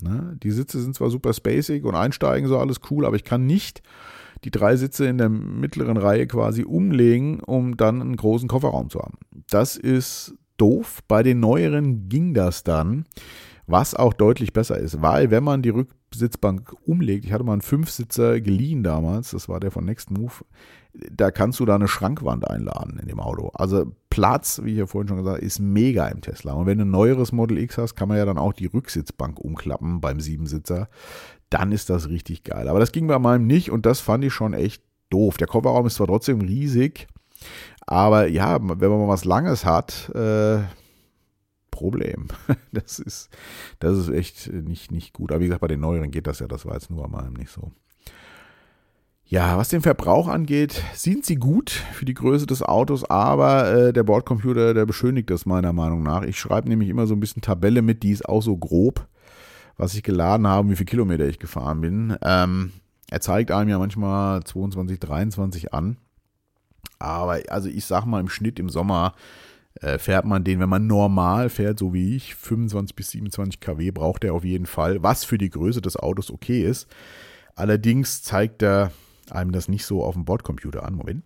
Ne? 0.00 0.36
Die 0.42 0.50
Sitze 0.50 0.80
sind 0.80 0.94
zwar 0.94 1.10
super 1.10 1.32
spacig 1.32 1.84
und 1.84 1.94
einsteigen 1.94 2.48
so 2.48 2.58
alles 2.58 2.80
cool, 2.90 3.06
aber 3.06 3.16
ich 3.16 3.24
kann 3.24 3.46
nicht 3.46 3.82
die 4.44 4.50
drei 4.50 4.76
Sitze 4.76 5.06
in 5.06 5.18
der 5.18 5.28
mittleren 5.28 5.96
Reihe 5.96 6.26
quasi 6.26 6.64
umlegen, 6.64 7.40
um 7.40 7.76
dann 7.76 8.00
einen 8.00 8.16
großen 8.16 8.48
Kofferraum 8.48 8.90
zu 8.90 9.00
haben. 9.00 9.18
Das 9.48 9.76
ist 9.76 10.34
doof. 10.56 11.00
Bei 11.08 11.22
den 11.22 11.40
neueren 11.40 12.08
ging 12.08 12.34
das 12.34 12.62
dann, 12.64 13.04
was 13.66 13.94
auch 13.94 14.12
deutlich 14.12 14.52
besser 14.52 14.78
ist, 14.78 15.00
weil 15.00 15.30
wenn 15.30 15.44
man 15.44 15.62
die 15.62 15.70
Rücksitzbank 15.70 16.74
umlegt, 16.84 17.24
ich 17.24 17.32
hatte 17.32 17.44
mal 17.44 17.54
einen 17.54 17.62
Fünfsitzer 17.62 18.40
geliehen 18.40 18.82
damals, 18.82 19.30
das 19.30 19.48
war 19.48 19.60
der 19.60 19.70
von 19.70 19.86
Next 19.86 20.10
Move, 20.10 20.44
da 21.10 21.30
kannst 21.30 21.60
du 21.60 21.64
da 21.64 21.74
eine 21.74 21.88
Schrankwand 21.88 22.48
einladen 22.48 22.98
in 23.00 23.08
dem 23.08 23.20
Auto. 23.20 23.48
Also 23.54 23.92
Platz, 24.10 24.60
wie 24.62 24.72
ich 24.72 24.78
ja 24.78 24.86
vorhin 24.86 25.08
schon 25.08 25.16
gesagt 25.18 25.36
habe, 25.38 25.46
ist 25.46 25.58
mega 25.58 26.06
im 26.06 26.20
Tesla. 26.20 26.52
Und 26.52 26.66
wenn 26.66 26.78
du 26.78 26.84
ein 26.84 26.90
neueres 26.90 27.32
Model 27.32 27.58
X 27.58 27.78
hast, 27.78 27.96
kann 27.96 28.08
man 28.08 28.16
ja 28.16 28.24
dann 28.24 28.38
auch 28.38 28.52
die 28.52 28.66
Rücksitzbank 28.66 29.40
umklappen 29.40 30.00
beim 30.00 30.20
Siebensitzer. 30.20 30.88
Dann 31.50 31.72
ist 31.72 31.90
das 31.90 32.08
richtig 32.08 32.44
geil. 32.44 32.68
Aber 32.68 32.78
das 32.78 32.92
ging 32.92 33.06
bei 33.06 33.18
meinem 33.18 33.46
nicht 33.46 33.70
und 33.70 33.86
das 33.86 34.00
fand 34.00 34.24
ich 34.24 34.32
schon 34.32 34.54
echt 34.54 34.82
doof. 35.10 35.36
Der 35.36 35.48
Kofferraum 35.48 35.86
ist 35.86 35.96
zwar 35.96 36.06
trotzdem 36.06 36.40
riesig, 36.40 37.08
aber 37.86 38.28
ja, 38.28 38.58
wenn 38.60 38.90
man 38.90 39.00
mal 39.00 39.08
was 39.08 39.24
Langes 39.24 39.64
hat, 39.64 40.10
äh, 40.14 40.62
Problem. 41.70 42.28
Das 42.72 42.98
ist, 42.98 43.30
das 43.78 43.96
ist 43.98 44.08
echt 44.08 44.52
nicht, 44.52 44.90
nicht 44.90 45.12
gut. 45.12 45.30
Aber 45.30 45.40
wie 45.40 45.46
gesagt, 45.46 45.60
bei 45.60 45.68
den 45.68 45.80
neueren 45.80 46.10
geht 46.10 46.26
das 46.26 46.40
ja, 46.40 46.48
das 46.48 46.66
war 46.66 46.74
jetzt 46.74 46.90
nur 46.90 47.02
bei 47.02 47.08
meinem 47.08 47.34
nicht 47.34 47.50
so. 47.50 47.72
Ja, 49.34 49.58
was 49.58 49.68
den 49.68 49.82
Verbrauch 49.82 50.28
angeht, 50.28 50.80
sind 50.94 51.26
sie 51.26 51.34
gut 51.34 51.70
für 51.70 52.04
die 52.04 52.14
Größe 52.14 52.46
des 52.46 52.62
Autos, 52.62 53.02
aber 53.02 53.68
äh, 53.68 53.92
der 53.92 54.04
Bordcomputer, 54.04 54.74
der 54.74 54.86
beschönigt 54.86 55.28
das 55.28 55.44
meiner 55.44 55.72
Meinung 55.72 56.04
nach. 56.04 56.22
Ich 56.22 56.38
schreibe 56.38 56.68
nämlich 56.68 56.88
immer 56.88 57.08
so 57.08 57.14
ein 57.14 57.18
bisschen 57.18 57.42
Tabelle 57.42 57.82
mit, 57.82 58.04
die 58.04 58.12
ist 58.12 58.28
auch 58.28 58.42
so 58.42 58.56
grob, 58.56 59.08
was 59.76 59.96
ich 59.96 60.04
geladen 60.04 60.46
habe, 60.46 60.70
wie 60.70 60.76
viele 60.76 60.86
Kilometer 60.86 61.26
ich 61.26 61.40
gefahren 61.40 61.80
bin. 61.80 62.16
Ähm, 62.22 62.74
er 63.10 63.20
zeigt 63.20 63.50
einem 63.50 63.70
ja 63.70 63.80
manchmal 63.80 64.44
22, 64.44 65.00
23 65.00 65.74
an. 65.74 65.96
Aber 67.00 67.40
also 67.48 67.68
ich 67.68 67.86
sag 67.86 68.04
mal 68.04 68.20
im 68.20 68.28
Schnitt 68.28 68.60
im 68.60 68.68
Sommer 68.68 69.14
äh, 69.80 69.98
fährt 69.98 70.26
man 70.26 70.44
den, 70.44 70.60
wenn 70.60 70.68
man 70.68 70.86
normal 70.86 71.48
fährt, 71.48 71.80
so 71.80 71.92
wie 71.92 72.14
ich, 72.14 72.36
25 72.36 72.94
bis 72.94 73.10
27 73.10 73.58
kW 73.58 73.90
braucht 73.90 74.22
er 74.22 74.32
auf 74.32 74.44
jeden 74.44 74.66
Fall, 74.66 75.02
was 75.02 75.24
für 75.24 75.38
die 75.38 75.50
Größe 75.50 75.80
des 75.80 75.96
Autos 75.96 76.30
okay 76.30 76.62
ist. 76.62 76.86
Allerdings 77.56 78.22
zeigt 78.22 78.62
er 78.62 78.92
einem 79.32 79.52
das 79.52 79.68
nicht 79.68 79.84
so 79.86 80.04
auf 80.04 80.14
dem 80.14 80.24
Bordcomputer 80.24 80.84
an. 80.84 80.94
Moment. 80.94 81.24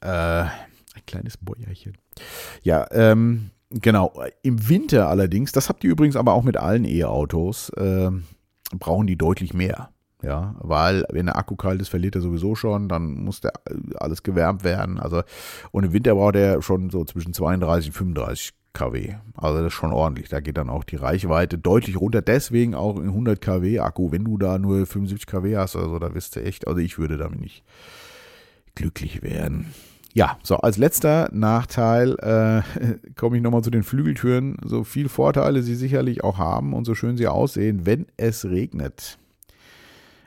Äh, 0.00 0.44
ein 0.94 1.06
kleines 1.06 1.36
Bäuerchen. 1.36 1.96
Ja, 2.62 2.86
ähm, 2.92 3.50
genau. 3.70 4.12
Im 4.42 4.68
Winter 4.68 5.08
allerdings, 5.08 5.52
das 5.52 5.68
habt 5.68 5.84
ihr 5.84 5.90
übrigens 5.90 6.16
aber 6.16 6.34
auch 6.34 6.44
mit 6.44 6.56
allen 6.56 6.84
E-Autos, 6.84 7.70
äh, 7.70 8.10
brauchen 8.78 9.06
die 9.06 9.16
deutlich 9.16 9.54
mehr. 9.54 9.90
Ja, 10.22 10.54
weil 10.60 11.04
wenn 11.10 11.26
der 11.26 11.36
Akku 11.36 11.54
kalt 11.54 11.82
ist, 11.82 11.88
verliert 11.88 12.14
er 12.14 12.22
sowieso 12.22 12.54
schon, 12.54 12.88
dann 12.88 13.24
muss 13.24 13.42
der 13.42 13.52
alles 13.96 14.22
gewärmt 14.22 14.64
werden. 14.64 14.98
Also, 14.98 15.22
und 15.70 15.84
im 15.84 15.92
Winter 15.92 16.14
braucht 16.14 16.36
er 16.36 16.62
schon 16.62 16.88
so 16.88 17.04
zwischen 17.04 17.34
32 17.34 17.90
und 17.90 17.94
35 17.94 18.54
kW. 18.74 19.14
Also 19.36 19.58
das 19.58 19.68
ist 19.68 19.72
schon 19.72 19.92
ordentlich. 19.92 20.28
Da 20.28 20.40
geht 20.40 20.58
dann 20.58 20.68
auch 20.68 20.84
die 20.84 20.96
Reichweite 20.96 21.56
deutlich 21.56 21.98
runter. 21.98 22.20
Deswegen 22.20 22.74
auch 22.74 22.98
in 22.98 23.08
100 23.08 23.40
kW 23.40 23.80
Akku. 23.80 24.12
Wenn 24.12 24.24
du 24.24 24.36
da 24.36 24.58
nur 24.58 24.84
75 24.84 25.26
kW 25.26 25.56
hast, 25.56 25.76
also 25.76 25.98
da 25.98 26.14
wirst 26.14 26.36
du 26.36 26.42
echt, 26.42 26.66
also 26.66 26.80
ich 26.80 26.98
würde 26.98 27.16
damit 27.16 27.40
nicht 27.40 27.64
glücklich 28.74 29.22
werden. 29.22 29.72
Ja, 30.12 30.38
so 30.42 30.58
als 30.58 30.76
letzter 30.76 31.28
Nachteil 31.32 32.16
äh, 32.20 32.62
komme 33.16 33.36
ich 33.36 33.42
nochmal 33.42 33.62
zu 33.62 33.70
den 33.70 33.82
Flügeltüren. 33.82 34.56
So 34.64 34.84
viel 34.84 35.08
Vorteile 35.08 35.62
sie 35.62 35.74
sicherlich 35.74 36.22
auch 36.22 36.38
haben 36.38 36.72
und 36.72 36.84
so 36.84 36.94
schön 36.94 37.16
sie 37.16 37.26
aussehen, 37.26 37.86
wenn 37.86 38.06
es 38.16 38.44
regnet. 38.44 39.18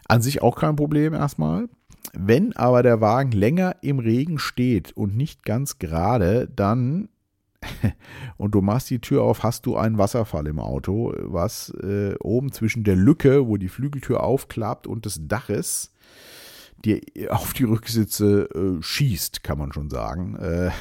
An 0.07 0.21
sich 0.21 0.41
auch 0.41 0.55
kein 0.55 0.75
Problem 0.75 1.13
erstmal. 1.13 1.69
Wenn 2.13 2.55
aber 2.55 2.83
der 2.83 3.01
Wagen 3.01 3.31
länger 3.31 3.75
im 3.81 3.99
Regen 3.99 4.39
steht 4.39 4.91
und 4.95 5.15
nicht 5.15 5.43
ganz 5.43 5.79
gerade, 5.79 6.49
dann 6.53 7.09
und 8.37 8.53
du 8.53 8.61
machst 8.61 8.89
die 8.89 8.99
Tür 8.99 9.23
auf, 9.23 9.43
hast 9.43 9.65
du 9.65 9.77
einen 9.77 9.97
Wasserfall 9.97 10.47
im 10.47 10.59
Auto, 10.59 11.13
was 11.17 11.69
äh, 11.81 12.15
oben 12.19 12.51
zwischen 12.51 12.83
der 12.83 12.95
Lücke, 12.95 13.47
wo 13.47 13.57
die 13.57 13.69
Flügeltür 13.69 14.23
aufklappt 14.23 14.87
und 14.87 15.05
des 15.05 15.27
Daches 15.27 15.93
dir 16.85 17.01
auf 17.29 17.53
die 17.53 17.63
Rücksitze 17.63 18.49
äh, 18.53 18.81
schießt, 18.81 19.43
kann 19.43 19.57
man 19.57 19.73
schon 19.73 19.89
sagen. 19.89 20.35
Äh, 20.35 20.71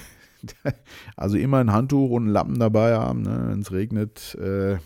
also 1.16 1.36
immer 1.36 1.58
ein 1.58 1.72
Handtuch 1.72 2.10
und 2.10 2.24
einen 2.24 2.32
Lappen 2.32 2.58
dabei 2.58 2.94
haben, 2.94 3.22
ne, 3.22 3.46
wenn 3.48 3.60
es 3.60 3.72
regnet. 3.72 4.34
Äh, 4.34 4.76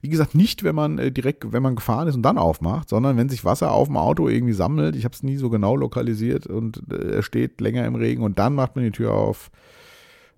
wie 0.00 0.08
gesagt, 0.08 0.34
nicht, 0.34 0.64
wenn 0.64 0.74
man 0.74 0.98
äh, 0.98 1.12
direkt, 1.12 1.52
wenn 1.52 1.62
man 1.62 1.76
gefahren 1.76 2.08
ist 2.08 2.14
und 2.14 2.22
dann 2.22 2.38
aufmacht, 2.38 2.88
sondern 2.88 3.16
wenn 3.16 3.28
sich 3.28 3.44
Wasser 3.44 3.72
auf 3.72 3.88
dem 3.88 3.96
Auto 3.96 4.28
irgendwie 4.28 4.54
sammelt. 4.54 4.96
Ich 4.96 5.04
habe 5.04 5.14
es 5.14 5.22
nie 5.22 5.36
so 5.36 5.50
genau 5.50 5.76
lokalisiert 5.76 6.46
und 6.46 6.82
äh, 6.90 7.16
er 7.16 7.22
steht 7.22 7.60
länger 7.60 7.86
im 7.86 7.94
Regen 7.94 8.22
und 8.22 8.38
dann 8.38 8.54
macht 8.54 8.76
man 8.76 8.84
die 8.84 8.90
Tür 8.90 9.12
auf 9.12 9.50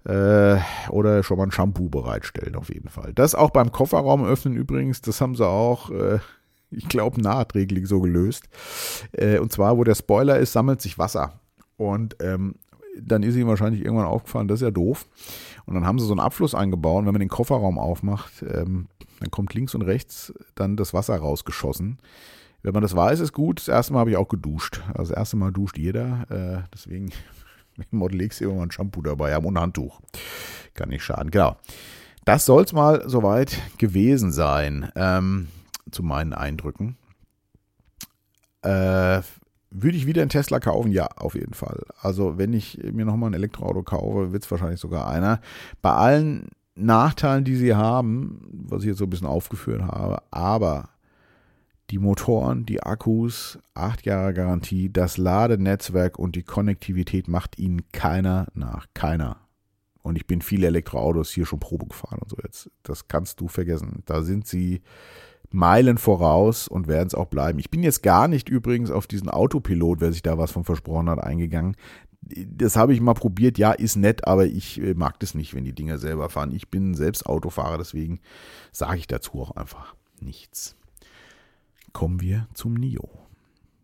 äh, 0.05 0.59
oder 0.89 1.23
schon 1.23 1.39
mal 1.39 1.45
ein 1.45 1.53
Shampoo 1.53 1.89
bereitstellen, 1.89 2.57
auf 2.57 2.73
jeden 2.73 2.89
Fall. 2.89 3.13
Das 3.15 3.35
auch 3.35 3.51
beim 3.51 3.73
Kofferraum 3.73 4.25
öffnen 4.25 4.55
übrigens, 4.55 5.01
das 5.01 5.21
haben 5.21 5.35
sie 5.35 5.47
auch, 5.47 5.91
äh, 5.91 6.19
ich 6.71 6.89
glaube, 6.89 7.21
nachträglich 7.21 7.87
so 7.87 8.01
gelöst. 8.01 8.49
Äh, 9.13 9.39
und 9.39 9.53
zwar, 9.53 9.77
wo 9.77 9.85
der 9.85 9.95
Spoiler 9.95 10.39
ist, 10.39 10.53
sammelt 10.53 10.81
sich 10.81 10.99
Wasser. 10.99 11.41
Und 11.77 12.17
ähm, 12.21 12.57
dann 13.01 13.23
ist 13.23 13.37
ihnen 13.37 13.49
wahrscheinlich 13.49 13.85
irgendwann 13.85 14.07
aufgefallen, 14.07 14.49
das 14.49 14.61
ist 14.61 14.65
ja 14.65 14.71
doof. 14.71 15.07
Und 15.65 15.75
dann 15.75 15.87
haben 15.87 15.99
sie 15.99 16.07
so 16.07 16.13
einen 16.13 16.21
Abfluss 16.21 16.55
eingebaut. 16.55 17.05
Wenn 17.05 17.13
man 17.13 17.21
den 17.21 17.29
Kofferraum 17.29 17.79
aufmacht, 17.79 18.43
ähm, 18.43 18.89
dann 19.21 19.31
kommt 19.31 19.55
links 19.55 19.75
und 19.75 19.83
rechts 19.83 20.33
dann 20.55 20.77
das 20.77 20.93
Wasser 20.93 21.17
rausgeschossen. 21.17 21.99
Wenn 22.63 22.75
man 22.75 22.83
das 22.83 22.95
weiß, 22.95 23.21
ist 23.21 23.33
gut. 23.33 23.59
Das 23.59 23.69
erste 23.69 23.93
Mal 23.93 24.01
habe 24.01 24.11
ich 24.11 24.17
auch 24.17 24.29
geduscht. 24.29 24.83
Also 24.89 25.11
das 25.11 25.19
erste 25.19 25.37
Mal 25.37 25.53
duscht 25.53 25.79
jeder. 25.79 26.27
Äh, 26.31 26.69
deswegen 26.73 27.11
im 27.91 27.99
Model 27.99 28.21
X 28.23 28.41
immer 28.41 28.55
mal 28.55 28.63
ein 28.65 28.71
Shampoo 28.71 29.03
dabei 29.03 29.35
haben 29.35 29.47
und 29.47 29.57
ein 29.57 29.63
Handtuch. 29.63 30.01
Kann 30.75 30.91
nicht 30.91 31.05
schaden. 31.05 31.31
Genau. 31.31 31.57
Das 32.25 32.45
soll 32.45 32.63
es 32.63 32.73
mal 32.73 33.09
soweit 33.09 33.59
gewesen 33.79 34.31
sein, 34.31 34.91
ähm, 34.95 35.49
zu 35.91 36.03
meinen 36.03 36.33
Eindrücken. 36.33 36.97
Äh, 38.63 39.23
würde 39.75 39.97
ich 39.97 40.07
wieder 40.07 40.23
einen 40.23 40.29
Tesla 40.29 40.61
kaufen? 40.61 40.93
Ja, 40.93 41.09
auf 41.17 41.35
jeden 41.35 41.55
Fall. 41.55 41.83
Also, 42.01 42.39
wenn 42.39 42.53
ich 42.53 42.79
mir 42.93 43.05
nochmal 43.05 43.31
ein 43.31 43.35
Elektroauto 43.35 43.83
kaufe, 43.83 44.33
wird 44.33 44.45
es 44.45 44.51
wahrscheinlich 44.51 44.81
sogar 44.81 45.09
einer. 45.09 45.41
Bei 45.81 45.93
allen 45.93 46.49
Nachteilen, 46.75 47.45
die 47.45 47.57
sie 47.57 47.75
haben, 47.75 48.41
was 48.53 48.83
ich 48.83 48.89
jetzt 48.89 48.99
so 48.99 49.05
ein 49.05 49.11
bisschen 49.11 49.27
aufgeführt 49.27 49.83
habe, 49.83 50.23
aber 50.31 50.91
die 51.93 51.99
Motoren, 51.99 52.65
die 52.65 52.83
Akkus, 52.83 53.59
acht 53.75 54.07
Jahre 54.07 54.33
Garantie, 54.33 54.91
das 54.91 55.19
Ladenetzwerk 55.19 56.19
und 56.19 56.37
die 56.37 56.43
Konnektivität 56.43 57.29
macht 57.29 57.59
ihnen 57.59 57.83
keiner 57.93 58.47
nach. 58.55 58.87
Keiner. 58.95 59.37
Und 60.01 60.17
ich 60.17 60.27
bin 60.27 60.41
viele 60.41 60.69
Elektroautos 60.69 61.31
hier 61.31 61.45
schon 61.45 61.61
Probe 61.61 61.87
gefahren 61.87 62.19
und 62.21 62.31
so 62.31 62.37
jetzt. 62.43 62.71
Das 62.83 63.09
kannst 63.09 63.41
du 63.41 63.47
vergessen. 63.47 64.03
Da 64.07 64.23
sind 64.23 64.47
sie 64.47 64.81
Meilen 65.51 65.99
voraus 65.99 66.67
und 66.67 66.89
werden 66.89 67.09
es 67.09 67.15
auch 67.15 67.27
bleiben. 67.27 67.59
Ich 67.59 67.71
bin 67.71 67.83
jetzt 67.83 68.03
gar 68.03 68.27
nicht 68.27 68.49
übrigens 68.49 68.91
auf 68.91 69.07
diesen 69.07 69.29
Autopilot, 69.29 70.01
wer 70.01 70.13
sich 70.13 70.23
da 70.23 70.39
was 70.39 70.51
von 70.51 70.65
versprochen 70.65 71.11
hat, 71.11 71.23
eingegangen. 71.23 71.77
Das 72.23 72.75
habe 72.75 72.95
ich 72.95 73.03
mal 73.03 73.13
probiert. 73.13 73.59
Ja, 73.59 73.73
ist 73.73 73.97
nett, 73.97 74.27
aber 74.27 74.47
ich 74.47 74.81
äh, 74.81 74.95
mag 74.95 75.21
das 75.21 75.35
nicht, 75.35 75.53
wenn 75.53 75.65
die 75.65 75.75
Dinger 75.75 75.99
selber 75.99 76.31
fahren. 76.31 76.53
Ich 76.53 76.71
bin 76.71 76.95
selbst 76.95 77.27
Autofahrer, 77.27 77.77
deswegen 77.77 78.21
sage 78.73 78.97
ich 78.97 79.09
dazu 79.09 79.43
auch 79.43 79.51
einfach 79.57 79.95
nichts 80.21 80.77
kommen 81.93 82.21
wir 82.21 82.49
zum 82.55 82.75
NIO. 82.75 83.09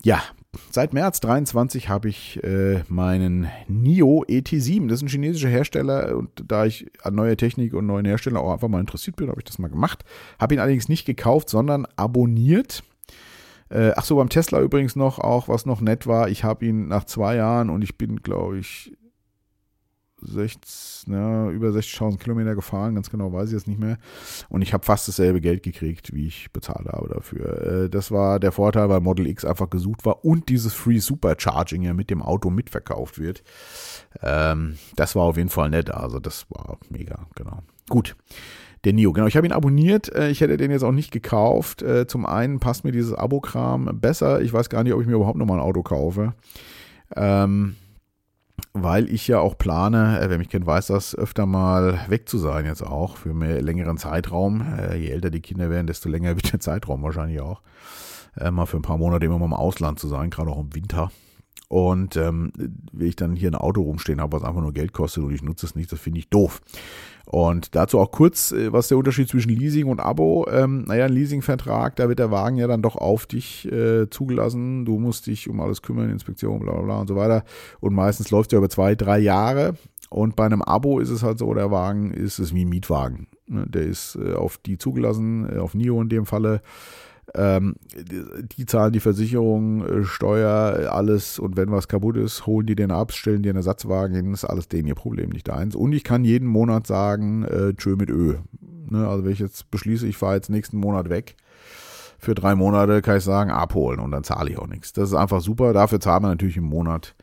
Ja, 0.03 0.23
seit 0.71 0.93
März 0.93 1.21
23 1.21 1.89
habe 1.89 2.09
ich 2.09 2.43
äh, 2.45 2.83
meinen 2.89 3.49
NIO 3.67 4.25
ET7. 4.29 4.89
Das 4.89 4.99
ist 4.99 5.03
ein 5.03 5.09
chinesischer 5.09 5.49
Hersteller 5.49 6.17
und 6.17 6.31
da 6.47 6.67
ich 6.67 6.87
an 7.03 7.15
neue 7.15 7.37
Technik 7.37 7.75
und 7.75 7.87
neuen 7.87 8.07
Hersteller 8.07 8.41
auch 8.41 8.53
einfach 8.53 8.69
mal 8.69 8.81
interessiert 8.81 9.17
bin, 9.17 9.29
habe 9.29 9.41
ich 9.41 9.45
das 9.45 9.59
mal 9.59 9.69
gemacht. 9.69 10.05
Habe 10.39 10.55
ihn 10.55 10.61
allerdings 10.61 10.89
nicht 10.89 11.05
gekauft, 11.05 11.49
sondern 11.49 11.87
abonniert. 11.97 12.85
Äh, 13.71 13.93
ach 13.97 14.05
so, 14.05 14.17
beim 14.17 14.29
Tesla 14.29 14.61
übrigens 14.61 14.97
noch 14.97 15.19
auch, 15.19 15.49
was 15.49 15.67
noch 15.67 15.81
nett 15.81 16.07
war. 16.07 16.29
Ich 16.29 16.45
habe 16.45 16.65
ihn 16.65 16.89
nach 16.89 17.05
zwei 17.05 17.37
Jahren 17.37 17.69
und 17.69 17.83
ich 17.83 17.99
bin, 17.99 18.23
glaube 18.23 18.59
ich, 18.59 18.97
60, 20.21 21.09
ja, 21.09 21.51
über 21.51 21.69
60.000 21.69 22.19
Kilometer 22.19 22.55
gefahren, 22.55 22.95
ganz 22.95 23.11
genau 23.11 23.33
weiß 23.33 23.49
ich 23.49 23.55
jetzt 23.55 23.69
nicht 23.69 23.81
mehr. 23.81 23.99
Und 24.49 24.63
ich 24.63 24.73
habe 24.73 24.85
fast 24.85 25.09
dasselbe 25.09 25.41
Geld 25.41 25.63
gekriegt, 25.63 26.15
wie 26.15 26.27
ich 26.27 26.53
bezahlt 26.53 26.87
habe 26.89 27.09
dafür. 27.09 27.85
Äh, 27.85 27.91
das 27.91 28.11
war 28.11 28.41
der 28.41 28.53
Vorteil, 28.53 28.89
weil 28.89 29.01
Model 29.01 29.27
X 29.27 29.45
einfach 29.45 29.71
gesucht 29.71 30.05
war 30.05 30.25
und 30.25 30.49
dieses 30.49 30.75
Free 30.75 30.99
Supercharging 30.99 31.83
ja 31.83 31.95
mit 31.95 32.11
dem 32.11 32.23
Auto 32.23 32.51
mitverkauft 32.51 33.19
wird. 33.19 33.43
Ähm, 34.23 34.79
das 34.97 35.15
war 35.15 35.25
auf 35.25 35.37
jeden 35.37 35.51
Fall 35.51 35.71
nett, 35.71 35.91
also 35.91 36.19
das 36.19 36.47
war 36.51 36.79
mega, 36.91 37.27
genau. 37.35 37.63
Gut. 37.89 38.17
Der 38.85 38.93
Nio, 38.93 39.13
genau. 39.13 39.27
Ich 39.27 39.37
habe 39.37 39.47
ihn 39.47 39.53
abonniert. 39.53 40.15
Äh, 40.15 40.31
ich 40.31 40.41
hätte 40.41 40.57
den 40.57 40.71
jetzt 40.71 40.85
auch 40.85 40.93
nicht 40.93 41.11
gekauft. 41.11 41.83
Äh, 41.83 42.07
zum 42.07 42.27
einen 42.27 42.61
passt 42.61 42.85
mir 42.85 42.93
dieses 42.93 43.13
Abo-Kram 43.13 43.99
besser. 44.01 44.41
Ich 44.41 44.53
weiß 44.53 44.69
gar 44.69 44.85
nicht, 44.85 44.93
ob 44.93 45.01
ich 45.01 45.07
mir 45.09 45.17
überhaupt 45.17 45.39
nochmal 45.39 45.59
ein 45.59 45.65
Auto 45.65 45.83
kaufe. 45.83 46.35
Ähm, 47.17 47.75
weil 48.73 49.09
ich 49.13 49.29
ja 49.29 49.41
auch 49.41 49.57
plane, 49.57 50.21
äh, 50.21 50.31
wer 50.31 50.39
mich 50.39 50.49
kennt, 50.49 50.67
weiß 50.67 50.89
das, 50.89 51.15
öfter 51.15 51.47
mal 51.47 52.01
weg 52.09 52.29
zu 52.29 52.39
sein 52.39 52.67
jetzt 52.67 52.83
auch 52.83 53.17
für 53.17 53.35
mehr 53.35 53.61
längeren 53.63 53.99
Zeitraum. 53.99 54.65
Äh, 54.79 54.97
je 54.97 55.09
älter 55.09 55.31
die 55.31 55.41
Kinder 55.41 55.71
werden, 55.71 55.87
desto 55.87 56.09
länger 56.09 56.31
wird 56.37 56.53
der 56.53 56.61
Zeitraum 56.61 57.03
wahrscheinlich 57.03 57.41
auch. 57.41 57.63
Äh, 58.37 58.51
mal 58.51 58.67
für 58.67 58.77
ein 58.77 58.83
paar 58.83 58.99
Monate 58.99 59.27
immer 59.27 59.39
mal 59.39 59.47
im 59.47 59.53
Ausland 59.55 59.99
zu 59.99 60.09
sein, 60.09 60.31
gerade 60.31 60.51
auch 60.51 60.61
im 60.61 60.75
Winter. 60.75 61.11
Und 61.69 62.17
ähm, 62.17 62.51
will 62.93 63.09
ich 63.09 63.17
dann 63.17 63.37
hier 63.37 63.51
ein 63.51 63.55
Auto 63.55 63.83
rumstehen 63.83 64.23
habe, 64.23 64.33
was 64.33 64.43
einfach 64.43 64.63
nur 64.63 64.73
Geld 64.73 64.95
kostet 64.95 65.23
und 65.23 65.35
ich 65.35 65.43
nutze 65.43 65.67
es 65.67 65.75
nicht, 65.75 65.93
das 65.93 66.01
finde 66.01 66.21
ich 66.21 66.31
doof. 66.31 66.63
Und 67.27 67.75
dazu 67.75 67.99
auch 67.99 68.11
kurz, 68.11 68.53
äh, 68.53 68.73
was 68.73 68.89
der 68.89 68.97
Unterschied 68.97 69.29
zwischen 69.29 69.51
Leasing 69.51 69.87
und 69.87 70.01
Abo? 70.01 70.47
Ähm, 70.51 70.85
naja, 70.87 71.05
ein 71.05 71.13
Leasingvertrag, 71.13 71.95
da 71.97 72.09
wird 72.09 72.21
der 72.21 72.31
Wagen 72.31 72.57
ja 72.57 72.67
dann 72.67 72.81
doch 72.81 72.97
auf 72.97 73.27
dich 73.27 73.71
äh, 73.71 74.09
zugelassen. 74.09 74.87
Du 74.87 74.99
musst 74.99 75.27
dich 75.27 75.47
um 75.51 75.61
alles 75.61 75.83
kümmern, 75.83 76.09
Inspektion, 76.09 76.61
bla 76.61 76.73
bla 76.73 76.83
bla 76.83 77.01
und 77.01 77.09
so 77.09 77.17
weiter. 77.17 77.45
Und 77.81 77.93
meistens 77.93 78.31
läuft 78.31 78.51
es 78.51 78.53
ja 78.55 78.59
über 78.59 78.71
zwei, 78.71 78.95
drei 78.95 79.19
Jahre. 79.19 79.75
Und 80.09 80.37
bei 80.37 80.47
einem 80.47 80.63
Abo 80.63 81.01
ist 81.01 81.11
es 81.11 81.23
halt 81.23 81.39
so, 81.39 81.53
der 81.53 81.71
Wagen 81.71 82.13
ist 82.13 82.39
es 82.39 82.55
wie 82.55 82.65
ein 82.65 82.71
Mietwagen. 82.71 83.27
Ne, 83.47 83.67
der 83.69 83.83
ist 83.83 84.17
äh, 84.17 84.33
auf 84.33 84.57
die 84.57 84.79
zugelassen, 84.79 85.55
äh, 85.55 85.59
auf 85.59 85.75
NIO 85.75 86.01
in 86.01 86.09
dem 86.09 86.25
Falle. 86.25 86.63
Ähm, 87.35 87.77
die, 87.95 88.65
zahlen 88.67 88.93
die 88.93 89.01
Versicherung, 89.01 89.85
äh, 89.85 90.05
Steuer, 90.05 90.91
alles 90.93 91.39
und 91.39 91.57
wenn 91.57 91.71
was 91.71 91.89
kaputt 91.89 92.17
ist, 92.17 92.47
holen 92.47 92.67
die 92.67 92.75
den 92.75 92.91
ab, 92.91 93.13
stellen 93.13 93.43
dir 93.43 93.51
einen 93.51 93.59
Ersatzwagen 93.59 94.17
hin, 94.17 94.33
ist 94.33 94.45
alles 94.45 94.69
denen 94.69 94.89
ihr 94.89 94.95
Problem, 94.95 95.31
nicht 95.31 95.49
deins. 95.49 95.77
Und 95.77 95.93
ich 95.93 96.05
kann 96.05 96.25
jeden 96.25 96.49
Monat 96.49 96.87
sagen, 96.87 97.45
äh, 97.45 97.75
tschö 97.75 97.97
mit 97.97 98.09
Ö. 98.11 98.37
Ne, 98.91 99.07
also 99.07 99.25
wenn 99.25 99.33
ich 99.33 99.41
jetzt 99.41 99.71
beschließe, 99.71 100.07
ich 100.07 100.17
fahre 100.17 100.37
jetzt 100.37 100.49
nächsten 100.49 100.79
Monat 100.79 101.11
weg, 101.11 101.37
für 102.19 102.35
drei 102.35 102.55
Monate 102.55 103.03
kann 103.03 103.19
ich 103.19 103.25
sagen, 103.25 103.51
abholen 103.51 104.01
und 104.01 104.11
dann 104.11 104.25
zahle 104.25 104.51
ich 104.51 104.59
auch 104.59 104.67
nichts. 104.67 104.93
Das 104.93 105.11
ist 105.11 105.15
einfach 105.15 105.41
super. 105.41 105.73
Dafür 105.73 106.01
zahlen 106.01 106.25
wir 106.25 106.29
natürlich 106.29 106.57
im 106.57 106.65
Monat 106.65 107.15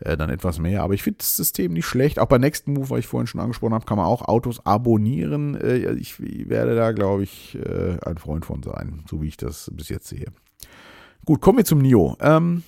äh, 0.00 0.16
dann 0.16 0.30
etwas 0.30 0.58
mehr. 0.58 0.82
Aber 0.82 0.94
ich 0.94 1.02
finde 1.02 1.18
das 1.18 1.36
System 1.36 1.72
nicht 1.72 1.86
schlecht. 1.86 2.18
Auch 2.18 2.26
bei 2.26 2.38
Next 2.38 2.68
Move, 2.68 2.90
was 2.90 3.00
ich 3.00 3.06
vorhin 3.06 3.26
schon 3.26 3.40
angesprochen 3.40 3.74
habe, 3.74 3.86
kann 3.86 3.96
man 3.96 4.06
auch 4.06 4.22
Autos 4.22 4.64
abonnieren. 4.64 5.54
Äh, 5.54 5.92
ich 5.94 6.20
werde 6.20 6.76
da, 6.76 6.92
glaube 6.92 7.22
ich, 7.22 7.56
äh, 7.56 7.98
ein 8.04 8.18
Freund 8.18 8.44
von 8.44 8.62
sein, 8.62 9.04
so 9.08 9.22
wie 9.22 9.28
ich 9.28 9.36
das 9.36 9.70
bis 9.74 9.88
jetzt 9.88 10.08
sehe. 10.08 10.26
Gut, 11.24 11.40
kommen 11.40 11.58
wir 11.58 11.64
zum 11.64 11.80
NIO. 11.80 12.16
Ähm, 12.20 12.62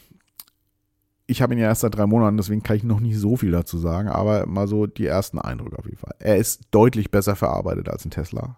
ich 1.27 1.43
habe 1.43 1.53
ihn 1.53 1.61
ja 1.61 1.67
erst 1.67 1.83
seit 1.83 1.95
drei 1.95 2.07
Monaten, 2.07 2.39
deswegen 2.39 2.63
kann 2.63 2.77
ich 2.77 2.85
noch 2.85 3.01
nicht 3.01 3.19
so 3.19 3.37
viel 3.37 3.51
dazu 3.51 3.77
sagen, 3.77 4.09
aber 4.09 4.47
mal 4.47 4.67
so 4.67 4.87
die 4.87 5.07
ersten 5.07 5.39
Eindrücke 5.39 5.79
auf 5.79 5.85
jeden 5.85 5.99
Fall. 5.99 6.15
Er 6.19 6.39
ist 6.39 6.63
deutlich 6.71 7.11
besser 7.11 7.37
verarbeitet 7.37 7.91
als 7.91 8.07
ein 8.07 8.11
Tesla. 8.11 8.57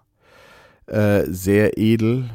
Äh, 0.91 1.27
sehr 1.33 1.79
edel. 1.79 2.29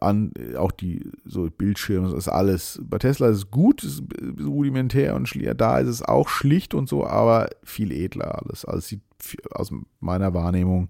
An, 0.00 0.32
auch 0.56 0.72
die 0.72 1.08
so 1.24 1.48
Bildschirme, 1.48 2.08
das 2.08 2.18
ist 2.18 2.28
alles. 2.28 2.80
Bei 2.82 2.98
Tesla 2.98 3.28
ist 3.28 3.36
es 3.36 3.50
gut, 3.52 3.84
ist 3.84 4.02
rudimentär 4.44 5.14
und. 5.14 5.32
Da 5.56 5.78
ist 5.78 5.86
es 5.86 6.02
auch 6.02 6.28
schlicht 6.28 6.74
und 6.74 6.88
so, 6.88 7.06
aber 7.06 7.50
viel 7.62 7.92
edler 7.92 8.42
alles. 8.42 8.64
Also 8.64 8.80
sieht 8.80 9.02
aus 9.52 9.72
meiner 10.00 10.34
Wahrnehmung 10.34 10.88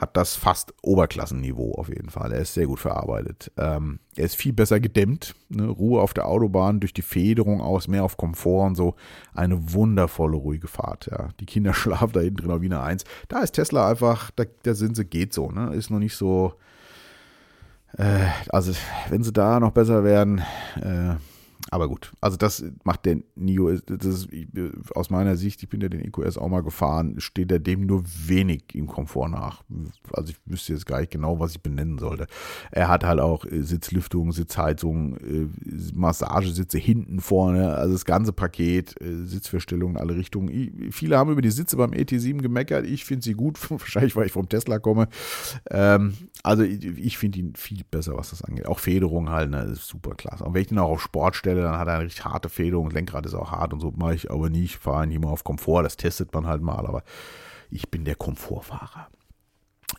hat 0.00 0.16
das 0.16 0.34
fast 0.34 0.72
Oberklassenniveau 0.82 1.74
auf 1.74 1.90
jeden 1.90 2.08
Fall. 2.08 2.32
Er 2.32 2.40
ist 2.40 2.54
sehr 2.54 2.66
gut 2.66 2.80
verarbeitet. 2.80 3.52
Ähm, 3.58 4.00
er 4.16 4.24
ist 4.24 4.34
viel 4.34 4.54
besser 4.54 4.80
gedämmt. 4.80 5.34
Ne? 5.50 5.66
Ruhe 5.66 6.00
auf 6.00 6.14
der 6.14 6.26
Autobahn 6.26 6.80
durch 6.80 6.94
die 6.94 7.02
Federung 7.02 7.60
aus, 7.60 7.86
mehr 7.86 8.02
auf 8.02 8.16
Komfort 8.16 8.66
und 8.68 8.76
so. 8.76 8.94
Eine 9.34 9.74
wundervolle, 9.74 10.38
ruhige 10.38 10.68
Fahrt. 10.68 11.10
Ja. 11.10 11.28
Die 11.38 11.44
Kinder 11.44 11.74
schlafen 11.74 12.12
da 12.12 12.20
hinten 12.20 12.38
drin 12.38 12.50
auf 12.50 12.62
Wiener 12.62 12.82
1. 12.82 13.04
Da 13.28 13.40
ist 13.40 13.52
Tesla 13.52 13.90
einfach, 13.90 14.30
da, 14.30 14.44
da 14.62 14.72
sind 14.72 14.96
sie, 14.96 15.04
geht 15.04 15.34
so. 15.34 15.50
Ne? 15.50 15.74
Ist 15.74 15.90
noch 15.90 15.98
nicht 15.98 16.16
so. 16.16 16.54
Äh, 17.98 18.26
also, 18.48 18.72
wenn 19.10 19.22
sie 19.22 19.34
da 19.34 19.60
noch 19.60 19.72
besser 19.72 20.02
werden, 20.02 20.38
äh, 20.80 21.16
aber 21.70 21.88
gut, 21.88 22.12
also 22.20 22.36
das 22.36 22.64
macht 22.82 23.06
der 23.06 23.18
NIO, 23.36 23.72
das 23.86 24.04
ist, 24.04 24.28
aus 24.94 25.08
meiner 25.10 25.36
Sicht, 25.36 25.62
ich 25.62 25.68
bin 25.68 25.80
ja 25.80 25.88
den 25.88 26.04
EQS 26.04 26.36
auch 26.36 26.48
mal 26.48 26.62
gefahren, 26.62 27.20
steht 27.20 27.52
er 27.52 27.60
dem 27.60 27.86
nur 27.86 28.02
wenig 28.26 28.74
im 28.74 28.88
Komfort 28.88 29.28
nach. 29.28 29.62
Also 30.12 30.32
ich 30.32 30.36
wüsste 30.46 30.72
jetzt 30.72 30.86
gar 30.86 31.00
nicht 31.00 31.12
genau, 31.12 31.38
was 31.38 31.52
ich 31.52 31.62
benennen 31.62 31.98
sollte. 31.98 32.26
Er 32.72 32.88
hat 32.88 33.04
halt 33.04 33.20
auch 33.20 33.44
äh, 33.44 33.62
Sitzlüftung, 33.62 34.32
Sitzheizung, 34.32 35.16
äh, 35.18 35.48
Massagesitze 35.94 36.78
hinten 36.78 37.20
vorne, 37.20 37.74
also 37.76 37.92
das 37.92 38.04
ganze 38.04 38.32
Paket, 38.32 39.00
äh, 39.00 39.24
Sitzverstellung 39.24 39.92
in 39.92 39.96
alle 39.96 40.16
Richtungen. 40.16 40.90
Viele 40.90 41.18
haben 41.18 41.30
über 41.30 41.42
die 41.42 41.50
Sitze 41.50 41.76
beim 41.76 41.92
ET7 41.92 42.42
gemeckert, 42.42 42.84
ich 42.84 43.04
finde 43.04 43.22
sie 43.22 43.34
gut, 43.34 43.70
wahrscheinlich 43.70 44.16
weil 44.16 44.26
ich 44.26 44.32
vom 44.32 44.48
Tesla 44.48 44.80
komme. 44.80 45.08
Ähm, 45.70 46.14
also 46.42 46.64
ich 46.64 47.16
finde 47.16 47.38
ihn 47.38 47.54
viel 47.54 47.82
besser, 47.88 48.16
was 48.16 48.30
das 48.30 48.42
angeht. 48.42 48.66
Auch 48.66 48.80
Federung 48.80 49.30
halt, 49.30 49.50
ne, 49.50 49.62
ist 49.62 49.86
super 49.86 50.14
klasse. 50.16 50.44
Und 50.44 50.54
wenn 50.54 50.62
ich 50.62 50.68
den 50.68 50.78
auch 50.78 50.90
auf 50.90 51.02
Sport 51.02 51.36
stelle, 51.36 51.59
stelle, 51.60 51.72
dann 51.72 51.78
hat 51.78 51.88
er 51.88 51.94
eine 51.94 52.04
richtig 52.04 52.24
harte 52.24 52.48
Federung, 52.48 52.86
das 52.86 52.94
Lenkrad 52.94 53.26
ist 53.26 53.34
auch 53.34 53.50
hart 53.50 53.72
und 53.72 53.80
so 53.80 53.92
mache 53.96 54.14
ich 54.14 54.30
aber 54.30 54.50
nie. 54.50 54.64
Ich 54.64 54.78
fahre 54.78 55.06
nicht 55.06 55.16
immer 55.16 55.30
auf 55.30 55.44
Komfort, 55.44 55.82
das 55.82 55.96
testet 55.96 56.32
man 56.32 56.46
halt 56.46 56.62
mal, 56.62 56.86
aber 56.86 57.02
ich 57.70 57.90
bin 57.90 58.04
der 58.04 58.16
Komfortfahrer. 58.16 59.08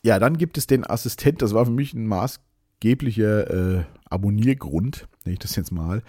Ja, 0.03 0.20
dann 0.20 0.38
gibt 0.38 0.57
es 0.57 0.68
den 0.68 0.89
Assistent, 0.89 1.41
das 1.41 1.53
war 1.53 1.66
für 1.66 1.72
mich 1.72 1.93
ein 1.93 2.07
maßgeblicher 2.07 3.80
äh, 3.80 3.84
Abonniergrund, 4.09 5.07
nenne 5.26 5.34
ich 5.34 5.39
das 5.39 5.55
jetzt 5.55 5.72
mal. 5.72 6.01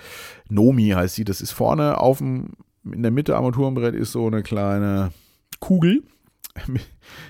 Nomi 0.48 0.90
heißt 0.90 1.14
sie, 1.14 1.24
das 1.24 1.40
ist 1.40 1.52
vorne 1.52 1.98
auf 1.98 2.18
dem, 2.18 2.50
in 2.84 3.02
der 3.02 3.12
Mitte 3.12 3.36
Armaturenbrett 3.36 3.94
ist 3.94 4.12
so 4.12 4.26
eine 4.26 4.42
kleine 4.42 5.12
Kugel 5.60 6.02
mit, 6.66 6.82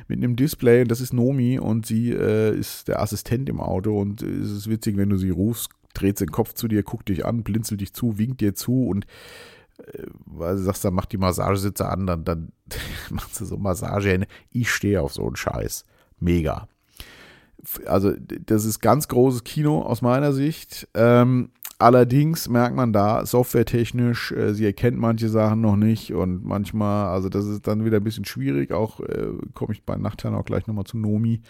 mit 0.09 0.19
einem 0.19 0.37
Display 0.37 0.83
und 0.83 0.91
das 0.91 1.01
ist 1.01 1.13
Nomi 1.13 1.59
und 1.59 1.87
sie 1.87 2.11
äh, 2.11 2.57
ist 2.57 2.89
der 2.89 3.01
Assistent 3.01 3.49
im 3.49 3.61
Auto 3.61 3.99
und 3.99 4.23
es 4.23 4.51
ist 4.51 4.71
witzig, 4.71 4.97
wenn 4.97 5.11
du 5.11 5.17
sie 5.17 5.31
rufst, 5.31 5.71
dreht 5.95 6.21
den 6.21 6.31
Kopf 6.31 6.55
zu 6.55 6.69
dir, 6.69 6.83
guckt 6.83 7.09
dich 7.09 7.25
an, 7.25 7.43
blinzelt 7.43 7.81
dich 7.81 7.93
zu, 7.93 8.19
winkt 8.19 8.41
dir 8.41 8.55
zu 8.55 8.87
und 8.87 9.07
äh, 9.79 10.07
weil 10.27 10.57
du 10.57 10.63
sagst, 10.63 10.85
dann 10.85 10.95
mach 10.95 11.07
die 11.07 11.19
Massagesitze 11.19 11.89
an, 11.89 12.07
dann, 12.07 12.25
dann 12.25 12.53
machst 13.11 13.41
du 13.41 13.45
so 13.45 13.57
Massage. 13.57 14.27
Ich 14.51 14.71
stehe 14.71 15.01
auf 15.01 15.13
so 15.13 15.27
einen 15.27 15.37
Scheiß. 15.37 15.85
Mega. 16.19 16.69
Also, 17.87 18.13
das 18.19 18.65
ist 18.65 18.81
ganz 18.81 19.09
großes 19.09 19.45
Kino 19.45 19.83
aus 19.83 20.03
meiner 20.03 20.33
Sicht. 20.33 20.89
Ähm, 20.95 21.51
allerdings 21.79 22.49
merkt 22.49 22.75
man 22.75 22.93
da, 22.93 23.25
softwaretechnisch, 23.25 24.33
äh, 24.33 24.55
sie 24.55 24.65
erkennt 24.65 24.99
manche 24.99 25.29
Sachen 25.29 25.61
noch 25.61 25.77
nicht 25.77 26.13
und 26.13 26.45
manchmal, 26.45 27.09
also 27.09 27.29
das 27.29 27.47
ist 27.47 27.67
dann 27.67 27.85
wieder 27.85 27.99
ein 27.99 28.05
bisschen 28.05 28.25
schwierig. 28.25 28.73
Auch 28.73 29.01
äh, 29.01 29.29
komme 29.55 29.75
ich 29.75 29.85
bei 29.85 29.97
Nachtherren 29.97 30.37
auch 30.37 30.45
gleich 30.45 30.67
nochmal 30.67 30.85
zu 30.85 30.99
Nomi. 30.99 31.41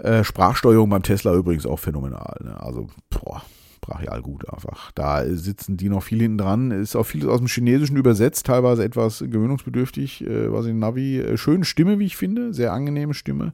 Äh, 0.00 0.24
Sprachsteuerung 0.24 0.88
beim 0.88 1.02
Tesla 1.02 1.34
übrigens 1.34 1.66
auch 1.66 1.78
phänomenal. 1.78 2.36
Ne? 2.42 2.58
Also, 2.58 2.88
boah, 3.10 3.42
brachial 3.82 4.22
gut 4.22 4.48
einfach. 4.48 4.92
Da 4.92 5.24
sitzen 5.26 5.76
die 5.76 5.90
noch 5.90 6.02
viel 6.02 6.20
hinten 6.20 6.38
dran. 6.38 6.70
Ist 6.70 6.96
auch 6.96 7.04
vieles 7.04 7.28
aus 7.28 7.38
dem 7.38 7.48
Chinesischen 7.48 7.96
übersetzt, 7.96 8.46
teilweise 8.46 8.82
etwas 8.82 9.18
gewöhnungsbedürftig. 9.18 10.26
Äh, 10.26 10.50
was 10.50 10.64
in 10.66 10.78
Navi, 10.78 11.18
äh, 11.18 11.36
schöne 11.36 11.64
Stimme, 11.64 11.98
wie 11.98 12.06
ich 12.06 12.16
finde, 12.16 12.54
sehr 12.54 12.72
angenehme 12.72 13.12
Stimme. 13.12 13.52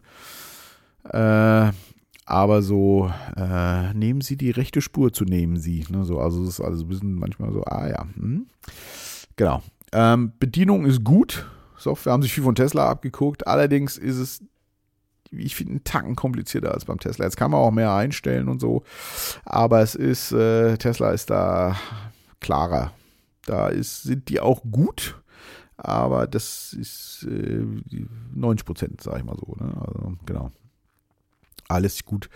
Äh, 1.04 1.72
aber 2.28 2.62
so, 2.62 3.10
äh, 3.36 3.92
nehmen 3.94 4.20
Sie 4.20 4.36
die 4.36 4.50
rechte 4.50 4.80
Spur 4.80 5.12
zu 5.12 5.24
nehmen 5.24 5.56
Sie. 5.56 5.84
Ne? 5.90 6.04
So, 6.04 6.20
also 6.20 6.42
es 6.42 6.50
ist 6.50 6.60
alles 6.60 6.82
ein 6.82 6.88
bisschen 6.88 7.14
manchmal 7.14 7.52
so, 7.52 7.62
ah 7.64 7.88
ja. 7.88 8.06
Hm. 8.14 8.46
Genau. 9.36 9.62
Ähm, 9.92 10.32
Bedienung 10.38 10.86
ist 10.86 11.02
gut. 11.02 11.46
Software 11.76 12.12
haben 12.12 12.22
sich 12.22 12.32
viel 12.32 12.44
von 12.44 12.54
Tesla 12.54 12.88
abgeguckt. 12.88 13.46
Allerdings 13.46 13.96
ist 13.98 14.16
es 14.16 14.42
ich 15.30 15.56
finde, 15.56 15.72
einen 15.72 15.84
Tacken 15.84 16.16
komplizierter 16.16 16.72
als 16.72 16.84
beim 16.84 16.98
Tesla. 16.98 17.24
Jetzt 17.24 17.36
kann 17.36 17.50
man 17.50 17.60
auch 17.60 17.70
mehr 17.70 17.92
einstellen 17.92 18.48
und 18.48 18.60
so, 18.60 18.82
aber 19.44 19.80
es 19.80 19.94
ist, 19.94 20.32
äh, 20.32 20.76
Tesla 20.76 21.10
ist 21.10 21.30
da 21.30 21.76
klarer. 22.40 22.92
Da 23.44 23.68
ist, 23.68 24.02
sind 24.02 24.28
die 24.28 24.40
auch 24.40 24.62
gut, 24.70 25.20
aber 25.76 26.26
das 26.26 26.72
ist 26.72 27.26
äh, 27.30 27.64
90 28.34 28.66
Prozent, 28.66 29.00
sage 29.00 29.18
ich 29.18 29.24
mal 29.24 29.36
so. 29.36 29.54
Ne? 29.58 29.72
Also, 29.80 30.12
genau. 30.26 30.50
Alles 31.68 32.04
gut 32.04 32.28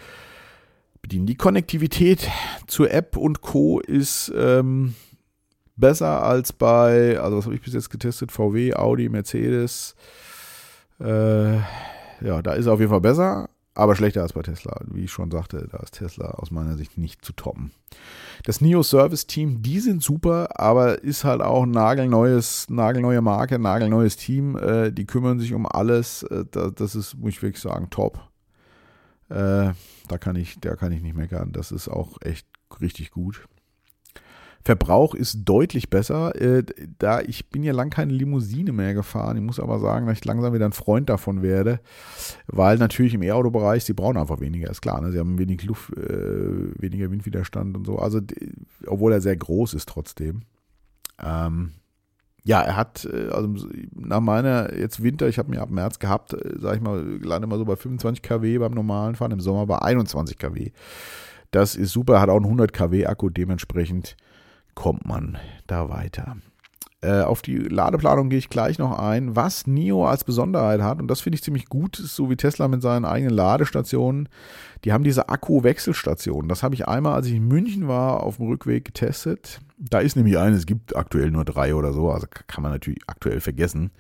bedienen. 1.03 1.27
Die 1.27 1.37
Konnektivität 1.37 2.29
zur 2.67 2.91
App 2.91 3.17
und 3.17 3.41
Co. 3.41 3.81
ist 3.81 4.33
ähm, 4.37 4.95
besser 5.77 6.23
als 6.23 6.53
bei, 6.53 7.19
also 7.19 7.39
was 7.39 7.45
habe 7.47 7.55
ich 7.55 7.63
bis 7.63 7.75
jetzt 7.75 7.91
getestet? 7.91 8.33
VW, 8.33 8.75
Audi, 8.75 9.09
Mercedes. 9.09 9.95
Äh, 11.01 11.59
ja, 12.21 12.43
da 12.43 12.53
ist 12.53 12.67
er 12.67 12.73
auf 12.73 12.81
jeden 12.81 12.91
Fall 12.91 13.01
besser, 13.01 13.49
aber 13.75 13.97
schlechter 13.97 14.23
als 14.23 14.33
bei 14.33 14.43
Tesla. 14.43 14.81
Wie 14.87 15.05
ich 15.05 15.11
schon 15.11 15.31
sagte, 15.31 15.69
da 15.71 15.79
ist 15.79 15.95
Tesla 15.95 16.33
aus 16.33 16.51
meiner 16.51 16.77
Sicht 16.77 16.99
nicht 16.99 17.25
zu 17.25 17.33
toppen. 17.33 17.71
Das 18.45 18.61
Neo 18.61 18.83
Service 18.83 19.27
Team, 19.27 19.63
die 19.63 19.81
sind 19.81 20.03
super, 20.03 20.61
aber 20.61 21.03
ist 21.03 21.25
halt 21.25 21.41
auch 21.41 21.67
nagelneues, 21.67 22.69
nagelneue 22.69 23.21
Marke, 23.21 23.59
nagelneues 23.59 24.17
Team. 24.17 24.57
Äh, 24.57 24.93
die 24.93 25.07
kümmern 25.07 25.39
sich 25.39 25.55
um 25.55 25.67
alles. 25.67 26.23
Äh, 26.25 26.45
das, 26.51 26.75
das, 26.75 26.95
ist, 26.95 27.15
muss 27.15 27.31
ich 27.31 27.43
wirklich 27.43 27.63
sagen, 27.63 27.91
top. 27.91 28.21
Äh, 29.29 29.73
da 30.09 30.19
kann 30.19 30.37
ich, 30.37 30.59
da 30.61 30.75
kann 30.75 30.93
ich 30.93 31.03
nicht 31.03 31.17
meckern. 31.17 31.53
Das 31.53 31.71
ist 31.71 31.89
auch 31.89 32.21
echt 32.23 32.47
richtig 32.81 33.11
gut. 33.11 33.47
Verbrauch 34.63 35.15
ist 35.15 35.39
deutlich 35.45 35.89
besser. 35.89 36.39
Äh, 36.41 36.65
da 36.99 37.21
ich 37.21 37.49
bin 37.49 37.63
ja 37.63 37.73
lang 37.73 37.91
keine 37.91 38.13
Limousine 38.13 38.73
mehr 38.73 38.95
gefahren. 38.95 39.37
Ich 39.37 39.43
muss 39.43 39.59
aber 39.59 39.79
sagen, 39.79 40.07
dass 40.07 40.19
ich 40.19 40.25
langsam 40.25 40.53
wieder 40.53 40.67
ein 40.67 40.73
Freund 40.73 41.09
davon 41.09 41.43
werde, 41.43 41.81
weil 42.47 42.77
natürlich 42.77 43.15
im 43.15 43.23
E-Auto-Bereich 43.23 43.85
sie 43.85 43.95
brauchen 43.95 44.19
einfach 44.19 44.41
weniger. 44.41 44.71
Ist 44.71 44.83
klar, 44.83 45.01
ne? 45.01 45.13
sie 45.13 45.19
haben 45.19 45.39
wenig 45.39 45.65
Luft, 45.65 45.97
äh, 45.97 46.81
weniger 46.81 47.11
Windwiderstand 47.11 47.77
und 47.77 47.87
so. 47.87 47.99
Also 47.99 48.21
obwohl 48.87 49.13
er 49.13 49.21
sehr 49.21 49.37
groß 49.37 49.75
ist 49.75 49.89
trotzdem. 49.89 50.43
Ähm, 51.23 51.73
ja, 52.45 52.61
er 52.63 52.77
hat, 52.77 53.07
äh, 53.07 53.29
also 53.31 53.49
nach 53.95 54.21
meiner 54.21 54.75
jetzt 54.77 55.03
Winter, 55.03 55.29
ich 55.29 55.39
habe 55.39 55.51
mir 55.51 55.61
ab 55.61 55.71
März 55.71 55.99
gehabt, 55.99 56.35
äh, 56.35 56.59
sag 56.59 56.77
ich 56.77 56.83
mal, 56.83 57.03
lande 57.23 57.47
mal 57.47 57.59
so 57.59 57.65
bei 57.65 57.77
25 57.77 58.23
kW 58.23 58.59
beim 58.59 58.73
normalen 58.73 59.15
Fahren, 59.15 59.33
im 59.33 59.41
Sommer 59.41 59.67
bei 59.67 59.79
21 59.79 60.39
kW. 60.39 60.71
Das 61.51 61.75
ist 61.75 61.93
super, 61.93 62.21
hat 62.21 62.29
auch 62.29 62.37
einen 62.37 62.45
100 62.45 62.73
kW 62.73 63.07
Akku, 63.07 63.29
dementsprechend 63.29 64.17
kommt 64.81 65.05
man 65.05 65.37
da 65.67 65.91
weiter. 65.91 66.39
Äh, 67.03 67.21
auf 67.21 67.43
die 67.43 67.59
Ladeplanung 67.59 68.31
gehe 68.31 68.39
ich 68.39 68.49
gleich 68.49 68.79
noch 68.79 68.99
ein. 68.99 69.37
Was 69.37 69.67
NIO 69.67 70.07
als 70.07 70.25
Besonderheit 70.25 70.81
hat, 70.81 71.03
und 71.03 71.09
das 71.09 71.21
finde 71.21 71.37
ich 71.37 71.43
ziemlich 71.43 71.67
gut, 71.67 72.01
ist 72.01 72.17
so 72.17 72.31
wie 72.31 72.37
Tesla 72.37 72.67
mit 72.67 72.81
seinen 72.81 73.05
eigenen 73.05 73.35
Ladestationen, 73.35 74.31
die 74.85 74.95
haben 74.95 75.05
diese 75.05 75.29
Akku-Wechselstationen. 75.29 76.49
Das 76.49 76.63
habe 76.63 76.75
ich 76.75 76.89
einmal, 76.89 77.13
als 77.13 77.27
ich 77.27 77.35
in 77.35 77.47
München 77.47 77.89
war, 77.89 78.23
auf 78.23 78.39
dem 78.39 78.47
Rückweg 78.47 78.87
getestet. 78.87 79.61
Da 79.77 79.99
ist 79.99 80.17
nämlich 80.17 80.39
eine, 80.39 80.57
es 80.57 80.65
gibt 80.65 80.97
aktuell 80.97 81.31
nur 81.31 81.45
drei 81.45 81.75
oder 81.75 81.93
so, 81.93 82.11
also 82.11 82.27
kann 82.47 82.63
man 82.63 82.73
natürlich 82.73 83.01
aktuell 83.07 83.41
vergessen. 83.41 83.91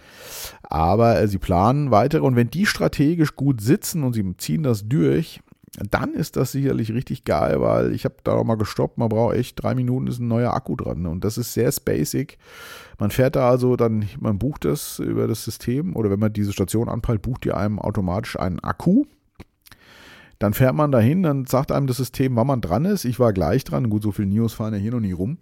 Aber 0.62 1.20
äh, 1.20 1.28
sie 1.28 1.39
planen 1.39 1.91
weitere 1.91 2.22
und 2.22 2.37
wenn 2.37 2.49
die 2.49 2.64
strategisch 2.64 3.37
gut 3.37 3.61
sitzen 3.61 4.03
und 4.03 4.14
sie 4.14 4.35
ziehen 4.39 4.62
das 4.62 4.89
durch, 4.89 5.43
dann 5.78 6.14
ist 6.14 6.36
das 6.36 6.52
sicherlich 6.52 6.92
richtig 6.92 7.24
geil, 7.24 7.60
weil 7.60 7.92
ich 7.92 8.04
habe 8.04 8.16
da 8.24 8.32
auch 8.32 8.44
mal 8.44 8.56
gestoppt, 8.56 8.98
man 8.98 9.08
braucht 9.08 9.36
echt 9.36 9.62
drei 9.62 9.74
Minuten, 9.74 10.08
ist 10.08 10.18
ein 10.18 10.26
neuer 10.28 10.52
Akku 10.52 10.74
dran. 10.74 11.02
Ne? 11.02 11.10
Und 11.10 11.24
das 11.24 11.38
ist 11.38 11.54
sehr 11.54 11.70
basic. 11.84 12.38
Man 12.98 13.10
fährt 13.10 13.36
da 13.36 13.48
also 13.48 13.76
dann, 13.76 14.08
man 14.18 14.38
bucht 14.38 14.64
das 14.64 14.98
über 14.98 15.28
das 15.28 15.44
System 15.44 15.94
oder 15.94 16.10
wenn 16.10 16.18
man 16.18 16.32
diese 16.32 16.52
Station 16.52 16.88
anpeilt, 16.88 17.22
bucht 17.22 17.46
ihr 17.46 17.56
einem 17.56 17.78
automatisch 17.78 18.38
einen 18.38 18.58
Akku. 18.60 19.04
Dann 20.41 20.55
fährt 20.55 20.74
man 20.74 20.91
dahin, 20.91 21.22
dann 21.22 21.45
sagt 21.45 21.70
einem 21.70 21.86
das 21.86 21.99
System, 21.99 22.34
wann 22.34 22.47
man 22.47 22.62
dran 22.62 22.86
ist. 22.86 23.05
Ich 23.05 23.20
war 23.20 23.34
gleich 23.34 23.62
dran. 23.62 23.91
Gut, 23.91 24.03
so 24.03 24.11
viele 24.11 24.28
Nios 24.28 24.55
fahren 24.55 24.72
ja 24.72 24.80
hier 24.80 24.91
noch 24.91 25.01
nie 25.01 25.12
rum. 25.12 25.36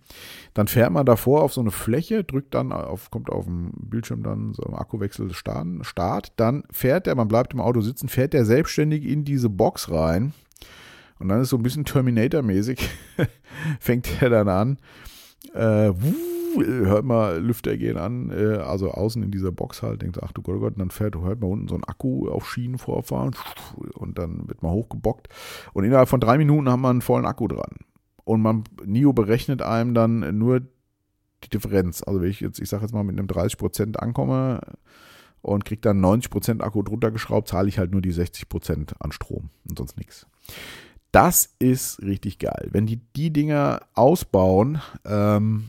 Dann 0.54 0.66
fährt 0.66 0.90
man 0.90 1.06
davor 1.06 1.42
auf 1.42 1.52
so 1.52 1.60
eine 1.60 1.70
Fläche, 1.70 2.24
drückt 2.24 2.52
dann 2.54 2.72
auf, 2.72 3.12
kommt 3.12 3.30
auf 3.30 3.44
dem 3.44 3.70
Bildschirm 3.76 4.24
dann 4.24 4.54
so 4.54 4.64
Akkuwechsel 4.64 5.32
starten, 5.34 5.84
Start. 5.84 6.32
Dann 6.34 6.64
fährt 6.72 7.06
der, 7.06 7.14
man 7.14 7.28
bleibt 7.28 7.54
im 7.54 7.60
Auto 7.60 7.80
sitzen, 7.80 8.08
fährt 8.08 8.32
der 8.32 8.44
selbstständig 8.44 9.04
in 9.04 9.24
diese 9.24 9.48
Box 9.48 9.88
rein. 9.88 10.32
Und 11.20 11.28
dann 11.28 11.42
ist 11.42 11.50
so 11.50 11.56
ein 11.56 11.62
bisschen 11.62 11.84
Terminator-mäßig, 11.84 12.88
fängt 13.80 14.20
er 14.20 14.30
dann 14.30 14.48
an. 14.48 14.78
Äh, 15.54 15.92
wuh, 15.94 16.64
hört 16.64 17.04
mal 17.04 17.38
Lüfter 17.38 17.76
gehen 17.76 17.96
an, 17.96 18.30
äh, 18.30 18.56
also 18.58 18.90
außen 18.90 19.22
in 19.22 19.30
dieser 19.30 19.52
Box 19.52 19.82
halt, 19.82 20.02
denkt, 20.02 20.22
ach 20.22 20.32
du 20.32 20.42
Gott, 20.42 20.56
oh 20.56 20.60
Gott, 20.60 20.72
und 20.74 20.80
dann 20.80 20.90
fährt, 20.90 21.16
hört 21.16 21.40
man 21.40 21.50
unten 21.50 21.68
so 21.68 21.74
ein 21.74 21.84
Akku 21.84 22.28
auf 22.28 22.50
Schienen 22.50 22.78
vorfahren 22.78 23.34
und 23.94 24.18
dann 24.18 24.48
wird 24.48 24.62
man 24.62 24.72
hochgebockt 24.72 25.28
und 25.72 25.84
innerhalb 25.84 26.08
von 26.08 26.20
drei 26.20 26.38
Minuten 26.38 26.68
haben 26.68 26.82
wir 26.82 26.90
einen 26.90 27.02
vollen 27.02 27.26
Akku 27.26 27.48
dran. 27.48 27.76
Und 28.24 28.42
man, 28.42 28.64
NIO 28.84 29.14
berechnet 29.14 29.62
einem 29.62 29.94
dann 29.94 30.36
nur 30.36 30.60
die 30.60 31.48
Differenz. 31.48 32.02
Also 32.02 32.20
wenn 32.20 32.28
ich 32.28 32.40
jetzt, 32.40 32.60
ich 32.60 32.68
sage 32.68 32.82
jetzt 32.82 32.92
mal, 32.92 33.02
mit 33.02 33.18
einem 33.18 33.26
30% 33.26 33.96
ankomme 33.96 34.60
und 35.40 35.64
kriege 35.64 35.80
dann 35.80 36.04
90% 36.04 36.60
Akku 36.60 36.82
drunter 36.82 37.10
geschraubt, 37.10 37.48
zahle 37.48 37.68
ich 37.68 37.78
halt 37.78 37.92
nur 37.92 38.02
die 38.02 38.12
60% 38.12 38.92
an 38.98 39.12
Strom 39.12 39.48
und 39.66 39.78
sonst 39.78 39.96
nichts. 39.96 40.26
Das 41.12 41.54
ist 41.58 42.02
richtig 42.02 42.38
geil. 42.38 42.68
Wenn 42.70 42.86
die 42.86 43.00
die 43.16 43.32
Dinger 43.32 43.80
ausbauen, 43.94 44.80
ähm, 45.04 45.68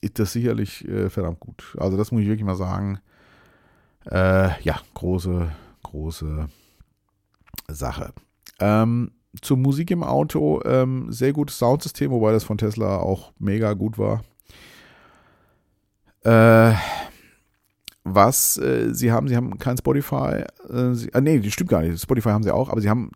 ist 0.00 0.18
das 0.18 0.32
sicherlich 0.32 0.86
äh, 0.86 1.10
verdammt 1.10 1.40
gut. 1.40 1.76
Also 1.78 1.96
das 1.96 2.12
muss 2.12 2.22
ich 2.22 2.28
wirklich 2.28 2.44
mal 2.44 2.56
sagen. 2.56 3.00
Äh, 4.04 4.62
ja, 4.62 4.80
große, 4.94 5.50
große 5.82 6.48
Sache. 7.68 8.12
Ähm, 8.60 9.10
zur 9.42 9.56
Musik 9.56 9.90
im 9.90 10.02
Auto, 10.02 10.62
ähm, 10.64 11.10
sehr 11.10 11.32
gutes 11.32 11.58
Soundsystem, 11.58 12.10
wobei 12.10 12.32
das 12.32 12.44
von 12.44 12.56
Tesla 12.56 12.98
auch 12.98 13.32
mega 13.38 13.72
gut 13.74 13.98
war. 13.98 14.22
Äh, 16.22 16.74
was 18.04 18.56
äh, 18.58 18.94
sie 18.94 19.10
haben, 19.10 19.28
sie 19.28 19.36
haben 19.36 19.58
kein 19.58 19.76
Spotify. 19.76 20.44
Äh, 20.70 20.92
sie, 20.92 21.12
ah, 21.12 21.20
nee, 21.20 21.40
das 21.40 21.52
stimmt 21.52 21.70
gar 21.70 21.82
nicht. 21.82 22.00
Spotify 22.00 22.30
haben 22.30 22.44
sie 22.44 22.54
auch, 22.54 22.68
aber 22.68 22.80
sie 22.80 22.88
haben 22.88 23.10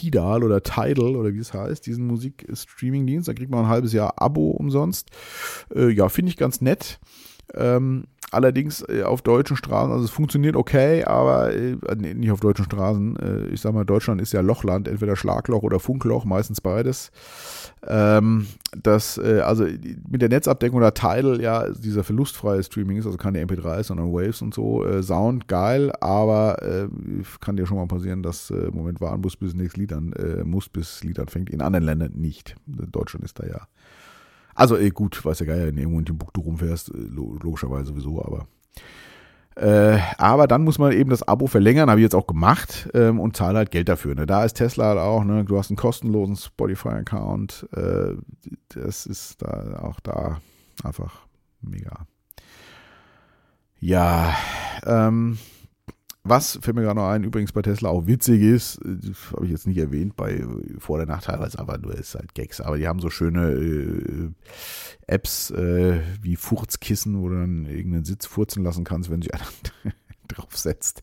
Tidal 0.00 0.42
oder 0.42 0.62
Tidal 0.62 1.16
oder 1.16 1.32
wie 1.32 1.38
es 1.38 1.54
heißt, 1.54 1.86
diesen 1.86 2.06
Musikstreaming-Dienst. 2.06 3.28
Da 3.28 3.34
kriegt 3.34 3.50
man 3.50 3.64
ein 3.64 3.70
halbes 3.70 3.92
Jahr 3.92 4.20
Abo 4.20 4.50
umsonst. 4.50 5.10
Äh, 5.74 5.90
ja, 5.90 6.08
finde 6.08 6.30
ich 6.30 6.36
ganz 6.36 6.60
nett. 6.60 6.98
Ähm, 7.52 8.04
allerdings 8.34 8.84
äh, 8.88 9.02
auf 9.02 9.22
deutschen 9.22 9.56
Straßen, 9.56 9.92
also 9.92 10.04
es 10.04 10.10
funktioniert 10.10 10.56
okay, 10.56 11.04
aber 11.04 11.54
äh, 11.54 11.76
nicht 11.96 12.30
auf 12.30 12.40
deutschen 12.40 12.64
Straßen. 12.64 13.16
Äh, 13.16 13.46
ich 13.48 13.60
sag 13.60 13.74
mal, 13.74 13.84
Deutschland 13.84 14.20
ist 14.20 14.32
ja 14.32 14.40
Lochland, 14.40 14.88
entweder 14.88 15.16
Schlagloch 15.16 15.62
oder 15.62 15.80
Funkloch, 15.80 16.24
meistens 16.24 16.60
beides. 16.60 17.10
Ähm, 17.86 18.46
das, 18.82 19.18
äh, 19.18 19.40
also 19.40 19.64
mit 20.08 20.22
der 20.22 20.28
Netzabdeckung 20.28 20.78
oder 20.78 20.94
Tidal, 20.94 21.40
ja, 21.40 21.70
dieser 21.70 22.04
verlustfreie 22.04 22.62
Streaming 22.62 22.96
ist, 22.96 23.06
also 23.06 23.18
keine 23.18 23.44
MP3s, 23.44 23.84
sondern 23.84 24.12
Waves 24.12 24.42
und 24.42 24.54
so. 24.54 24.84
Äh, 24.84 25.02
Sound 25.02 25.48
geil, 25.48 25.92
aber 26.00 26.62
äh, 26.62 26.88
kann 27.40 27.56
dir 27.56 27.66
schon 27.66 27.76
mal 27.76 27.86
passieren, 27.86 28.22
dass 28.22 28.50
äh, 28.50 28.70
Moment 28.72 29.00
warten 29.00 29.20
muss, 29.20 29.36
bis 29.36 29.50
das 29.50 29.60
nächste 29.60 29.80
Lied 29.80 29.92
an, 29.92 30.12
äh, 30.14 30.44
muss, 30.44 30.68
bis 30.68 31.04
Lied 31.04 31.18
anfängt. 31.18 31.50
In 31.50 31.60
anderen 31.60 31.84
Ländern 31.84 32.12
nicht. 32.14 32.56
Deutschland 32.66 33.24
ist 33.24 33.38
da 33.38 33.46
ja. 33.46 33.68
Also 34.54 34.76
äh, 34.76 34.90
gut, 34.90 35.24
weiß 35.24 35.40
ja 35.40 35.46
geil, 35.46 35.66
wenn 35.66 35.78
irgendwo 35.78 35.98
in 35.98 36.06
Timbuktu 36.06 36.40
rumfährst, 36.40 36.90
äh, 36.90 36.98
logischerweise 36.98 37.86
sowieso, 37.86 38.24
aber 38.24 38.46
äh, 39.56 40.00
aber 40.18 40.48
dann 40.48 40.64
muss 40.64 40.78
man 40.78 40.92
eben 40.92 41.10
das 41.10 41.22
Abo 41.22 41.46
verlängern, 41.46 41.88
habe 41.88 42.00
ich 42.00 42.04
jetzt 42.04 42.16
auch 42.16 42.26
gemacht 42.26 42.88
ähm, 42.92 43.20
und 43.20 43.36
zahle 43.36 43.58
halt 43.58 43.70
Geld 43.70 43.88
dafür. 43.88 44.16
Ne? 44.16 44.26
Da 44.26 44.44
ist 44.44 44.54
Tesla 44.54 44.86
halt 44.86 44.98
auch, 44.98 45.22
ne? 45.22 45.44
du 45.44 45.56
hast 45.56 45.70
einen 45.70 45.76
kostenlosen 45.76 46.34
Spotify-Account. 46.34 47.68
Äh, 47.72 48.14
das 48.70 49.06
ist 49.06 49.42
da 49.42 49.80
auch 49.80 50.00
da 50.00 50.40
einfach 50.82 51.26
mega. 51.60 52.06
Ja, 53.78 54.34
ähm, 54.86 55.38
was 56.24 56.58
fällt 56.62 56.74
mir 56.74 56.82
gerade 56.82 56.98
noch 56.98 57.08
ein, 57.08 57.22
übrigens 57.22 57.52
bei 57.52 57.62
Tesla 57.62 57.90
auch 57.90 58.06
witzig 58.06 58.42
ist, 58.42 58.80
habe 59.32 59.44
ich 59.44 59.52
jetzt 59.52 59.66
nicht 59.66 59.78
erwähnt, 59.78 60.16
bei 60.16 60.42
vor 60.78 60.96
der 60.96 61.06
Nacht 61.06 61.24
teilweise 61.24 61.58
aber 61.58 61.78
nur 61.78 61.94
ist 61.94 62.14
halt 62.14 62.34
Gags, 62.34 62.60
aber 62.60 62.78
die 62.78 62.88
haben 62.88 63.00
so 63.00 63.10
schöne 63.10 63.52
äh, 63.52 64.30
Apps 65.06 65.50
äh, 65.50 66.00
wie 66.22 66.36
Furzkissen, 66.36 67.20
wo 67.20 67.28
du 67.28 67.34
dann 67.34 67.66
irgendeinen 67.66 68.04
Sitz 68.04 68.26
furzen 68.26 68.64
lassen 68.64 68.84
kannst, 68.84 69.10
wenn 69.10 69.20
sich 69.20 69.34
einer 69.34 69.44
draufsetzt 70.28 71.02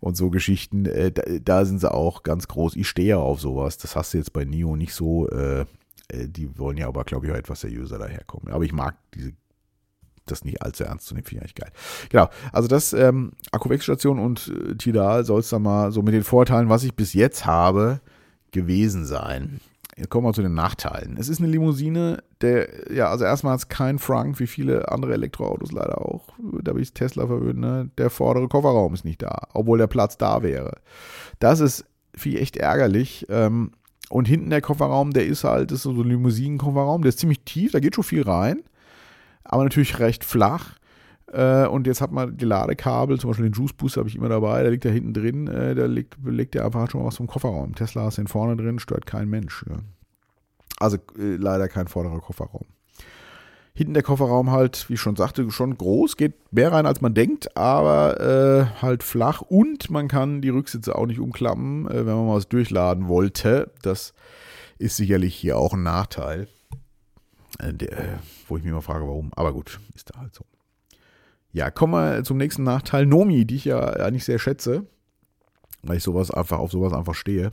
und 0.00 0.16
so 0.16 0.30
Geschichten. 0.30 0.86
Äh, 0.86 1.12
da, 1.12 1.22
da, 1.42 1.64
sind 1.66 1.80
sie 1.80 1.92
auch 1.92 2.22
ganz 2.22 2.48
groß. 2.48 2.76
Ich 2.76 2.88
stehe 2.88 3.08
ja 3.08 3.16
auf 3.18 3.40
sowas. 3.40 3.76
Das 3.76 3.94
hast 3.94 4.14
du 4.14 4.18
jetzt 4.18 4.32
bei 4.32 4.44
Nio 4.44 4.76
nicht 4.76 4.94
so. 4.94 5.28
Äh, 5.28 5.66
äh, 6.08 6.28
die 6.28 6.58
wollen 6.58 6.76
ja 6.76 6.88
aber, 6.88 7.04
glaube 7.04 7.26
ich, 7.26 7.32
auch 7.32 7.36
etwas 7.36 7.60
seriöser 7.60 7.98
daherkommen. 7.98 8.52
Aber 8.52 8.64
ich 8.64 8.72
mag 8.72 8.96
diese 9.14 9.32
das 10.26 10.44
nicht 10.44 10.62
allzu 10.62 10.84
ernst 10.84 11.06
zu 11.06 11.14
nehmen, 11.14 11.24
finde 11.24 11.38
ich 11.38 11.42
eigentlich 11.42 11.54
geil. 11.54 11.72
Genau, 12.10 12.28
also 12.52 12.68
das 12.68 12.92
ähm, 12.92 13.32
Akkuwechselstation 13.52 14.18
und 14.18 14.48
äh, 14.48 14.74
Tidal 14.76 15.24
soll 15.24 15.40
es 15.40 15.50
dann 15.50 15.62
mal 15.62 15.92
so 15.92 16.02
mit 16.02 16.14
den 16.14 16.24
Vorteilen, 16.24 16.68
was 16.68 16.84
ich 16.84 16.94
bis 16.94 17.12
jetzt 17.14 17.46
habe, 17.46 18.00
gewesen 18.52 19.04
sein. 19.04 19.60
Jetzt 19.96 20.10
kommen 20.10 20.26
wir 20.26 20.32
zu 20.32 20.42
den 20.42 20.54
Nachteilen. 20.54 21.16
Es 21.18 21.28
ist 21.28 21.38
eine 21.38 21.48
Limousine, 21.48 22.22
der, 22.40 22.92
ja, 22.92 23.10
also 23.10 23.24
erstmal 23.24 23.52
hat 23.52 23.60
es 23.60 23.68
kein 23.68 24.00
Frank, 24.00 24.40
wie 24.40 24.48
viele 24.48 24.90
andere 24.90 25.12
Elektroautos 25.12 25.70
leider 25.70 26.00
auch. 26.00 26.30
Da 26.62 26.72
bin 26.72 26.82
ich 26.82 26.92
Tesla 26.94 27.26
verwöhnt, 27.26 27.60
ne? 27.60 27.90
Der 27.96 28.10
vordere 28.10 28.48
Kofferraum 28.48 28.94
ist 28.94 29.04
nicht 29.04 29.22
da, 29.22 29.46
obwohl 29.52 29.78
der 29.78 29.86
Platz 29.86 30.18
da 30.18 30.42
wäre. 30.42 30.78
Das 31.38 31.60
ist 31.60 31.84
viel 32.16 32.38
echt 32.38 32.56
ärgerlich. 32.56 33.26
Ähm, 33.28 33.70
und 34.08 34.26
hinten 34.26 34.50
der 34.50 34.60
Kofferraum, 34.60 35.12
der 35.12 35.26
ist 35.26 35.44
halt, 35.44 35.70
das 35.70 35.78
ist 35.78 35.82
so 35.84 35.90
ein 35.90 36.08
Limousinen-Kofferraum, 36.08 37.02
der 37.02 37.10
ist 37.10 37.20
ziemlich 37.20 37.40
tief, 37.44 37.70
da 37.70 37.78
geht 37.78 37.94
schon 37.94 38.04
viel 38.04 38.22
rein 38.22 38.64
aber 39.44 39.64
natürlich 39.64 39.98
recht 39.98 40.24
flach. 40.24 40.74
Äh, 41.32 41.66
und 41.66 41.86
jetzt 41.86 42.00
hat 42.00 42.12
man 42.12 42.36
die 42.36 42.44
Ladekabel, 42.44 43.18
zum 43.18 43.30
Beispiel 43.30 43.48
den 43.48 43.54
Juice 43.54 43.72
Booster 43.72 44.00
habe 44.00 44.08
ich 44.08 44.16
immer 44.16 44.28
dabei, 44.28 44.62
der 44.62 44.70
liegt 44.70 44.84
da 44.84 44.90
hinten 44.90 45.14
drin, 45.14 45.48
äh, 45.48 45.74
da 45.74 45.86
legt, 45.86 46.16
legt 46.24 46.54
der 46.54 46.64
einfach 46.64 46.90
schon 46.90 47.00
mal 47.00 47.08
was 47.08 47.16
vom 47.16 47.26
Kofferraum. 47.26 47.74
Tesla 47.74 48.08
ist 48.08 48.18
den 48.18 48.26
vorne 48.26 48.56
drin, 48.56 48.78
stört 48.78 49.06
kein 49.06 49.28
Mensch. 49.28 49.64
Ja. 49.68 49.76
Also 50.78 50.98
äh, 51.18 51.36
leider 51.36 51.68
kein 51.68 51.88
vorderer 51.88 52.20
Kofferraum. 52.20 52.66
Hinten 53.76 53.94
der 53.94 54.04
Kofferraum 54.04 54.52
halt, 54.52 54.88
wie 54.88 54.94
ich 54.94 55.00
schon 55.00 55.16
sagte, 55.16 55.50
schon 55.50 55.76
groß, 55.76 56.16
geht 56.16 56.34
mehr 56.52 56.70
rein 56.70 56.86
als 56.86 57.00
man 57.00 57.12
denkt, 57.12 57.56
aber 57.56 58.20
äh, 58.20 58.80
halt 58.80 59.02
flach 59.02 59.40
und 59.40 59.90
man 59.90 60.06
kann 60.06 60.40
die 60.40 60.50
Rücksitze 60.50 60.94
auch 60.94 61.06
nicht 61.06 61.18
umklappen, 61.18 61.88
äh, 61.88 62.06
wenn 62.06 62.14
man 62.14 62.26
mal 62.26 62.36
was 62.36 62.48
durchladen 62.48 63.08
wollte. 63.08 63.72
Das 63.82 64.14
ist 64.78 64.96
sicherlich 64.96 65.34
hier 65.34 65.58
auch 65.58 65.72
ein 65.72 65.82
Nachteil. 65.82 66.46
Äh, 67.58 67.74
der, 67.74 68.20
wo 68.48 68.56
ich 68.56 68.64
mich 68.64 68.72
mal 68.72 68.80
frage, 68.80 69.06
warum. 69.06 69.30
Aber 69.36 69.52
gut, 69.52 69.80
ist 69.94 70.10
da 70.10 70.20
halt 70.20 70.34
so. 70.34 70.44
Ja, 71.52 71.70
kommen 71.70 71.92
wir 71.92 72.24
zum 72.24 72.36
nächsten 72.36 72.64
Nachteil. 72.64 73.06
Nomi, 73.06 73.44
die 73.44 73.56
ich 73.56 73.64
ja 73.64 73.80
eigentlich 73.80 74.24
sehr 74.24 74.38
schätze, 74.40 74.86
weil 75.82 75.98
ich 75.98 76.02
sowas 76.02 76.30
einfach 76.30 76.58
auf 76.58 76.72
sowas 76.72 76.92
einfach 76.92 77.14
stehe. 77.14 77.52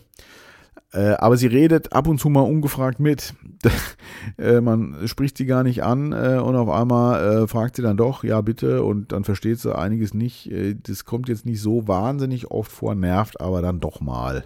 Äh, 0.94 1.14
aber 1.14 1.38
sie 1.38 1.48
redet 1.48 1.94
ab 1.94 2.08
und 2.08 2.20
zu 2.20 2.30
mal 2.30 2.42
ungefragt 2.42 3.00
mit. 3.00 3.34
äh, 4.38 4.60
man 4.60 5.08
spricht 5.08 5.38
sie 5.38 5.46
gar 5.46 5.64
nicht 5.64 5.84
an 5.84 6.12
äh, 6.12 6.40
und 6.44 6.56
auf 6.56 6.70
einmal 6.70 7.44
äh, 7.44 7.48
fragt 7.48 7.78
sie 7.78 7.82
dann 7.82 7.96
doch, 7.96 8.24
ja 8.24 8.42
bitte, 8.42 8.84
und 8.84 9.12
dann 9.12 9.24
versteht 9.24 9.60
sie 9.60 9.76
einiges 9.76 10.14
nicht. 10.14 10.52
Äh, 10.52 10.76
das 10.76 11.06
kommt 11.06 11.30
jetzt 11.30 11.46
nicht 11.46 11.62
so 11.62 11.88
wahnsinnig 11.88 12.52
oft 12.52 12.72
vor, 12.72 12.96
nervt 12.96 13.40
aber 13.40 13.62
dann 13.62 13.80
doch 13.80 14.02
mal, 14.02 14.44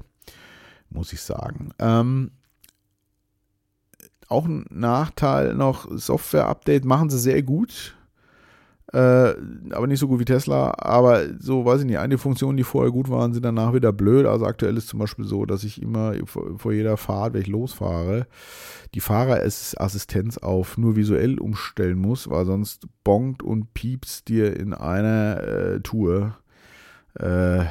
muss 0.89 1.13
ich 1.13 1.21
sagen. 1.21 1.71
Ähm, 1.79 2.31
auch 4.27 4.45
ein 4.45 4.65
Nachteil 4.69 5.53
noch, 5.55 5.87
Software-Update 5.91 6.85
machen 6.85 7.09
sie 7.09 7.19
sehr 7.19 7.43
gut. 7.43 7.95
äh, 8.93 9.35
aber 9.71 9.87
nicht 9.87 9.99
so 9.99 10.07
gut 10.07 10.19
wie 10.19 10.25
Tesla. 10.25 10.73
Aber 10.77 11.25
so, 11.39 11.65
weiß 11.65 11.81
ich 11.81 11.85
nicht, 11.85 11.99
einige 11.99 12.17
Funktionen, 12.17 12.55
die 12.57 12.63
vorher 12.63 12.91
gut 12.91 13.09
waren, 13.09 13.33
sind 13.33 13.43
danach 13.43 13.73
wieder 13.73 13.91
blöd. 13.91 14.25
Also 14.25 14.45
aktuell 14.45 14.77
ist 14.77 14.87
zum 14.87 14.99
Beispiel 14.99 15.25
so, 15.25 15.45
dass 15.45 15.63
ich 15.63 15.81
immer 15.81 16.13
vor, 16.25 16.71
jeder 16.71 16.95
Fahrt, 16.95 17.33
wenn 17.33 17.41
ich 17.41 17.47
losfahre, 17.47 18.27
die 18.93 19.01
Fahrerassistenz 19.01 20.37
auf 20.37 20.77
nur 20.77 20.95
visuell 20.95 21.39
umstellen 21.39 21.99
muss, 21.99 22.29
weil 22.29 22.45
sonst 22.45 22.87
bongt 23.03 23.43
und 23.43 23.73
piepst 23.73 24.29
dir 24.29 24.57
in 24.57 24.73
einer 24.73 25.43
äh, 25.43 25.79
Tour. 25.81 26.37
Äh, 27.15 27.65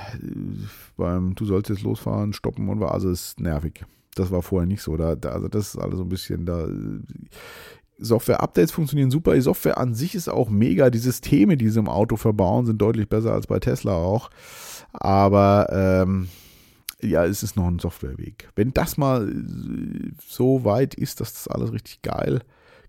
beim, 0.97 1.35
du 1.35 1.45
sollst 1.45 1.71
jetzt 1.71 1.83
losfahren, 1.83 2.33
stoppen 2.33 2.69
und 2.69 2.81
war, 2.81 2.93
also 2.93 3.11
ist 3.11 3.41
nervig. 3.41 3.85
Das 4.15 4.31
war 4.31 4.43
vorher 4.43 4.67
nicht 4.67 4.83
so. 4.83 4.97
Da, 4.97 5.17
da, 5.17 5.31
also 5.31 5.49
das 5.49 5.75
ist 5.75 5.81
alles 5.81 5.99
so 5.99 6.05
ein 6.05 6.09
bisschen 6.09 6.47
da. 6.47 6.67
Software-Updates 7.99 8.73
funktionieren 8.73 9.11
super. 9.11 9.35
Die 9.35 9.41
Software 9.41 9.79
an 9.79 9.95
sich 9.95 10.15
ist 10.15 10.29
auch 10.29 10.51
mega. 10.51 10.91
Die 10.91 10.99
Systeme, 10.99 11.57
die 11.57 11.69
sie 11.69 11.79
im 11.79 11.89
Auto 11.89 12.17
verbauen, 12.17 12.67
sind 12.67 12.79
deutlich 12.79 13.09
besser 13.09 13.33
als 13.33 13.47
bei 13.47 13.61
Tesla 13.61 13.95
auch. 13.95 14.31
Aber 14.93 15.69
ähm, 15.71 16.29
ja, 17.01 17.25
es 17.25 17.43
ist 17.43 17.57
noch 17.57 17.67
ein 17.67 17.79
Softwareweg. 17.79 18.51
Wenn 18.57 18.73
das 18.73 18.97
mal 18.97 19.33
so 20.27 20.65
weit 20.65 20.95
ist, 20.95 21.21
dass 21.21 21.33
das 21.35 21.49
alles 21.49 21.73
richtig 21.73 22.03
geil 22.03 22.41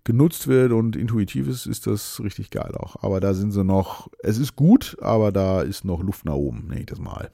genutzt 0.04 0.48
wird 0.48 0.72
und 0.72 0.96
intuitiv 0.96 1.48
ist, 1.48 1.66
ist 1.66 1.88
das 1.88 2.22
richtig 2.24 2.52
geil 2.52 2.76
auch. 2.76 3.04
Aber 3.04 3.20
da 3.20 3.34
sind 3.34 3.52
sie 3.52 3.64
noch, 3.64 4.10
es 4.20 4.38
ist 4.38 4.56
gut, 4.56 4.98
aber 5.02 5.32
da 5.32 5.62
ist 5.62 5.84
noch 5.84 6.02
Luft 6.02 6.26
nach 6.26 6.36
oben, 6.36 6.68
nenne 6.68 6.82
ich 6.82 6.86
das 6.86 7.00
mal. 7.00 7.32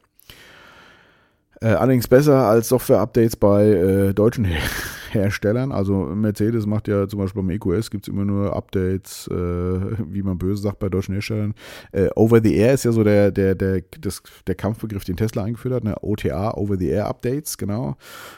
Äh, 1.63 1.67
allerdings 1.67 2.07
besser 2.07 2.47
als 2.47 2.69
Software-Updates 2.69 3.35
bei 3.35 3.65
äh, 3.67 4.13
deutschen 4.13 4.45
Her 4.45 4.61
Herstellern. 5.13 5.71
Also 5.71 6.05
Mercedes 6.15 6.65
macht 6.65 6.87
ja 6.87 7.07
zum 7.07 7.19
Beispiel 7.19 7.41
beim 7.41 7.49
EQS 7.51 7.91
gibt 7.91 8.07
es 8.07 8.13
immer 8.13 8.25
nur 8.25 8.55
Updates, 8.55 9.27
äh, 9.27 9.33
wie 9.33 10.23
man 10.23 10.37
böse 10.37 10.61
sagt 10.61 10.79
bei 10.79 10.89
deutschen 10.89 11.13
Herstellern. 11.13 11.53
Äh, 11.91 12.09
Over 12.15 12.41
the 12.41 12.55
Air 12.55 12.73
ist 12.73 12.85
ja 12.85 12.91
so 12.91 13.03
der, 13.03 13.31
der, 13.31 13.55
der, 13.55 13.81
das, 13.99 14.23
der 14.47 14.55
Kampfbegriff, 14.55 15.03
den 15.03 15.17
Tesla 15.17 15.43
eingeführt 15.43 15.73
hat. 15.73 15.83
Ne? 15.83 15.95
OTA, 16.01 16.53
Over 16.55 16.77
the 16.77 16.89
Air 16.89 17.07
Updates, 17.07 17.57
genau. 17.57 17.95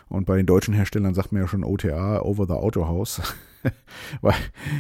Und 0.09 0.25
bei 0.25 0.37
den 0.37 0.45
deutschen 0.45 0.73
Herstellern 0.73 1.13
sagt 1.13 1.31
man 1.31 1.41
ja 1.41 1.47
schon 1.47 1.63
OTA, 1.63 2.21
Over 2.21 2.45
the 2.45 2.53
Auto 2.53 2.87
House. 2.87 3.21
Weil, 4.21 4.35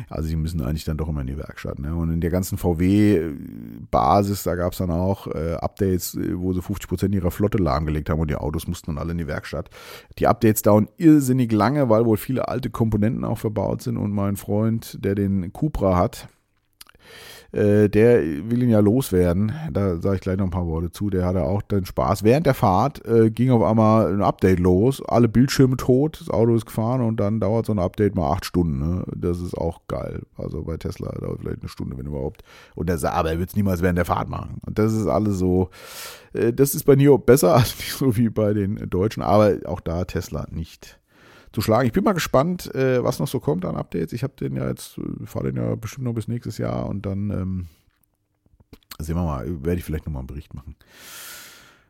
also 0.09 0.29
die 0.29 0.35
müssen 0.35 0.61
eigentlich 0.61 0.83
dann 0.83 0.97
doch 0.97 1.09
immer 1.09 1.21
in 1.21 1.27
die 1.27 1.37
Werkstatt. 1.37 1.79
Ne? 1.79 1.95
Und 1.95 2.11
in 2.11 2.21
der 2.21 2.29
ganzen 2.29 2.57
VW-Basis, 2.57 4.43
da 4.43 4.55
gab 4.55 4.73
es 4.73 4.79
dann 4.79 4.91
auch 4.91 5.27
äh, 5.27 5.53
Updates, 5.53 6.15
äh, 6.15 6.37
wo 6.37 6.53
sie 6.53 6.61
50 6.61 6.87
Prozent 6.87 7.15
ihrer 7.15 7.31
Flotte 7.31 7.57
lahmgelegt 7.57 8.09
haben 8.09 8.19
und 8.19 8.29
die 8.29 8.35
Autos 8.35 8.67
mussten 8.67 8.91
dann 8.91 8.97
alle 8.97 9.11
in 9.11 9.17
die 9.17 9.27
Werkstatt. 9.27 9.69
Die 10.19 10.27
Updates 10.27 10.61
dauern 10.61 10.87
irrsinnig 10.97 11.51
lange, 11.51 11.82
weil 11.89 12.05
wohl 12.05 12.17
viele 12.17 12.47
alte 12.47 12.69
Komponenten 12.69 13.25
auch 13.25 13.37
verbaut 13.37 13.81
sind. 13.81 13.97
Und 13.97 14.11
mein 14.11 14.35
Freund, 14.35 15.03
der 15.03 15.15
den 15.15 15.53
Cupra 15.53 15.95
hat, 15.97 16.27
äh, 17.53 17.87
der 17.87 18.23
will 18.49 18.63
ihn 18.63 18.69
ja 18.69 18.79
loswerden. 18.79 19.51
Da 19.71 19.97
sage 19.97 20.15
ich 20.15 20.21
gleich 20.21 20.37
noch 20.37 20.45
ein 20.45 20.51
paar 20.51 20.65
Worte 20.65 20.91
zu. 20.91 21.11
Der 21.11 21.23
hatte 21.25 21.43
auch 21.43 21.61
den 21.61 21.85
Spaß. 21.85 22.23
Während 22.23 22.47
der 22.47 22.55
Fahrt 22.55 23.05
äh, 23.05 23.29
ging 23.29 23.51
auf 23.51 23.61
einmal 23.61 24.11
ein 24.11 24.23
Update 24.23 24.59
los. 24.59 25.03
Alle 25.05 25.27
Bildschirme 25.27 25.77
tot, 25.77 26.19
das 26.19 26.31
Auto 26.31 26.55
ist 26.55 26.65
gefahren 26.65 27.01
und 27.01 27.19
dann 27.19 27.39
dauert 27.39 27.67
so 27.67 27.71
ein 27.71 27.79
Update 27.79 28.15
mal 28.15 28.31
acht 28.31 28.45
Stunden. 28.45 28.79
Ne? 28.79 29.03
Das 29.15 29.39
ist 29.39 29.55
auch 29.55 29.81
geil. 29.87 30.23
Also 30.35 30.63
bei 30.63 30.77
Tesla 30.77 31.11
dauert 31.11 31.41
vielleicht 31.41 31.61
eine 31.61 31.69
Stunde, 31.69 31.95
wenn 31.95 32.07
überhaupt. 32.07 32.43
Und 32.73 32.89
der 32.89 32.97
sagt, 32.97 33.15
aber 33.15 33.31
er 33.31 33.39
wird 33.39 33.49
es 33.49 33.55
niemals 33.55 33.83
während 33.83 33.99
der 33.99 34.05
Fahrt 34.05 34.29
machen. 34.29 34.57
Und 34.65 34.79
das 34.79 34.93
ist 34.93 35.05
alles 35.05 35.37
so. 35.37 35.69
Äh, 36.33 36.53
das 36.53 36.73
ist 36.73 36.85
bei 36.85 36.95
NIO 36.95 37.19
besser, 37.19 37.53
als 37.55 37.77
nicht 37.77 37.93
so 37.93 38.17
wie 38.17 38.29
bei 38.29 38.53
den 38.53 38.89
Deutschen. 38.89 39.21
Aber 39.21 39.57
auch 39.65 39.79
da 39.79 40.05
Tesla 40.05 40.47
nicht 40.49 40.99
zu 41.53 41.61
schlagen. 41.61 41.85
Ich 41.85 41.93
bin 41.93 42.03
mal 42.03 42.13
gespannt, 42.13 42.73
äh, 42.73 43.03
was 43.03 43.19
noch 43.19 43.27
so 43.27 43.39
kommt 43.39 43.63
an 43.63 43.75
Updates. 43.75 44.11
Ich 44.11 44.23
habe 44.23 44.33
den 44.33 44.55
ja 44.55 44.67
jetzt, 44.67 44.97
äh, 44.97 45.25
fahre 45.25 45.51
den 45.51 45.63
ja 45.63 45.75
bestimmt 45.75 46.05
noch 46.05 46.13
bis 46.13 46.27
nächstes 46.27 46.57
Jahr 46.57 46.87
und 46.87 47.05
dann 47.05 47.29
ähm, 47.29 47.67
sehen 48.99 49.15
wir 49.15 49.23
mal, 49.23 49.63
werde 49.63 49.77
ich 49.77 49.85
vielleicht 49.85 50.05
nochmal 50.05 50.21
einen 50.21 50.27
Bericht 50.27 50.53
machen. 50.53 50.75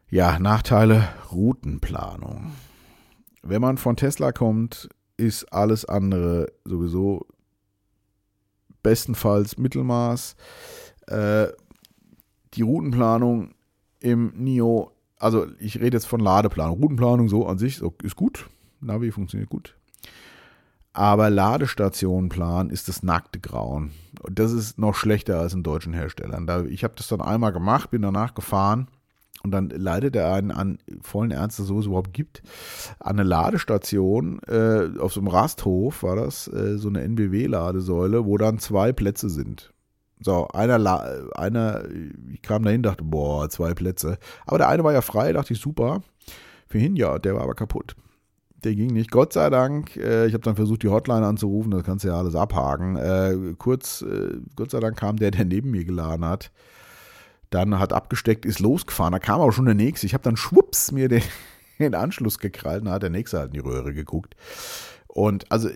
Ja, 0.09 0.37
Nachteile 0.37 1.07
Routenplanung. 1.31 2.51
Wenn 3.41 3.61
man 3.61 3.77
von 3.77 3.95
Tesla 3.95 4.31
kommt, 4.31 4.89
ist 5.17 5.45
alles 5.53 5.85
andere 5.85 6.51
sowieso 6.65 7.25
bestenfalls 8.83 9.57
Mittelmaß. 9.57 10.35
Äh, 11.07 11.47
die 12.53 12.61
Routenplanung 12.61 13.55
im 13.99 14.33
NIO, 14.35 14.91
also 15.17 15.47
ich 15.57 15.79
rede 15.79 15.97
jetzt 15.97 16.05
von 16.05 16.19
Ladeplanung. 16.19 16.81
Routenplanung 16.81 17.29
so 17.29 17.47
an 17.47 17.57
sich 17.57 17.81
ist 18.03 18.15
gut, 18.15 18.49
Navi 18.83 19.11
funktioniert 19.11 19.49
gut. 19.49 19.75
Aber 20.93 21.31
Ladestationenplan 21.31 22.69
ist 22.69 22.87
das 22.87 23.01
nackte 23.01 23.39
Grauen. 23.39 23.91
Und 24.21 24.37
das 24.37 24.51
ist 24.51 24.77
noch 24.77 24.95
schlechter 24.95 25.39
als 25.39 25.53
in 25.53 25.63
deutschen 25.63 25.93
Herstellern. 25.93 26.45
Da, 26.45 26.63
ich 26.63 26.83
habe 26.83 26.93
das 26.95 27.07
dann 27.07 27.21
einmal 27.21 27.51
gemacht, 27.51 27.89
bin 27.89 28.03
danach 28.03 28.35
gefahren 28.35 28.87
und 29.43 29.51
dann 29.51 29.69
leidet 29.69 30.15
er 30.15 30.33
einen 30.33 30.51
an 30.51 30.77
vollen 31.01 31.31
Ernst, 31.31 31.59
dass 31.59 31.69
es 31.69 31.85
überhaupt 31.85 32.13
gibt, 32.13 32.43
an 32.99 33.19
eine 33.19 33.27
Ladestation 33.27 34.39
äh, 34.47 34.99
auf 34.99 35.13
so 35.13 35.19
einem 35.19 35.27
Rasthof 35.27 36.03
war 36.03 36.15
das, 36.15 36.47
äh, 36.47 36.77
so 36.77 36.87
eine 36.87 37.01
NBW-Ladesäule, 37.01 38.25
wo 38.25 38.37
dann 38.37 38.59
zwei 38.59 38.93
Plätze 38.93 39.29
sind. 39.29 39.73
So, 40.21 40.47
einer, 40.47 40.75
einer, 41.35 41.83
ich 42.31 42.41
kam 42.41 42.63
dahin, 42.63 42.83
dachte, 42.83 43.03
boah, 43.03 43.49
zwei 43.49 43.73
Plätze. 43.73 44.17
Aber 44.45 44.59
der 44.59 44.69
eine 44.69 44.83
war 44.83 44.93
ja 44.93 45.01
frei, 45.01 45.33
dachte 45.33 45.53
ich, 45.53 45.59
super. 45.59 46.01
Für 46.67 46.77
ihn 46.77 46.95
ja, 46.95 47.19
der 47.19 47.35
war 47.35 47.41
aber 47.41 47.55
kaputt. 47.55 47.95
Der 48.63 48.75
ging 48.75 48.93
nicht. 48.93 49.11
Gott 49.11 49.33
sei 49.33 49.49
Dank, 49.49 49.97
äh, 49.97 50.25
ich 50.25 50.33
habe 50.33 50.43
dann 50.43 50.55
versucht, 50.55 50.83
die 50.83 50.89
Hotline 50.89 51.25
anzurufen, 51.25 51.71
das 51.71 51.83
kannst 51.83 52.05
du 52.05 52.09
ja 52.09 52.17
alles 52.17 52.35
abhaken. 52.35 52.95
Äh, 52.95 53.55
kurz, 53.57 54.01
äh, 54.01 54.37
Gott 54.55 54.71
sei 54.71 54.79
Dank 54.79 54.97
kam 54.97 55.17
der, 55.17 55.31
der 55.31 55.45
neben 55.45 55.71
mir 55.71 55.83
geladen 55.83 56.25
hat. 56.25 56.51
Dann 57.49 57.77
hat 57.77 57.93
abgesteckt, 57.93 58.45
ist 58.45 58.59
losgefahren. 58.59 59.11
Da 59.11 59.19
kam 59.19 59.41
auch 59.41 59.51
schon 59.51 59.65
der 59.65 59.75
nächste. 59.75 60.05
Ich 60.05 60.13
habe 60.13 60.23
dann 60.23 60.37
schwupps 60.37 60.91
mir 60.91 61.09
den, 61.09 61.23
den 61.79 61.93
Anschluss 61.93 62.39
gekrallt. 62.39 62.85
Dann 62.85 62.93
hat 62.93 63.03
der 63.03 63.09
nächste 63.09 63.39
halt 63.39 63.47
in 63.47 63.53
die 63.53 63.59
Röhre 63.59 63.93
geguckt. 63.93 64.35
Und 65.07 65.51
also 65.51 65.69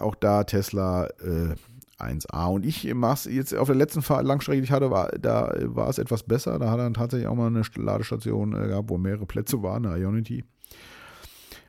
auch 0.00 0.14
da 0.14 0.44
Tesla 0.44 1.06
äh, 1.20 1.54
1A. 1.98 2.52
Und 2.52 2.64
ich 2.64 2.92
mach's 2.94 3.24
jetzt 3.24 3.54
auf 3.54 3.66
der 3.66 3.76
letzten 3.76 4.02
Langstrecke, 4.24 4.60
die 4.60 4.64
ich 4.64 4.72
hatte, 4.72 4.90
war, 4.90 5.10
da 5.18 5.52
war 5.64 5.88
es 5.88 5.98
etwas 5.98 6.22
besser. 6.22 6.58
Da 6.58 6.70
hat 6.70 6.78
er 6.78 6.84
dann 6.84 6.94
tatsächlich 6.94 7.28
auch 7.28 7.34
mal 7.34 7.48
eine 7.48 7.62
Ladestation 7.76 8.54
äh, 8.54 8.68
gehabt, 8.68 8.90
wo 8.90 8.98
mehrere 8.98 9.26
Plätze 9.26 9.62
waren, 9.62 9.86
eine 9.86 9.98
Ionity. 9.98 10.44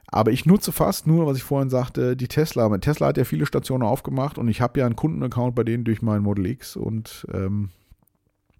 Aber 0.07 0.31
ich 0.31 0.45
nutze 0.45 0.71
fast 0.71 1.07
nur, 1.07 1.25
was 1.25 1.37
ich 1.37 1.43
vorhin 1.43 1.69
sagte, 1.69 2.15
die 2.15 2.27
Tesla. 2.27 2.75
Tesla 2.77 3.07
hat 3.07 3.17
ja 3.17 3.23
viele 3.23 3.45
Stationen 3.45 3.83
aufgemacht 3.83 4.37
und 4.37 4.47
ich 4.47 4.61
habe 4.61 4.79
ja 4.79 4.85
einen 4.85 4.95
Kundenaccount 4.95 5.55
bei 5.55 5.63
denen 5.63 5.83
durch 5.83 6.01
mein 6.01 6.21
Model 6.21 6.45
X 6.45 6.75
und 6.75 7.25
ähm, 7.33 7.69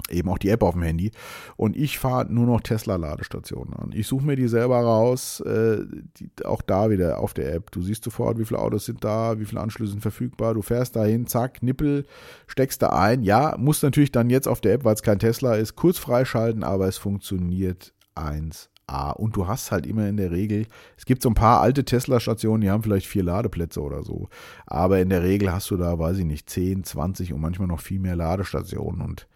eben 0.10 0.30
auch 0.30 0.38
die 0.38 0.50
App 0.50 0.64
auf 0.64 0.74
dem 0.74 0.84
Handy. 0.84 1.12
Und 1.56 1.76
ich 1.76 1.98
fahre 2.00 2.32
nur 2.32 2.46
noch 2.46 2.62
Tesla-Ladestationen 2.62 3.74
an. 3.74 3.91
Ich 3.93 4.08
suche 4.08 4.26
mir 4.26 4.36
die 4.36 4.48
selber 4.48 4.80
raus, 4.80 5.39
äh, 5.41 5.86
die, 6.20 6.46
auch 6.46 6.62
da 6.62 6.89
wieder 6.89 7.20
auf 7.20 7.34
der 7.34 7.54
App. 7.54 7.72
Du 7.72 7.82
siehst 7.82 8.04
sofort, 8.04 8.38
wie 8.38 8.46
viele 8.46 8.60
Autos 8.60 8.86
sind 8.86 9.04
da, 9.04 9.39
wie 9.39 9.46
viele 9.46 9.62
Anschlüsse 9.62 9.93
sind 9.93 10.02
verfügbar. 10.02 10.54
Du 10.54 10.62
fährst 10.62 10.96
dahin, 10.96 11.28
zack, 11.28 11.64
Nippel, 11.64 12.06
steckst 12.48 12.82
da 12.82 12.89
ein. 12.89 13.24
Ja, 13.24 13.56
musst 13.58 13.84
natürlich 13.84 14.12
dann 14.12 14.30
jetzt 14.30 14.48
auf 14.48 14.62
der 14.62 14.74
App, 14.74 14.84
weil 14.84 14.96
es 14.96 15.04
kein 15.04 15.20
Tesla 15.20 15.56
ist, 15.56 15.76
kurz 15.76 15.98
freischalten, 15.98 16.64
aber 16.64 16.88
es 16.88 16.98
funktioniert 16.98 17.93
1 18.16 18.70
Ah, 18.88 19.12
und 19.12 19.36
du 19.36 19.48
hast 19.48 19.72
halt 19.72 19.88
immer 19.88 20.08
in 20.08 20.18
der 20.18 20.30
Regel, 20.30 20.68
es 20.96 21.06
gibt 21.06 21.24
so 21.24 21.30
ein 21.30 21.34
paar 21.34 21.62
alte 21.62 21.86
Tesla-Stationen, 21.86 22.62
die 22.62 22.70
haben 22.70 22.84
vielleicht 22.84 23.08
vier 23.08 23.24
Ladeplätze 23.24 23.82
oder 23.82 24.04
so. 24.04 24.30
Aber 24.68 25.00
in 25.00 25.10
der 25.10 25.24
Regel 25.24 25.52
hast 25.52 25.72
du 25.72 25.78
da, 25.78 25.98
weiß 25.98 26.20
ich 26.20 26.26
nicht, 26.26 26.50
10, 26.50 26.84
20 26.84 27.34
und 27.34 27.42
manchmal 27.42 27.68
noch 27.68 27.80
viel 27.80 28.00
mehr 28.00 28.16
Ladestationen. 28.16 29.02
Und 29.02 29.28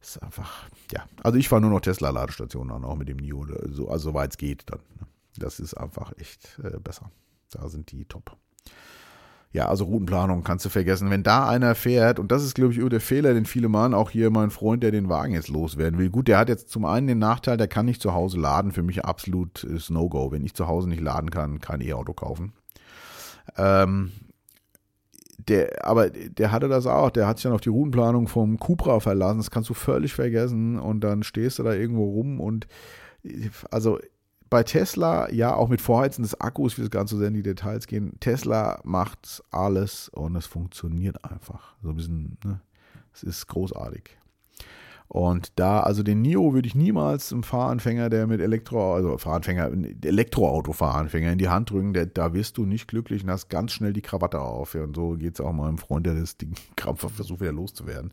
es 0.00 0.10
ist 0.10 0.22
einfach, 0.22 0.68
ja. 0.92 1.04
Also 1.24 1.36
ich 1.36 1.48
fahre 1.48 1.62
nur 1.62 1.70
noch 1.70 1.80
Tesla-Ladestationen 1.80 2.68
dann 2.68 2.84
auch 2.84 2.96
mit 2.96 3.08
dem 3.08 3.16
NIO, 3.16 3.44
so, 3.70 3.88
also 3.88 4.10
soweit 4.10 4.30
es 4.30 4.38
geht 4.38 4.62
dann. 4.70 4.80
Ne? 5.00 5.06
Das 5.36 5.58
ist 5.58 5.74
einfach 5.74 6.12
echt 6.18 6.60
äh, 6.62 6.78
besser. 6.78 7.10
Da 7.50 7.68
sind 7.68 7.90
die 7.90 8.04
top 8.04 8.36
ja, 9.52 9.68
also 9.68 9.84
Routenplanung 9.84 10.44
kannst 10.44 10.64
du 10.64 10.68
vergessen. 10.68 11.10
Wenn 11.10 11.22
da 11.22 11.48
einer 11.48 11.74
fährt, 11.74 12.18
und 12.18 12.30
das 12.30 12.44
ist, 12.44 12.54
glaube 12.54 12.72
ich, 12.72 12.78
über 12.78 12.90
der 12.90 13.00
Fehler, 13.00 13.32
den 13.32 13.46
viele 13.46 13.68
machen, 13.68 13.94
auch 13.94 14.10
hier 14.10 14.30
mein 14.30 14.50
Freund, 14.50 14.82
der 14.82 14.90
den 14.90 15.08
Wagen 15.08 15.32
jetzt 15.32 15.48
loswerden 15.48 15.98
will. 15.98 16.10
Gut, 16.10 16.28
der 16.28 16.38
hat 16.38 16.48
jetzt 16.48 16.68
zum 16.68 16.84
einen 16.84 17.06
den 17.06 17.18
Nachteil, 17.18 17.56
der 17.56 17.68
kann 17.68 17.86
nicht 17.86 18.02
zu 18.02 18.12
Hause 18.12 18.38
laden. 18.38 18.72
Für 18.72 18.82
mich 18.82 19.04
absolut 19.04 19.64
ist 19.64 19.90
No-Go. 19.90 20.30
Wenn 20.30 20.44
ich 20.44 20.54
zu 20.54 20.66
Hause 20.66 20.88
nicht 20.88 21.00
laden 21.00 21.30
kann, 21.30 21.60
kein 21.60 21.80
E-Auto 21.80 22.12
kaufen. 22.12 22.52
Ähm, 23.56 24.12
der, 25.38 25.86
aber 25.86 26.10
der 26.10 26.52
hatte 26.52 26.68
das 26.68 26.86
auch. 26.86 27.10
Der 27.10 27.26
hat 27.26 27.38
sich 27.38 27.44
dann 27.44 27.52
auf 27.52 27.60
die 27.60 27.70
Routenplanung 27.70 28.28
vom 28.28 28.58
Cupra 28.58 29.00
verlassen. 29.00 29.38
Das 29.38 29.50
kannst 29.50 29.70
du 29.70 29.74
völlig 29.74 30.12
vergessen. 30.12 30.78
Und 30.78 31.00
dann 31.00 31.22
stehst 31.22 31.58
du 31.58 31.62
da 31.62 31.72
irgendwo 31.72 32.04
rum 32.04 32.40
und 32.40 32.66
also 33.70 33.98
bei 34.50 34.62
Tesla, 34.62 35.30
ja, 35.32 35.54
auch 35.54 35.68
mit 35.68 35.80
Vorheizen 35.80 36.22
des 36.22 36.40
Akkus, 36.40 36.76
wie 36.78 36.82
das 36.82 36.90
Ganze 36.90 37.16
sehr 37.16 37.28
in 37.28 37.34
die 37.34 37.42
Details 37.42 37.86
gehen, 37.86 38.18
Tesla 38.20 38.80
macht 38.84 39.42
alles 39.50 40.08
und 40.08 40.36
es 40.36 40.46
funktioniert 40.46 41.24
einfach. 41.24 41.74
So 41.82 41.90
ein 41.90 41.96
bisschen, 41.96 42.38
ne? 42.44 42.60
Es 43.12 43.22
ist 43.22 43.46
großartig. 43.46 44.10
Und 45.08 45.52
da, 45.58 45.80
also 45.80 46.02
den 46.02 46.20
Nio 46.20 46.52
würde 46.52 46.66
ich 46.66 46.74
niemals 46.74 47.32
einem 47.32 47.44
Fahranfänger, 47.44 48.10
der 48.10 48.26
mit 48.26 48.40
Elektro, 48.40 48.94
also 48.94 49.16
Fahranfänger, 49.18 49.70
Elektroauto-Fahranfänger 50.04 51.32
in 51.32 51.38
die 51.38 51.48
Hand 51.48 51.70
drücken, 51.70 51.92
der, 51.92 52.06
da 52.06 52.34
wirst 52.34 52.58
du 52.58 52.66
nicht 52.66 52.88
glücklich 52.88 53.22
und 53.22 53.30
hast 53.30 53.48
ganz 53.48 53.72
schnell 53.72 53.92
die 53.92 54.02
Krawatte 54.02 54.40
auf. 54.40 54.74
Ja, 54.74 54.82
und 54.82 54.96
so 54.96 55.12
geht 55.12 55.34
es 55.34 55.40
auch 55.40 55.52
meinem 55.52 55.78
Freund, 55.78 56.06
der 56.06 56.14
das 56.14 56.36
Ding 56.36 56.54
krampfhaft 56.76 57.14
versucht, 57.14 57.40
wieder 57.40 57.52
loszuwerden. 57.52 58.12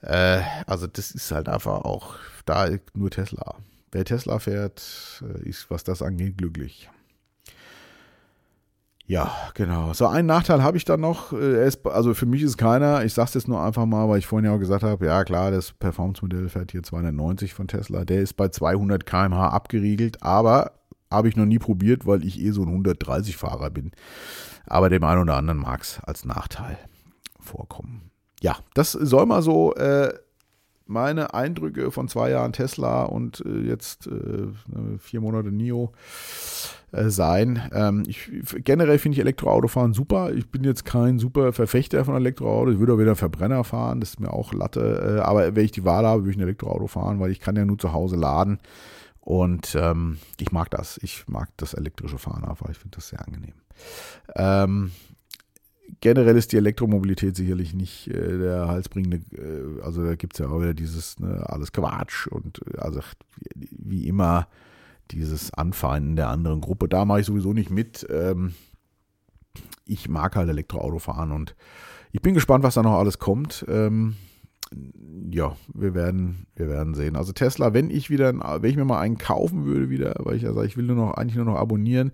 Äh, 0.00 0.40
also 0.66 0.86
das 0.86 1.10
ist 1.10 1.30
halt 1.30 1.48
einfach 1.48 1.84
auch 1.84 2.14
da 2.46 2.68
nur 2.94 3.10
Tesla. 3.10 3.56
Wer 3.92 4.04
Tesla 4.04 4.38
fährt, 4.38 5.22
äh, 5.22 5.48
ist, 5.48 5.70
was 5.70 5.84
das 5.84 6.02
angeht, 6.02 6.38
glücklich. 6.38 6.90
Ja, 9.06 9.30
genau. 9.54 9.92
So 9.92 10.06
einen 10.06 10.26
Nachteil 10.26 10.62
habe 10.62 10.78
ich 10.78 10.86
dann 10.86 11.00
noch. 11.00 11.34
Äh, 11.34 11.70
also 11.84 12.14
für 12.14 12.24
mich 12.24 12.42
ist 12.42 12.56
keiner. 12.56 13.04
Ich 13.04 13.12
sage 13.12 13.28
es 13.28 13.34
jetzt 13.34 13.48
nur 13.48 13.62
einfach 13.62 13.84
mal, 13.84 14.08
weil 14.08 14.18
ich 14.18 14.26
vorhin 14.26 14.46
ja 14.46 14.54
auch 14.54 14.58
gesagt 14.58 14.82
habe, 14.82 15.04
ja 15.04 15.22
klar, 15.24 15.50
das 15.50 15.72
Performance-Modell 15.72 16.48
fährt 16.48 16.72
hier 16.72 16.82
290 16.82 17.52
von 17.52 17.68
Tesla. 17.68 18.06
Der 18.06 18.22
ist 18.22 18.34
bei 18.34 18.48
200 18.48 19.04
km/h 19.04 19.48
abgeriegelt, 19.48 20.22
aber 20.22 20.72
habe 21.10 21.28
ich 21.28 21.36
noch 21.36 21.44
nie 21.44 21.58
probiert, 21.58 22.06
weil 22.06 22.24
ich 22.24 22.40
eh 22.40 22.52
so 22.52 22.62
ein 22.62 22.82
130-Fahrer 22.82 23.68
bin. 23.68 23.92
Aber 24.64 24.88
dem 24.88 25.04
einen 25.04 25.20
oder 25.20 25.36
anderen 25.36 25.60
mag 25.60 25.82
es 25.82 26.00
als 26.04 26.24
Nachteil 26.24 26.78
vorkommen. 27.38 28.10
Ja, 28.40 28.56
das 28.72 28.92
soll 28.92 29.26
mal 29.26 29.42
so 29.42 29.74
äh, 29.74 30.14
meine 30.86 31.34
Eindrücke 31.34 31.90
von 31.90 32.08
zwei 32.08 32.30
Jahren 32.30 32.52
Tesla 32.52 33.04
und 33.04 33.42
äh, 33.46 33.60
jetzt 33.60 34.06
äh, 34.06 34.98
vier 34.98 35.20
Monate 35.20 35.50
NIO 35.50 35.92
äh, 36.92 37.08
sein. 37.08 37.62
Ähm, 37.72 38.04
ich, 38.06 38.30
generell 38.64 38.98
finde 38.98 39.16
ich 39.16 39.20
Elektroautofahren 39.20 39.92
super. 39.92 40.32
Ich 40.32 40.50
bin 40.50 40.64
jetzt 40.64 40.84
kein 40.84 41.18
super 41.18 41.52
Verfechter 41.52 42.04
von 42.04 42.16
Elektroauto. 42.16 42.70
Ich 42.70 42.78
würde 42.78 42.94
auch 42.94 42.98
wieder 42.98 43.16
Verbrenner 43.16 43.64
fahren, 43.64 44.00
das 44.00 44.10
ist 44.10 44.20
mir 44.20 44.32
auch 44.32 44.52
Latte. 44.52 45.18
Äh, 45.18 45.20
aber 45.22 45.56
wenn 45.56 45.64
ich 45.64 45.72
die 45.72 45.84
Wahl 45.84 46.06
habe, 46.06 46.22
würde 46.22 46.32
ich 46.32 46.36
ein 46.36 46.42
Elektroauto 46.42 46.86
fahren, 46.86 47.20
weil 47.20 47.30
ich 47.30 47.40
kann 47.40 47.56
ja 47.56 47.64
nur 47.64 47.78
zu 47.78 47.92
Hause 47.92 48.16
laden. 48.16 48.58
Und 49.20 49.76
ähm, 49.80 50.18
ich 50.38 50.50
mag 50.50 50.70
das. 50.70 50.98
Ich 51.02 51.28
mag 51.28 51.48
das 51.56 51.74
elektrische 51.74 52.18
Fahren 52.18 52.44
einfach. 52.44 52.68
Ich 52.70 52.78
finde 52.78 52.96
das 52.96 53.08
sehr 53.08 53.24
angenehm. 53.24 53.54
Ähm, 54.34 54.90
generell 56.00 56.36
ist 56.36 56.52
die 56.52 56.56
Elektromobilität 56.56 57.36
sicherlich 57.36 57.74
nicht 57.74 58.08
äh, 58.08 58.38
der 58.38 58.68
halsbringende, 58.68 59.18
äh, 59.36 59.82
also 59.82 60.04
da 60.04 60.14
gibt 60.14 60.34
es 60.34 60.38
ja 60.40 60.48
auch 60.48 60.60
wieder 60.60 60.74
dieses 60.74 61.18
ne, 61.20 61.44
alles 61.48 61.72
Quatsch 61.72 62.26
und 62.26 62.60
äh, 62.66 62.78
also 62.78 63.00
wie 63.54 64.06
immer 64.06 64.48
dieses 65.10 65.52
Anfeinden 65.52 66.16
der 66.16 66.28
anderen 66.28 66.60
Gruppe. 66.60 66.88
Da 66.88 67.04
mache 67.04 67.20
ich 67.20 67.26
sowieso 67.26 67.52
nicht 67.52 67.70
mit. 67.70 68.06
Ähm, 68.10 68.54
ich 69.84 70.08
mag 70.08 70.36
halt 70.36 70.48
Elektroauto 70.48 70.98
fahren 70.98 71.32
und 71.32 71.54
ich 72.12 72.22
bin 72.22 72.34
gespannt, 72.34 72.64
was 72.64 72.74
da 72.74 72.82
noch 72.82 72.98
alles 72.98 73.18
kommt. 73.18 73.64
Ähm, 73.68 74.16
ja, 75.30 75.56
wir 75.72 75.94
werden, 75.94 76.46
wir 76.56 76.68
werden 76.68 76.94
sehen. 76.94 77.16
Also 77.16 77.32
Tesla, 77.32 77.72
wenn 77.72 77.90
ich 77.90 78.10
wieder, 78.10 78.32
wenn 78.34 78.70
ich 78.70 78.76
mir 78.76 78.84
mal 78.84 79.00
einen 79.00 79.18
kaufen 79.18 79.64
würde 79.64 79.90
wieder, 79.90 80.14
weil 80.20 80.36
ich 80.36 80.42
ja 80.42 80.52
sage, 80.52 80.66
ich 80.66 80.76
will 80.76 80.86
nur 80.86 80.96
noch, 80.96 81.14
eigentlich 81.14 81.36
nur 81.36 81.44
noch 81.44 81.56
abonnieren, 81.56 82.12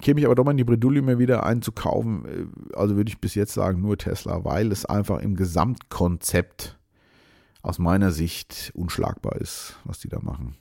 käme 0.00 0.20
ich 0.20 0.26
aber 0.26 0.34
doch 0.34 0.44
mal 0.44 0.52
in 0.52 0.56
die 0.56 0.64
Bredouille, 0.64 1.02
mir 1.02 1.18
wieder 1.18 1.44
einen 1.44 1.62
zu 1.62 1.72
kaufen. 1.72 2.52
Also 2.74 2.96
würde 2.96 3.10
ich 3.10 3.20
bis 3.20 3.34
jetzt 3.34 3.54
sagen, 3.54 3.80
nur 3.80 3.98
Tesla, 3.98 4.44
weil 4.44 4.70
es 4.72 4.84
einfach 4.84 5.20
im 5.20 5.36
Gesamtkonzept 5.36 6.78
aus 7.62 7.78
meiner 7.78 8.10
Sicht 8.10 8.72
unschlagbar 8.74 9.36
ist, 9.40 9.76
was 9.84 9.98
die 9.98 10.08
da 10.08 10.20
machen. 10.20 10.56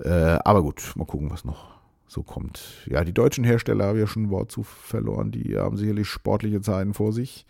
Äh, 0.00 0.38
aber 0.44 0.62
gut, 0.62 0.92
mal 0.96 1.06
gucken, 1.06 1.30
was 1.30 1.44
noch 1.44 1.74
so 2.06 2.22
kommt. 2.22 2.86
Ja, 2.86 3.04
die 3.04 3.12
deutschen 3.12 3.44
Hersteller 3.44 3.86
haben 3.86 3.98
ja 3.98 4.06
schon 4.06 4.24
ein 4.24 4.30
Wort 4.30 4.50
zu 4.50 4.62
verloren. 4.62 5.30
Die 5.30 5.56
haben 5.56 5.76
sicherlich 5.76 6.08
sportliche 6.08 6.60
Zeiten 6.60 6.94
vor 6.94 7.12
sich 7.12 7.46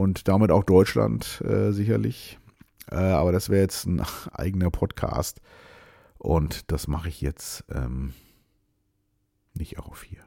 und 0.00 0.28
damit 0.28 0.50
auch 0.50 0.64
Deutschland 0.64 1.42
äh, 1.46 1.72
sicherlich. 1.72 2.38
Äh, 2.90 2.96
aber 2.96 3.32
das 3.32 3.50
wäre 3.50 3.60
jetzt 3.60 3.86
ein 3.86 4.02
eigener 4.32 4.70
Podcast 4.70 5.42
und 6.16 6.72
das 6.72 6.88
mache 6.88 7.10
ich 7.10 7.20
jetzt 7.20 7.64
ähm, 7.70 8.14
nicht 9.52 9.78
auf 9.78 10.02
hier. 10.02 10.20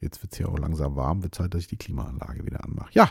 Jetzt 0.00 0.22
wird 0.22 0.34
es 0.34 0.38
ja 0.38 0.46
auch 0.46 0.58
langsam 0.58 0.94
warm, 0.94 1.22
wird 1.22 1.34
Zeit, 1.34 1.54
dass 1.54 1.62
ich 1.62 1.66
die 1.68 1.78
Klimaanlage 1.78 2.44
wieder 2.44 2.62
anmache. 2.62 2.90
Ja, 2.92 3.10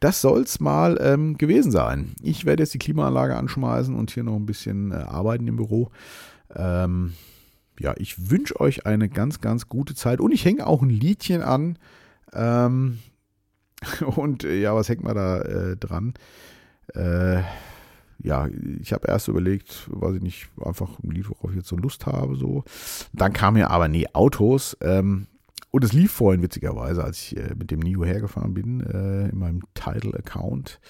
das 0.00 0.20
soll 0.20 0.42
es 0.42 0.60
mal 0.60 0.98
ähm, 1.00 1.38
gewesen 1.38 1.72
sein. 1.72 2.12
Ich 2.22 2.44
werde 2.44 2.62
jetzt 2.62 2.74
die 2.74 2.78
Klimaanlage 2.78 3.34
anschmeißen 3.34 3.94
und 3.94 4.10
hier 4.10 4.24
noch 4.24 4.36
ein 4.36 4.46
bisschen 4.46 4.92
äh, 4.92 4.96
arbeiten 4.96 5.48
im 5.48 5.56
Büro. 5.56 5.90
Ähm, 6.54 7.14
ja, 7.80 7.94
ich 7.96 8.30
wünsche 8.30 8.60
euch 8.60 8.84
eine 8.84 9.08
ganz, 9.08 9.40
ganz 9.40 9.68
gute 9.68 9.94
Zeit 9.94 10.20
und 10.20 10.30
ich 10.30 10.44
hänge 10.44 10.66
auch 10.66 10.82
ein 10.82 10.90
Liedchen 10.90 11.40
an. 11.40 11.78
Ähm, 12.34 12.98
Und 14.16 14.44
äh, 14.44 14.60
ja, 14.60 14.74
was 14.74 14.88
hängt 14.88 15.02
man 15.02 15.14
da 15.14 15.40
äh, 15.40 15.76
dran? 15.76 16.14
Äh, 16.94 17.42
ja, 18.20 18.48
ich 18.80 18.92
habe 18.92 19.06
erst 19.06 19.28
überlegt, 19.28 19.88
weiß 19.92 20.16
ich 20.16 20.22
nicht, 20.22 20.48
einfach 20.64 20.98
ein 21.02 21.10
Lied, 21.10 21.28
worauf 21.30 21.50
ich 21.50 21.58
jetzt 21.58 21.68
so 21.68 21.76
Lust 21.76 22.06
habe, 22.06 22.34
so. 22.34 22.64
Dann 23.12 23.32
kam 23.32 23.54
mir 23.54 23.70
aber, 23.70 23.88
nee, 23.88 24.06
Autos. 24.12 24.76
Ähm, 24.80 25.28
und 25.70 25.84
es 25.84 25.92
lief 25.92 26.12
vorhin 26.12 26.42
witzigerweise, 26.42 27.04
als 27.04 27.18
ich 27.18 27.36
äh, 27.36 27.54
mit 27.56 27.70
dem 27.70 27.80
NIO 27.80 28.04
hergefahren 28.04 28.54
bin, 28.54 28.80
äh, 28.80 29.28
in 29.28 29.38
meinem 29.38 29.62
Title-Account. 29.74 30.80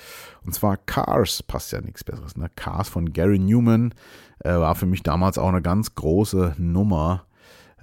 Und 0.45 0.55
zwar 0.55 0.77
Cars, 0.77 1.43
passt 1.43 1.73
ja 1.73 1.81
nichts 1.81 2.05
Besseres, 2.05 2.37
ne? 2.37 2.49
Cars 2.55 2.89
von 2.89 3.13
Gary 3.13 3.41
Newman 3.41 3.93
äh, 4.45 4.51
war 4.51 4.77
für 4.77 4.87
mich 4.87 5.03
damals 5.03 5.37
auch 5.37 5.49
eine 5.49 5.63
ganz 5.63 5.95
große 5.97 6.55
Nummer, 6.59 7.27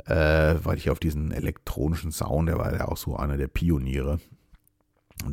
äh, 0.06 0.56
weil 0.64 0.78
ich 0.78 0.90
auf 0.90 1.00
diesen 1.00 1.32
elektronischen 1.32 2.12
Sound, 2.12 2.48
der 2.48 2.58
war 2.58 2.74
ja 2.74 2.88
auch 2.88 2.98
so 2.98 3.18
einer 3.18 3.38
der 3.38 3.48
Pioniere 3.48 4.20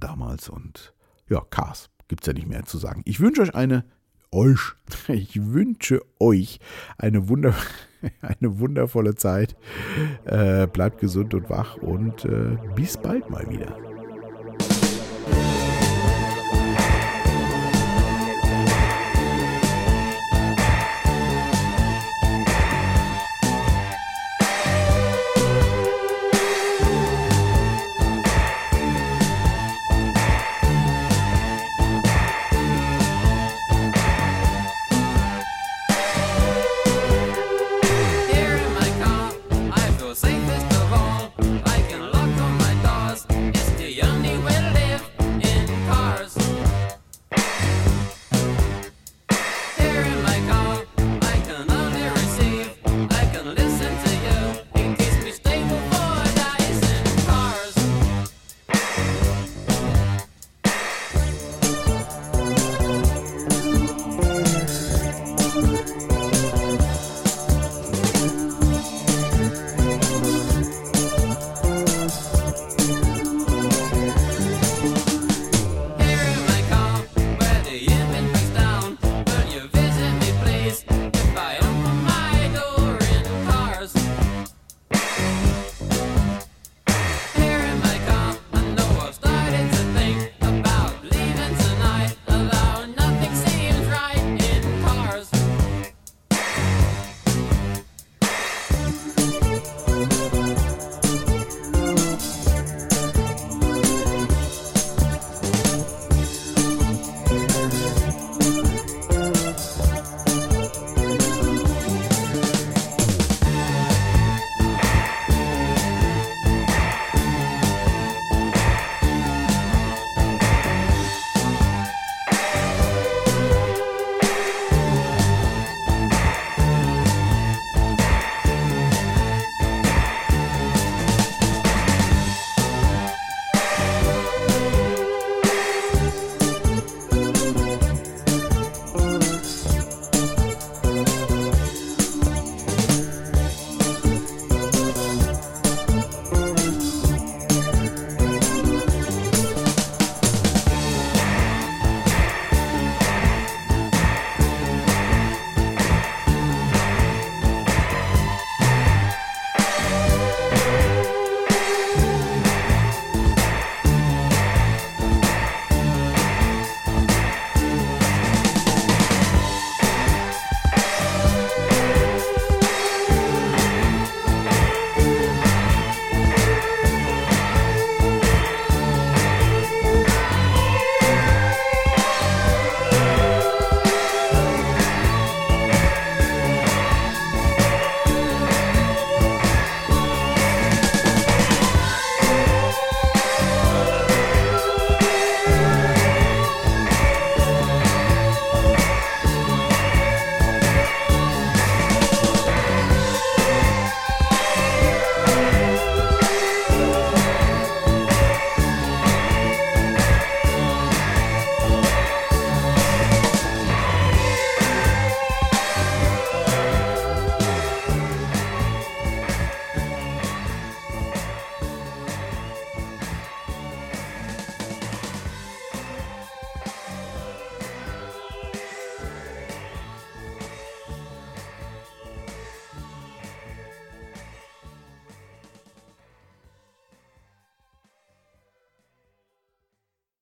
damals. 0.00 0.48
Und 0.48 0.94
ja, 1.28 1.40
Cars 1.40 1.90
gibt 2.08 2.22
es 2.22 2.26
ja 2.26 2.32
nicht 2.32 2.48
mehr 2.48 2.64
zu 2.64 2.78
sagen. 2.78 3.02
Ich 3.04 3.20
wünsche 3.20 3.42
euch 3.42 3.54
eine, 3.54 3.84
euch, 4.30 4.74
ich 5.08 5.52
wünsche 5.52 6.00
euch 6.18 6.60
eine, 6.98 7.28
Wunder, 7.28 7.54
eine 8.20 8.58
wundervolle 8.58 9.14
Zeit. 9.14 9.56
Äh, 10.24 10.66
bleibt 10.66 10.98
gesund 10.98 11.34
und 11.34 11.50
wach 11.50 11.76
und 11.76 12.24
äh, 12.24 12.56
bis 12.74 12.96
bald 12.96 13.30
mal 13.30 13.48
wieder. 13.50 13.91